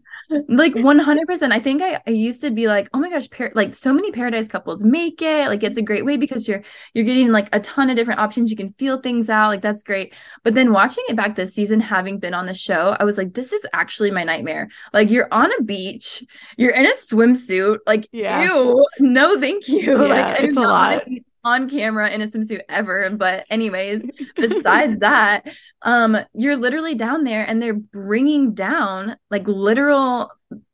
Like 0.48 0.74
100%. 0.74 1.52
I 1.52 1.58
think 1.58 1.80
I, 1.80 2.02
I 2.06 2.10
used 2.10 2.42
to 2.42 2.50
be 2.50 2.66
like, 2.66 2.90
"Oh 2.92 2.98
my 2.98 3.08
gosh, 3.08 3.30
par- 3.30 3.52
like 3.54 3.72
so 3.72 3.94
many 3.94 4.12
paradise 4.12 4.46
couples 4.46 4.84
make 4.84 5.22
it. 5.22 5.48
Like 5.48 5.62
it's 5.62 5.78
a 5.78 5.82
great 5.82 6.04
way 6.04 6.18
because 6.18 6.46
you're 6.46 6.62
you're 6.92 7.06
getting 7.06 7.32
like 7.32 7.48
a 7.54 7.60
ton 7.60 7.88
of 7.88 7.96
different 7.96 8.20
options. 8.20 8.50
You 8.50 8.56
can 8.58 8.74
feel 8.74 9.00
things 9.00 9.30
out. 9.30 9.48
Like 9.48 9.62
that's 9.62 9.82
great." 9.82 10.12
But 10.42 10.52
then 10.52 10.70
watching 10.70 11.02
it 11.08 11.16
back 11.16 11.34
this 11.34 11.54
season 11.54 11.80
having 11.80 12.18
been 12.18 12.34
on 12.34 12.44
the 12.44 12.52
show, 12.52 12.94
I 13.00 13.04
was 13.04 13.16
like, 13.16 13.32
"This 13.32 13.54
is 13.54 13.66
actually 13.72 14.10
my 14.10 14.22
nightmare." 14.22 14.68
Like 14.92 15.08
you're 15.08 15.28
on 15.32 15.50
a 15.58 15.62
beach, 15.62 16.22
you're 16.58 16.74
in 16.74 16.84
a 16.84 16.92
swimsuit. 16.92 17.78
Like, 17.86 18.06
yeah. 18.12 18.44
ew, 18.44 18.86
no 19.00 19.40
thank 19.40 19.66
you. 19.66 19.78
Yeah, 19.80 20.08
like 20.08 20.40
it's 20.40 20.58
a 20.58 20.60
lot 20.60 21.04
on 21.44 21.68
camera 21.68 22.10
in 22.10 22.22
a 22.22 22.26
swimsuit 22.26 22.60
ever. 22.68 23.10
But 23.10 23.46
anyways, 23.50 24.04
besides 24.34 24.98
that, 25.00 25.48
um, 25.82 26.16
you're 26.34 26.56
literally 26.56 26.94
down 26.94 27.24
there 27.24 27.44
and 27.44 27.62
they're 27.62 27.74
bringing 27.74 28.54
down 28.54 29.16
like 29.30 29.46
literal 29.46 30.30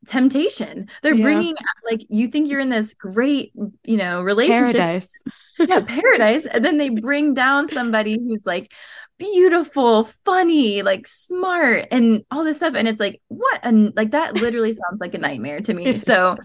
temptation. 0.07 0.89
They're 1.03 1.15
yeah. 1.15 1.23
bringing 1.23 1.55
like 1.91 2.07
you 2.09 2.29
think 2.29 2.49
you're 2.49 2.61
in 2.61 2.71
this 2.71 2.95
great, 2.95 3.53
you 3.85 3.97
know, 3.97 4.23
relationship. 4.23 4.77
Paradise. 4.77 5.11
yeah, 5.59 5.81
paradise. 5.81 6.47
And 6.47 6.65
then 6.65 6.79
they 6.79 6.91
bring 6.91 7.35
down 7.35 7.69
somebody 7.69 8.19
who's 8.19 8.47
like 8.47 8.71
beautiful, 9.19 10.05
funny, 10.25 10.83
like 10.83 11.07
smart 11.07 11.87
and 11.91 12.25
all 12.31 12.45
this 12.45 12.59
stuff 12.59 12.75
and 12.75 12.89
it's 12.89 13.01
like 13.01 13.21
what 13.29 13.61
and 13.63 13.93
like 13.97 14.11
that 14.11 14.35
literally 14.35 14.73
sounds 14.73 15.01
like 15.01 15.15
a 15.15 15.19
nightmare 15.19 15.61
to 15.61 15.75
me. 15.75 15.99
So 16.05 16.37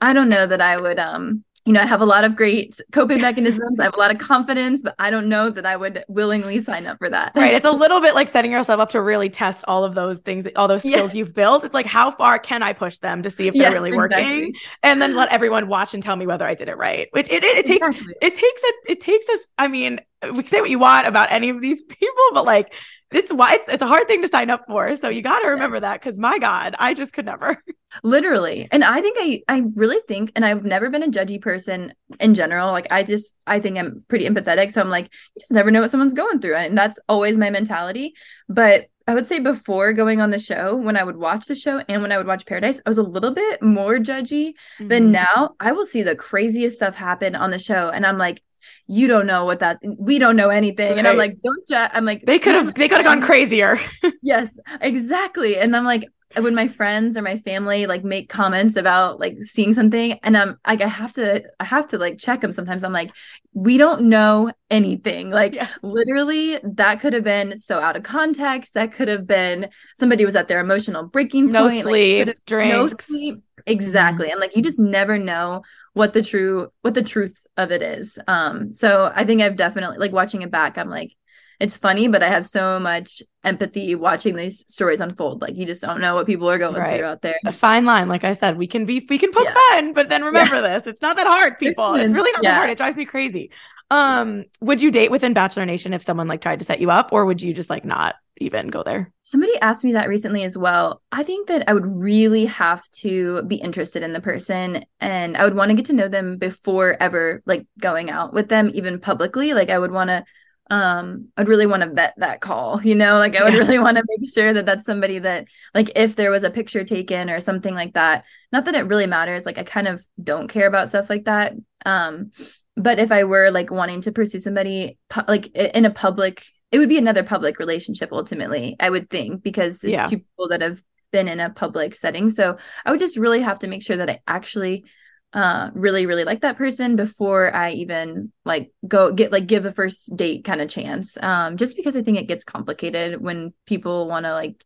I 0.00 0.12
don't 0.12 0.28
know 0.28 0.46
that 0.46 0.60
I 0.60 0.76
would 0.76 0.98
um 0.98 1.44
you 1.66 1.72
know, 1.72 1.80
I 1.80 1.86
have 1.86 2.00
a 2.00 2.06
lot 2.06 2.22
of 2.22 2.36
great 2.36 2.80
coping 2.92 3.20
mechanisms. 3.20 3.80
I 3.80 3.84
have 3.84 3.94
a 3.94 3.98
lot 3.98 4.12
of 4.12 4.18
confidence, 4.18 4.82
but 4.82 4.94
I 5.00 5.10
don't 5.10 5.28
know 5.28 5.50
that 5.50 5.66
I 5.66 5.76
would 5.76 6.04
willingly 6.08 6.60
sign 6.60 6.86
up 6.86 6.98
for 6.98 7.10
that. 7.10 7.32
Right. 7.34 7.54
It's 7.54 7.66
a 7.66 7.70
little 7.72 8.00
bit 8.00 8.14
like 8.14 8.28
setting 8.28 8.52
yourself 8.52 8.78
up 8.78 8.90
to 8.90 9.02
really 9.02 9.28
test 9.28 9.64
all 9.66 9.84
of 9.84 9.96
those 9.96 10.20
things, 10.20 10.46
all 10.54 10.68
those 10.68 10.82
skills 10.82 11.12
yeah. 11.12 11.18
you've 11.18 11.34
built. 11.34 11.64
It's 11.64 11.74
like, 11.74 11.86
how 11.86 12.12
far 12.12 12.38
can 12.38 12.62
I 12.62 12.72
push 12.72 12.98
them 12.98 13.22
to 13.24 13.30
see 13.30 13.48
if 13.48 13.54
they're 13.54 13.72
really 13.72 13.96
working? 13.96 14.18
Exactly. 14.18 14.60
And 14.84 15.02
then 15.02 15.16
let 15.16 15.28
everyone 15.32 15.66
watch 15.66 15.92
and 15.92 16.02
tell 16.02 16.14
me 16.14 16.26
whether 16.26 16.46
I 16.46 16.54
did 16.54 16.68
it 16.68 16.76
right. 16.76 17.08
It, 17.14 17.32
it, 17.32 17.42
it, 17.42 17.58
it 17.58 17.66
takes, 17.66 17.86
exactly. 17.86 18.14
it 18.22 18.34
takes 18.36 18.62
a, 18.62 18.92
it 18.92 19.00
takes 19.00 19.28
us, 19.28 19.48
I 19.58 19.66
mean, 19.66 20.00
we 20.22 20.42
can 20.42 20.46
say 20.46 20.60
what 20.60 20.70
you 20.70 20.78
want 20.78 21.06
about 21.06 21.32
any 21.32 21.50
of 21.50 21.60
these 21.60 21.82
people, 21.82 22.24
but 22.32 22.44
like 22.44 22.72
it's 23.12 23.32
why 23.32 23.54
it's 23.54 23.68
it's 23.68 23.82
a 23.82 23.86
hard 23.86 24.08
thing 24.08 24.22
to 24.22 24.28
sign 24.28 24.50
up 24.50 24.64
for. 24.66 24.94
So 24.96 25.08
you 25.08 25.22
got 25.22 25.40
to 25.40 25.48
remember 25.48 25.78
that 25.78 26.00
because 26.00 26.18
my 26.18 26.38
God, 26.38 26.74
I 26.78 26.94
just 26.94 27.12
could 27.12 27.26
never. 27.26 27.62
Literally, 28.02 28.68
and 28.72 28.82
I 28.82 29.00
think 29.00 29.16
I 29.20 29.42
I 29.48 29.62
really 29.74 30.00
think, 30.08 30.32
and 30.34 30.44
I've 30.44 30.64
never 30.64 30.90
been 30.90 31.04
a 31.04 31.08
judgy 31.08 31.40
person 31.40 31.94
in 32.18 32.34
general. 32.34 32.72
Like 32.72 32.88
I 32.90 33.04
just 33.04 33.36
I 33.46 33.60
think 33.60 33.78
I'm 33.78 34.04
pretty 34.08 34.28
empathetic, 34.28 34.72
so 34.72 34.80
I'm 34.80 34.90
like 34.90 35.04
you 35.34 35.40
just 35.40 35.52
never 35.52 35.70
know 35.70 35.82
what 35.82 35.90
someone's 35.90 36.14
going 36.14 36.40
through, 36.40 36.56
and 36.56 36.76
that's 36.76 36.98
always 37.08 37.38
my 37.38 37.50
mentality. 37.50 38.14
But 38.48 38.88
I 39.06 39.14
would 39.14 39.28
say 39.28 39.38
before 39.38 39.92
going 39.92 40.20
on 40.20 40.30
the 40.30 40.38
show, 40.38 40.74
when 40.74 40.96
I 40.96 41.04
would 41.04 41.16
watch 41.16 41.46
the 41.46 41.54
show 41.54 41.80
and 41.88 42.02
when 42.02 42.10
I 42.10 42.18
would 42.18 42.26
watch 42.26 42.44
Paradise, 42.44 42.80
I 42.84 42.90
was 42.90 42.98
a 42.98 43.04
little 43.04 43.30
bit 43.32 43.62
more 43.62 43.98
judgy 43.98 44.48
mm-hmm. 44.48 44.88
than 44.88 45.12
now. 45.12 45.54
I 45.60 45.70
will 45.70 45.86
see 45.86 46.02
the 46.02 46.16
craziest 46.16 46.76
stuff 46.76 46.96
happen 46.96 47.36
on 47.36 47.52
the 47.52 47.58
show, 47.58 47.88
and 47.88 48.04
I'm 48.04 48.18
like, 48.18 48.42
you 48.86 49.08
don't 49.08 49.26
know 49.26 49.44
what 49.44 49.60
that 49.60 49.78
we 49.98 50.18
don't 50.18 50.36
know 50.36 50.48
anything 50.48 50.90
right. 50.90 50.98
and 50.98 51.08
i'm 51.08 51.16
like 51.16 51.36
don't 51.42 51.66
ju-. 51.68 51.74
i'm 51.92 52.04
like 52.04 52.24
they 52.24 52.38
could 52.38 52.54
have 52.54 52.74
they 52.74 52.88
could 52.88 52.98
have 52.98 53.06
gone 53.06 53.20
crazier 53.20 53.78
yes 54.22 54.58
exactly 54.80 55.58
and 55.58 55.76
i'm 55.76 55.84
like 55.84 56.08
when 56.40 56.54
my 56.54 56.68
friends 56.68 57.16
or 57.16 57.22
my 57.22 57.38
family 57.38 57.86
like 57.86 58.04
make 58.04 58.28
comments 58.28 58.76
about 58.76 59.18
like 59.18 59.36
seeing 59.40 59.72
something 59.72 60.18
and 60.22 60.36
i'm 60.36 60.58
like 60.66 60.80
i 60.80 60.86
have 60.86 61.12
to 61.12 61.42
i 61.60 61.64
have 61.64 61.86
to 61.86 61.98
like 61.98 62.18
check 62.18 62.40
them 62.40 62.52
sometimes 62.52 62.84
i'm 62.84 62.92
like 62.92 63.10
we 63.54 63.78
don't 63.78 64.02
know 64.02 64.52
anything 64.70 65.30
like 65.30 65.54
yes. 65.54 65.70
literally 65.82 66.58
that 66.62 67.00
could 67.00 67.12
have 67.12 67.24
been 67.24 67.56
so 67.56 67.78
out 67.78 67.96
of 67.96 68.02
context 68.02 68.74
that 68.74 68.92
could 68.92 69.08
have 69.08 69.26
been 69.26 69.68
somebody 69.94 70.24
was 70.24 70.36
at 70.36 70.48
their 70.48 70.60
emotional 70.60 71.04
breaking 71.04 71.50
no 71.50 71.68
point 71.68 71.82
sleep 71.82 72.26
like, 72.26 72.36
drinks. 72.44 72.74
no 72.74 72.86
sleep 72.88 73.42
exactly 73.66 74.30
and 74.30 74.40
like 74.40 74.54
you 74.54 74.62
just 74.62 74.78
never 74.78 75.18
know 75.18 75.62
what 75.92 76.12
the 76.12 76.22
true 76.22 76.70
what 76.82 76.94
the 76.94 77.02
truth 77.02 77.46
of 77.56 77.72
it 77.72 77.82
is 77.82 78.18
um 78.28 78.72
so 78.72 79.10
i 79.14 79.24
think 79.24 79.42
i've 79.42 79.56
definitely 79.56 79.98
like 79.98 80.12
watching 80.12 80.42
it 80.42 80.50
back 80.50 80.78
i'm 80.78 80.88
like 80.88 81.14
it's 81.58 81.76
funny 81.76 82.06
but 82.06 82.22
i 82.22 82.28
have 82.28 82.46
so 82.46 82.78
much 82.78 83.22
empathy 83.42 83.94
watching 83.94 84.36
these 84.36 84.64
stories 84.68 85.00
unfold 85.00 85.42
like 85.42 85.56
you 85.56 85.66
just 85.66 85.82
don't 85.82 86.00
know 86.00 86.14
what 86.14 86.26
people 86.26 86.48
are 86.48 86.58
going 86.58 86.74
right. 86.74 86.96
through 86.96 87.04
out 87.04 87.22
there 87.22 87.38
a 87.44 87.52
fine 87.52 87.84
line 87.84 88.08
like 88.08 88.22
i 88.22 88.32
said 88.32 88.56
we 88.56 88.68
can 88.68 88.86
be 88.86 89.04
we 89.08 89.18
can 89.18 89.32
poke 89.32 89.44
yeah. 89.44 89.54
fun 89.70 89.92
but 89.92 90.08
then 90.08 90.22
remember 90.22 90.56
yeah. 90.56 90.60
this 90.78 90.86
it's 90.86 91.02
not 91.02 91.16
that 91.16 91.26
hard 91.26 91.58
people 91.58 91.94
it's 91.94 92.12
really 92.12 92.32
not 92.32 92.44
yeah. 92.44 92.52
that 92.52 92.56
hard 92.58 92.70
it 92.70 92.78
drives 92.78 92.96
me 92.96 93.04
crazy 93.04 93.50
um 93.90 94.44
would 94.60 94.80
you 94.80 94.90
date 94.90 95.10
within 95.10 95.32
bachelor 95.32 95.66
nation 95.66 95.92
if 95.92 96.04
someone 96.04 96.28
like 96.28 96.40
tried 96.40 96.58
to 96.60 96.64
set 96.64 96.80
you 96.80 96.90
up 96.90 97.08
or 97.12 97.24
would 97.24 97.42
you 97.42 97.52
just 97.52 97.70
like 97.70 97.84
not 97.84 98.16
even 98.38 98.68
go 98.68 98.82
there. 98.82 99.12
Somebody 99.22 99.56
asked 99.60 99.84
me 99.84 99.92
that 99.92 100.08
recently 100.08 100.44
as 100.44 100.56
well. 100.56 101.02
I 101.12 101.22
think 101.22 101.48
that 101.48 101.68
i 101.68 101.74
would 101.74 101.86
really 101.86 102.46
have 102.46 102.88
to 102.90 103.42
be 103.44 103.56
interested 103.56 104.02
in 104.02 104.12
the 104.12 104.20
person 104.20 104.84
and 105.00 105.36
i 105.36 105.44
would 105.44 105.54
want 105.54 105.70
to 105.70 105.74
get 105.74 105.86
to 105.86 105.92
know 105.92 106.08
them 106.08 106.36
before 106.38 106.96
ever 107.00 107.42
like 107.46 107.66
going 107.80 108.10
out 108.10 108.32
with 108.32 108.48
them 108.48 108.70
even 108.74 109.00
publicly. 109.00 109.54
Like 109.54 109.70
i 109.70 109.78
would 109.78 109.92
want 109.92 110.08
to 110.08 110.24
um 110.68 111.28
i'd 111.36 111.46
really 111.46 111.66
want 111.66 111.84
to 111.84 111.88
vet 111.90 112.12
that 112.16 112.40
call 112.40 112.82
you 112.84 112.94
know? 112.94 113.18
Like 113.18 113.36
i 113.36 113.44
would 113.44 113.52
yeah. 113.52 113.60
really 113.60 113.78
want 113.78 113.96
to 113.96 114.04
make 114.06 114.28
sure 114.28 114.52
that 114.52 114.66
that's 114.66 114.84
somebody 114.84 115.18
that 115.20 115.46
like 115.74 115.90
if 115.96 116.16
there 116.16 116.30
was 116.30 116.42
a 116.42 116.50
picture 116.50 116.84
taken 116.84 117.30
or 117.30 117.40
something 117.40 117.74
like 117.74 117.94
that. 117.94 118.24
Not 118.52 118.64
that 118.64 118.74
it 118.74 118.86
really 118.86 119.06
matters 119.06 119.46
like 119.46 119.58
i 119.58 119.64
kind 119.64 119.88
of 119.88 120.04
don't 120.22 120.48
care 120.48 120.66
about 120.66 120.88
stuff 120.88 121.10
like 121.10 121.24
that. 121.24 121.54
Um 121.84 122.32
but 122.76 122.98
if 122.98 123.10
i 123.10 123.24
were 123.24 123.50
like 123.50 123.70
wanting 123.70 124.02
to 124.02 124.12
pursue 124.12 124.38
somebody 124.38 124.98
pu- 125.08 125.22
like 125.26 125.46
in 125.54 125.84
a 125.84 125.90
public 125.90 126.44
it 126.72 126.78
would 126.78 126.88
be 126.88 126.98
another 126.98 127.22
public 127.22 127.58
relationship 127.58 128.10
ultimately 128.12 128.76
i 128.80 128.88
would 128.90 129.08
think 129.10 129.42
because 129.42 129.84
it's 129.84 129.92
yeah. 129.92 130.04
two 130.04 130.18
people 130.18 130.48
that 130.48 130.62
have 130.62 130.82
been 131.12 131.28
in 131.28 131.40
a 131.40 131.50
public 131.50 131.94
setting 131.94 132.28
so 132.28 132.56
i 132.84 132.90
would 132.90 133.00
just 133.00 133.16
really 133.16 133.40
have 133.40 133.58
to 133.58 133.66
make 133.66 133.82
sure 133.82 133.96
that 133.96 134.10
i 134.10 134.18
actually 134.26 134.84
uh 135.32 135.70
really 135.74 136.06
really 136.06 136.24
like 136.24 136.40
that 136.40 136.56
person 136.56 136.96
before 136.96 137.54
i 137.54 137.70
even 137.70 138.32
like 138.44 138.72
go 138.86 139.12
get 139.12 139.32
like 139.32 139.46
give 139.46 139.64
a 139.64 139.72
first 139.72 140.14
date 140.16 140.44
kind 140.44 140.60
of 140.60 140.68
chance 140.68 141.16
um 141.22 141.56
just 141.56 141.76
because 141.76 141.96
i 141.96 142.02
think 142.02 142.18
it 142.18 142.28
gets 142.28 142.44
complicated 142.44 143.20
when 143.20 143.52
people 143.66 144.08
want 144.08 144.24
to 144.24 144.32
like 144.32 144.62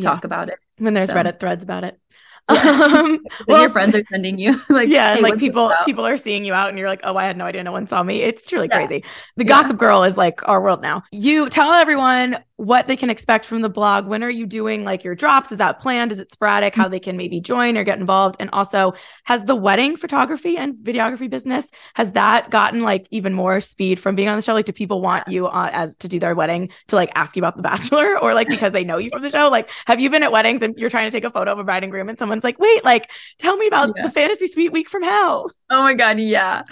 talk 0.00 0.22
yeah. 0.22 0.26
about 0.26 0.48
it 0.48 0.58
when 0.78 0.94
there's 0.94 1.08
so. 1.08 1.14
reddit 1.14 1.38
threads 1.38 1.62
about 1.62 1.84
it 1.84 1.98
um, 2.48 3.20
well, 3.48 3.60
your 3.60 3.70
friends 3.70 3.94
are 3.94 4.04
sending 4.10 4.38
you 4.38 4.60
like 4.68 4.88
yeah 4.88 5.14
hey, 5.14 5.20
like 5.20 5.38
people 5.38 5.72
people 5.84 6.06
are 6.06 6.16
seeing 6.16 6.44
you 6.44 6.52
out 6.52 6.68
and 6.68 6.78
you're 6.78 6.88
like 6.88 7.00
oh 7.04 7.16
i 7.16 7.24
had 7.24 7.36
no 7.36 7.44
idea 7.44 7.62
no 7.62 7.72
one 7.72 7.86
saw 7.86 8.02
me. 8.02 8.22
It's 8.22 8.44
truly 8.44 8.68
yeah. 8.70 8.76
crazy. 8.76 9.04
The 9.36 9.44
yeah. 9.44 9.48
gossip 9.48 9.76
girl 9.76 10.04
is 10.04 10.16
like 10.16 10.46
our 10.48 10.60
world 10.60 10.82
now. 10.82 11.04
You 11.12 11.48
tell 11.48 11.72
everyone 11.72 12.38
what 12.60 12.86
they 12.86 12.96
can 12.96 13.08
expect 13.08 13.46
from 13.46 13.62
the 13.62 13.70
blog. 13.70 14.06
When 14.06 14.22
are 14.22 14.28
you 14.28 14.44
doing 14.44 14.84
like 14.84 15.02
your 15.02 15.14
drops? 15.14 15.50
Is 15.50 15.56
that 15.56 15.80
planned? 15.80 16.12
Is 16.12 16.18
it 16.18 16.30
sporadic? 16.30 16.74
How 16.74 16.88
they 16.88 17.00
can 17.00 17.16
maybe 17.16 17.40
join 17.40 17.78
or 17.78 17.84
get 17.84 17.98
involved? 17.98 18.36
And 18.38 18.50
also 18.52 18.92
has 19.24 19.46
the 19.46 19.54
wedding 19.54 19.96
photography 19.96 20.58
and 20.58 20.74
videography 20.74 21.30
business 21.30 21.70
has 21.94 22.12
that 22.12 22.50
gotten 22.50 22.82
like 22.82 23.06
even 23.10 23.32
more 23.32 23.62
speed 23.62 23.98
from 23.98 24.14
being 24.14 24.28
on 24.28 24.36
the 24.36 24.42
show? 24.42 24.52
Like 24.52 24.66
do 24.66 24.72
people 24.72 25.00
want 25.00 25.26
you 25.26 25.46
uh, 25.46 25.70
as 25.72 25.96
to 25.96 26.08
do 26.08 26.18
their 26.18 26.34
wedding 26.34 26.68
to 26.88 26.96
like 26.96 27.10
ask 27.14 27.34
you 27.34 27.40
about 27.40 27.56
the 27.56 27.62
bachelor? 27.62 28.18
Or 28.20 28.34
like 28.34 28.48
because 28.50 28.72
they 28.72 28.84
know 28.84 28.98
you 28.98 29.08
from 29.10 29.22
the 29.22 29.30
show? 29.30 29.48
Like 29.48 29.70
have 29.86 29.98
you 29.98 30.10
been 30.10 30.22
at 30.22 30.30
weddings 30.30 30.60
and 30.60 30.76
you're 30.76 30.90
trying 30.90 31.10
to 31.10 31.10
take 31.10 31.24
a 31.24 31.30
photo 31.30 31.52
of 31.52 31.58
a 31.58 31.64
bride 31.64 31.82
and 31.82 31.90
groom 31.90 32.10
and 32.10 32.18
someone's 32.18 32.44
like, 32.44 32.58
wait, 32.58 32.84
like, 32.84 33.10
tell 33.38 33.56
me 33.56 33.68
about 33.68 33.94
yeah. 33.96 34.02
the 34.02 34.10
fantasy 34.10 34.46
suite 34.48 34.70
week 34.70 34.90
from 34.90 35.02
hell. 35.02 35.50
Oh 35.70 35.82
my 35.82 35.94
God. 35.94 36.18
Yeah. 36.18 36.64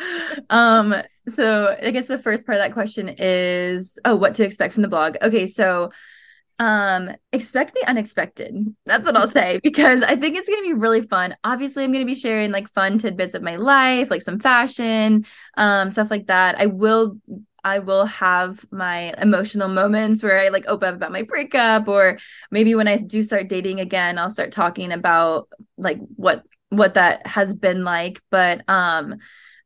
Um, 0.50 0.94
so 1.32 1.76
I 1.80 1.90
guess 1.90 2.06
the 2.06 2.18
first 2.18 2.46
part 2.46 2.56
of 2.58 2.64
that 2.64 2.72
question 2.72 3.14
is, 3.18 3.98
oh, 4.04 4.16
what 4.16 4.34
to 4.34 4.44
expect 4.44 4.74
from 4.74 4.82
the 4.82 4.88
blog. 4.88 5.16
Okay. 5.22 5.46
So, 5.46 5.90
um, 6.60 7.10
expect 7.32 7.74
the 7.74 7.88
unexpected. 7.88 8.74
That's 8.84 9.04
what 9.06 9.16
I'll 9.16 9.28
say 9.28 9.60
because 9.62 10.02
I 10.02 10.16
think 10.16 10.36
it's 10.36 10.48
going 10.48 10.62
to 10.62 10.68
be 10.68 10.74
really 10.74 11.02
fun. 11.02 11.36
Obviously, 11.44 11.84
I'm 11.84 11.92
going 11.92 12.04
to 12.04 12.12
be 12.12 12.18
sharing 12.18 12.50
like 12.50 12.68
fun 12.70 12.98
tidbits 12.98 13.34
of 13.34 13.42
my 13.42 13.56
life, 13.56 14.10
like 14.10 14.22
some 14.22 14.40
fashion, 14.40 15.24
um, 15.56 15.90
stuff 15.90 16.10
like 16.10 16.26
that. 16.26 16.58
I 16.58 16.66
will 16.66 17.16
I 17.64 17.80
will 17.80 18.06
have 18.06 18.64
my 18.70 19.14
emotional 19.18 19.68
moments 19.68 20.22
where 20.22 20.38
I 20.38 20.48
like 20.48 20.64
open 20.68 20.88
up 20.88 20.94
about 20.96 21.12
my 21.12 21.22
breakup 21.22 21.86
or 21.86 22.18
maybe 22.50 22.74
when 22.74 22.88
I 22.88 22.96
do 22.96 23.22
start 23.22 23.48
dating 23.48 23.80
again, 23.80 24.18
I'll 24.18 24.30
start 24.30 24.52
talking 24.52 24.92
about 24.92 25.48
like 25.76 25.98
what 26.16 26.44
what 26.70 26.94
that 26.94 27.26
has 27.26 27.54
been 27.54 27.84
like, 27.84 28.20
but 28.30 28.62
um 28.68 29.16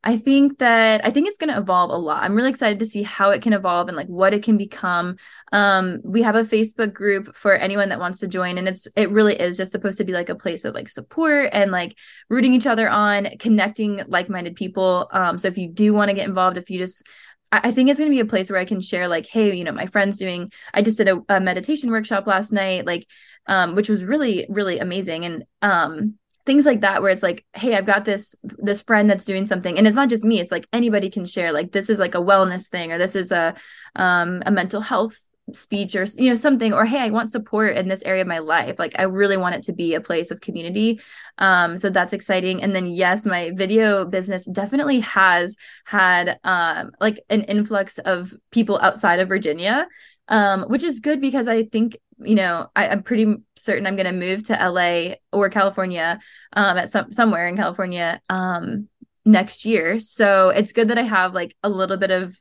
I 0.05 0.16
think 0.16 0.59
that 0.59 1.05
I 1.07 1.11
think 1.11 1.28
it's 1.28 1.38
going 1.38 1.53
to 1.53 1.59
evolve 1.59 1.90
a 1.90 1.96
lot. 1.96 2.22
I'm 2.22 2.34
really 2.34 2.50
excited 2.50 2.80
to 2.80 2.86
see 2.86 3.05
how 3.05 3.30
it 3.30 3.40
can 3.40 3.53
evolve 3.53 3.86
and 3.86 3.96
like 3.96 4.09
what 4.09 4.34
it 4.34 4.42
can 4.42 4.57
become. 4.57 5.16
Um, 5.53 6.00
we 6.03 6.22
have 6.22 6.34
a 6.34 6.42
Facebook 6.42 6.92
group 6.92 7.36
for 7.36 7.55
anyone 7.55 7.88
that 7.90 8.00
wants 8.00 8.18
to 8.20 8.28
join, 8.28 8.59
and 8.59 8.66
it's 8.66 8.88
it 8.96 9.11
really 9.11 9.38
is 9.38 9.57
just 9.57 9.70
supposed 9.70 9.98
to 9.98 10.05
be 10.05 10.12
like 10.12 10.28
a 10.28 10.34
place 10.34 10.64
of 10.64 10.74
like 10.74 10.88
support 10.88 11.50
and 11.53 11.70
like 11.70 11.96
rooting 12.28 12.53
each 12.53 12.66
other 12.66 12.88
on, 12.88 13.28
connecting 13.38 14.03
like-minded 14.09 14.57
people. 14.57 15.09
Um, 15.12 15.38
so 15.38 15.46
if 15.46 15.57
you 15.57 15.68
do 15.68 15.94
want 15.94 16.09
to 16.09 16.16
get 16.16 16.26
involved, 16.26 16.59
if 16.59 16.68
you 16.68 16.78
just 16.78 17.07
I 17.53 17.70
think 17.70 17.90
it's 17.90 18.00
going 18.00 18.11
to 18.11 18.14
be 18.14 18.20
a 18.20 18.24
place 18.24 18.50
where 18.50 18.59
I 18.59 18.64
can 18.64 18.80
share 18.80 19.09
like, 19.09 19.26
hey, 19.26 19.55
you 19.55 19.62
know, 19.62 19.72
my 19.72 19.84
friend's 19.86 20.16
doing. 20.16 20.50
I 20.72 20.80
just 20.80 20.96
did 20.96 21.09
a, 21.09 21.20
a 21.28 21.38
meditation 21.38 21.90
workshop 21.90 22.26
last 22.26 22.50
night, 22.50 22.86
like, 22.86 23.07
um, 23.46 23.74
which 23.74 23.90
was 23.90 24.03
really 24.03 24.46
really 24.48 24.78
amazing, 24.78 25.26
and 25.26 25.44
um, 25.61 26.18
things 26.45 26.66
like 26.66 26.80
that 26.80 27.03
where 27.03 27.11
it's 27.11 27.22
like, 27.22 27.45
hey, 27.55 27.74
I've 27.74 27.86
got 27.86 28.05
this 28.05 28.34
this 28.43 28.82
friend 28.82 29.09
that's 29.09 29.24
doing 29.24 29.47
something, 29.47 29.76
and 29.78 29.86
it's 29.86 29.97
not 29.97 30.09
just 30.09 30.24
me. 30.24 30.40
It's 30.40 30.53
like 30.53 30.66
anybody 30.72 31.11
can 31.11 31.26
share. 31.26 31.53
Like 31.53 31.72
this 31.72 31.88
is 31.88 31.99
like 31.99 32.14
a 32.14 32.18
wellness 32.22 32.68
thing, 32.68 32.93
or 32.93 32.99
this 32.99 33.14
is 33.14 33.32
a 33.32 33.55
um, 33.97 34.43
a 34.47 34.51
mental 34.51 34.80
health 34.80 35.18
speech 35.53 35.97
or 35.97 36.05
you 36.16 36.28
know 36.28 36.34
something 36.34 36.72
or 36.72 36.84
hey 36.84 37.01
i 37.01 37.11
want 37.11 37.30
support 37.30 37.76
in 37.76 37.88
this 37.88 38.03
area 38.05 38.22
of 38.22 38.28
my 38.28 38.38
life 38.38 38.78
like 38.78 38.95
i 38.99 39.03
really 39.03 39.36
want 39.36 39.55
it 39.55 39.62
to 39.62 39.72
be 39.72 39.95
a 39.95 40.01
place 40.01 40.30
of 40.30 40.40
community 40.40 41.01
um 41.38 41.76
so 41.76 41.90
that's 41.90 42.12
exciting 42.12 42.62
and 42.62 42.74
then 42.74 42.86
yes 42.86 43.26
my 43.26 43.51
video 43.55 44.05
business 44.05 44.47
definitely 44.47 45.01
has 45.01 45.57
had 45.84 46.38
um 46.45 46.93
like 47.01 47.20
an 47.28 47.43
influx 47.43 47.99
of 47.99 48.32
people 48.53 48.78
outside 48.80 49.18
of 49.18 49.28
virginia 49.28 49.86
um 50.28 50.62
which 50.68 50.84
is 50.84 51.01
good 51.01 51.20
because 51.20 51.49
i 51.49 51.64
think 51.64 51.99
you 52.24 52.34
know 52.34 52.68
I, 52.74 52.86
am 52.86 53.02
pretty 53.02 53.34
certain 53.56 53.86
i'm 53.86 53.96
going 53.96 54.06
to 54.06 54.12
move 54.12 54.46
to 54.48 54.70
la 54.70 55.14
or 55.32 55.48
california 55.50 56.20
um 56.54 56.78
at 56.78 56.88
some 56.88 57.12
somewhere 57.12 57.48
in 57.48 57.56
california 57.56 58.20
um 58.28 58.88
next 59.24 59.64
year. 59.64 59.98
So 59.98 60.50
it's 60.50 60.72
good 60.72 60.88
that 60.88 60.98
i 60.98 61.02
have 61.02 61.34
like 61.34 61.56
a 61.62 61.68
little 61.68 61.96
bit 61.96 62.10
of 62.10 62.36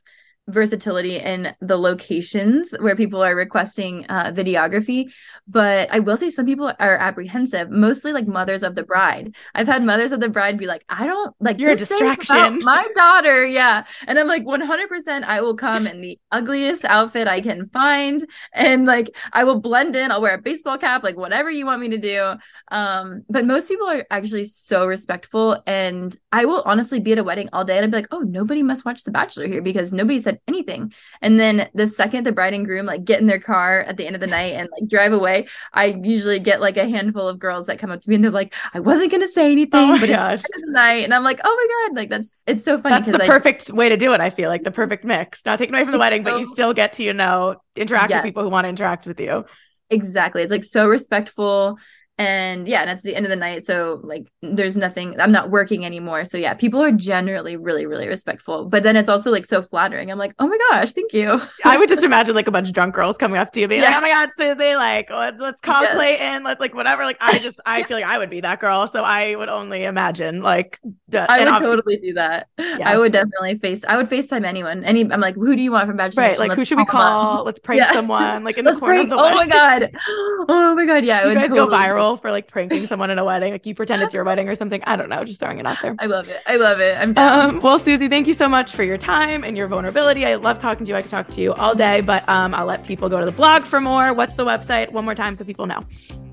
versatility 0.54 1.18
in 1.18 1.56
the 1.62 1.78
locations 1.78 2.74
where 2.80 2.96
people 2.96 3.22
are 3.22 3.36
requesting 3.36 4.06
uh, 4.10 4.32
videography. 4.32 5.12
But 5.48 5.92
I 5.92 6.00
will 6.00 6.18
say 6.18 6.30
some 6.30 6.46
people 6.46 6.72
are 6.80 6.96
apprehensive, 6.98 7.70
mostly 7.70 8.14
like 8.14 8.28
mothers 8.28 8.64
of 8.64 8.76
the 8.76 8.84
bride. 8.84 9.36
I've 9.56 9.68
had 9.68 9.84
mothers 9.84 10.12
of 10.12 10.20
the 10.20 10.30
bride 10.30 10.58
be 10.58 10.68
like, 10.68 10.84
I 10.90 11.08
don't 11.08 11.36
like 11.40 11.60
you're 11.60 11.72
a 11.72 11.76
distraction. 11.76 12.60
My 12.64 12.88
daughter. 12.96 13.46
Yeah. 13.46 13.86
And 14.08 14.20
I'm 14.20 14.28
like, 14.28 14.44
100% 14.44 15.24
I 15.24 15.42
will 15.42 15.56
come 15.56 15.88
in 15.88 16.02
the 16.02 16.20
ugliest 16.32 16.86
outfit 16.86 17.28
I 17.28 17.42
can 17.42 17.70
find. 17.70 18.26
And 18.54 18.86
like, 18.86 19.16
I 19.34 19.44
will 19.44 19.60
blend 19.60 19.96
in. 19.96 20.12
I'll 20.12 20.22
wear 20.22 20.36
a 20.36 20.42
baseball 20.42 20.78
cap, 20.78 21.04
like 21.04 21.18
whatever 21.18 21.50
you 21.50 21.66
want 21.66 21.82
me 21.82 21.90
to 21.90 21.98
do. 21.98 22.36
Um, 22.72 23.24
but 23.30 23.46
most 23.46 23.68
people 23.68 23.88
are 23.88 24.06
actually 24.10 24.46
so 24.46 24.88
respectful. 24.88 25.62
And 25.68 26.16
I 26.32 26.46
will 26.46 26.62
honestly 26.66 27.00
be 27.00 27.12
at 27.12 27.18
a 27.18 27.24
wedding 27.24 27.50
all 27.54 27.66
day 27.66 27.78
and 27.78 27.84
I'd 27.84 27.92
be 27.92 27.98
like, 27.98 28.08
oh, 28.12 28.20
nobody 28.20 28.64
must 28.64 28.86
watch 28.86 29.04
The 29.04 29.12
Bachelor 29.12 29.48
here 29.48 29.62
because 29.62 29.92
nobody 29.92 30.20
said 30.20 30.40
anything. 30.48 30.94
And 31.22 31.40
then 31.40 31.70
the 31.74 31.88
second 31.88 32.26
the 32.26 32.32
bride 32.32 32.54
and 32.54 32.66
groom 32.66 32.86
like 32.86 33.04
get 33.04 33.22
in 33.22 33.28
their 33.28 33.40
car 33.40 33.82
at 33.82 33.98
the 33.98 34.06
end 34.06 34.16
of 34.16 34.22
the 34.22 34.28
night 34.28 34.54
and 34.54 34.70
like 34.72 34.90
drive 34.90 35.14
away, 35.14 35.48
I 35.74 35.98
usually 36.04 36.40
get 36.40 36.62
like 36.62 36.78
a 36.78 36.90
handful 36.90 37.28
of 37.28 37.40
girls 37.40 37.68
that 37.68 37.80
come 37.80 37.92
up 37.92 38.02
to 38.02 38.10
me 38.10 38.16
and 38.16 38.24
they're 38.24 38.32
like, 38.32 38.54
I 38.74 38.80
wasn't 38.80 39.12
gonna 39.12 39.28
say 39.28 39.52
anything, 39.52 39.92
oh 39.92 40.00
but 40.00 40.10
God. 40.10 40.34
at 40.34 40.42
the 40.42 40.56
end 40.56 40.64
of 40.64 40.68
the 40.68 40.74
night, 40.74 41.04
and 41.04 41.14
I'm 41.14 41.24
like, 41.24 41.40
oh 41.44 41.56
my 41.56 41.88
god, 41.88 41.98
like 41.98 42.10
that's 42.10 42.40
it's 42.46 42.64
so 42.64 42.78
funny. 42.78 42.96
That's 42.96 43.18
the 43.18 43.24
I, 43.24 43.28
perfect 43.28 43.72
way 43.72 43.90
to 43.90 43.98
do 43.98 44.14
it. 44.14 44.22
I 44.22 44.30
feel 44.30 44.50
like 44.50 44.64
the 44.64 44.72
perfect 44.72 45.04
mix, 45.04 45.46
not 45.46 45.60
taking 45.60 45.76
away 45.76 45.84
from 45.84 45.94
the 45.94 46.00
wedding, 46.00 46.26
so, 46.26 46.32
but 46.32 46.40
you 46.40 46.46
still 46.46 46.74
get 46.74 46.94
to 46.94 47.04
you 47.04 47.14
know 47.14 47.56
interact 47.76 48.10
yes. 48.10 48.20
with 48.20 48.30
people 48.30 48.44
who 48.44 48.50
want 48.50 48.66
to 48.66 48.70
interact 48.70 49.06
with 49.06 49.20
you. 49.20 49.46
Exactly. 49.90 50.42
It's 50.42 50.52
like 50.52 50.64
so 50.64 50.88
respectful 50.88 51.78
and 52.22 52.68
yeah, 52.68 52.82
and 52.82 52.90
it's 52.92 53.02
the 53.02 53.16
end 53.16 53.26
of 53.26 53.32
the 53.32 53.36
night. 53.36 53.64
So 53.64 54.00
like 54.04 54.28
there's 54.44 54.78
nothing, 54.78 55.20
I'm 55.20 55.32
not 55.32 55.50
working 55.50 55.88
anymore. 55.88 56.24
So 56.24 56.38
yeah, 56.38 56.54
people 56.54 56.80
are 56.80 56.92
generally 56.92 57.56
really, 57.56 57.88
really 57.88 58.08
respectful. 58.08 58.66
But 58.66 58.84
then 58.84 58.96
it's 58.96 59.10
also 59.10 59.32
like 59.32 59.48
so 59.48 59.64
flattering. 59.64 60.12
I'm 60.12 60.20
like, 60.20 60.36
oh 60.38 60.48
my 60.48 60.58
gosh, 60.70 60.92
thank 60.92 61.14
you. 61.14 61.42
I 61.66 61.80
would 61.80 61.90
just 61.90 62.04
imagine 62.04 62.36
like 62.36 62.48
a 62.48 62.52
bunch 62.52 62.68
of 62.68 62.76
drunk 62.76 62.94
girls 62.94 63.18
coming 63.18 63.40
up 63.40 63.52
to 63.54 63.60
you 63.60 63.68
being 63.68 63.82
yeah. 63.82 63.90
like, 63.90 63.98
oh 63.98 64.02
my 64.02 64.10
God, 64.10 64.30
Susie, 64.38 64.76
like 64.76 65.10
let's 65.10 65.40
let's 65.40 65.60
call 65.62 65.82
yes. 65.82 65.96
Clayton, 65.96 66.44
let's 66.44 66.60
like 66.60 66.76
whatever. 66.76 67.06
Like 67.06 67.18
I 67.22 67.40
just 67.40 67.60
I 67.66 67.82
feel 67.88 67.98
like 67.98 68.06
I 68.06 68.20
would 68.20 68.30
be 68.30 68.42
that 68.42 68.60
girl. 68.60 68.86
So 68.86 69.04
I 69.04 69.36
would 69.36 69.50
only 69.50 69.84
imagine 69.86 70.44
like 70.44 70.80
the, 71.08 71.26
I 71.28 71.44
would 71.44 71.60
totally 71.60 71.98
do 71.98 72.14
that. 72.14 72.50
Yeah. 72.60 72.88
I 72.88 73.00
would 73.00 73.14
definitely 73.14 73.56
face 73.56 73.84
I 73.88 73.98
would 73.98 74.08
FaceTime 74.08 74.46
anyone. 74.46 74.84
Any 74.84 75.12
I'm 75.12 75.22
like, 75.22 75.34
who 75.34 75.56
do 75.56 75.62
you 75.64 75.72
want 75.72 75.88
from 75.88 75.98
Bachelor? 75.98 76.22
Right, 76.22 76.38
like 76.38 76.50
let's 76.50 76.60
who 76.60 76.66
should 76.66 76.78
we 76.78 76.86
call? 76.86 77.46
Let's 77.46 77.60
prank 77.60 77.82
yeah. 77.82 77.94
someone 77.94 78.44
like 78.44 78.60
in 78.60 78.66
the 78.66 78.76
corner 78.76 79.08
prank. 79.08 79.12
of 79.12 79.18
the 79.18 79.24
Oh 79.24 79.34
my 79.34 79.48
god. 79.48 79.92
Oh 80.48 80.76
my 80.76 80.86
god. 80.86 81.04
Yeah. 81.04 81.28
You 81.28 81.34
guys 81.34 81.50
totally 81.50 81.68
go 81.68 81.76
viral 81.76 82.11
for 82.18 82.32
like 82.32 82.48
pranking 82.48 82.86
someone 82.88 83.10
in 83.10 83.20
a 83.20 83.26
wedding. 83.26 83.52
Like 83.52 83.66
you 83.66 83.76
pretend 83.76 84.02
it's 84.02 84.14
your 84.14 84.24
wedding 84.24 84.50
or 84.50 84.56
something. 84.56 84.84
I 84.86 84.96
don't 84.96 85.10
know. 85.10 85.24
Just 85.24 85.40
throwing 85.40 85.60
it 85.60 85.66
out 85.66 85.78
there. 85.82 85.96
I 86.00 86.06
love 86.06 86.28
it. 86.28 86.42
I 86.46 86.56
love 86.58 86.80
it. 86.80 86.98
I'm 86.98 87.14
down. 87.14 87.50
Um, 87.50 87.60
well, 87.60 87.80
Susie, 87.80 88.08
thank 88.08 88.28
you 88.28 88.34
so 88.34 88.48
much 88.48 88.72
for 88.72 88.84
your 88.84 88.98
time 88.98 89.44
and 89.44 89.58
your 89.58 89.68
vulnerability. 89.68 90.26
I 90.26 90.36
love 90.36 90.60
talking 90.60 90.86
to 90.86 90.90
you. 90.90 90.96
I 90.96 91.02
could 91.02 91.12
talk 91.12 91.28
to 91.30 91.42
you 91.42 91.54
all 91.54 91.76
day, 91.76 92.02
but 92.02 92.28
um, 92.28 92.54
I'll 92.54 92.66
let 92.66 92.86
people 92.86 93.10
go 93.10 93.20
to 93.20 93.26
the 93.26 93.32
blog 93.32 93.64
for 93.64 93.82
more. 93.82 94.14
What's 94.14 94.36
the 94.36 94.46
website? 94.46 94.92
One 94.92 95.06
more 95.06 95.16
time 95.16 95.36
so 95.36 95.46
people 95.46 95.66
know. 95.66 95.80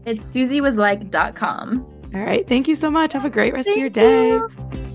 It's 0.07 0.25
susiewasLike.com. 0.25 1.95
All 2.15 2.21
right. 2.21 2.47
Thank 2.49 2.69
you 2.69 2.75
so 2.75 2.91
much. 2.91 3.13
Have 3.13 3.25
a 3.25 3.31
great 3.31 3.53
rest 3.53 3.67
thank 3.67 3.77
of 3.77 3.81
your 3.81 3.91
day. 3.91 4.29
You. 4.29 4.95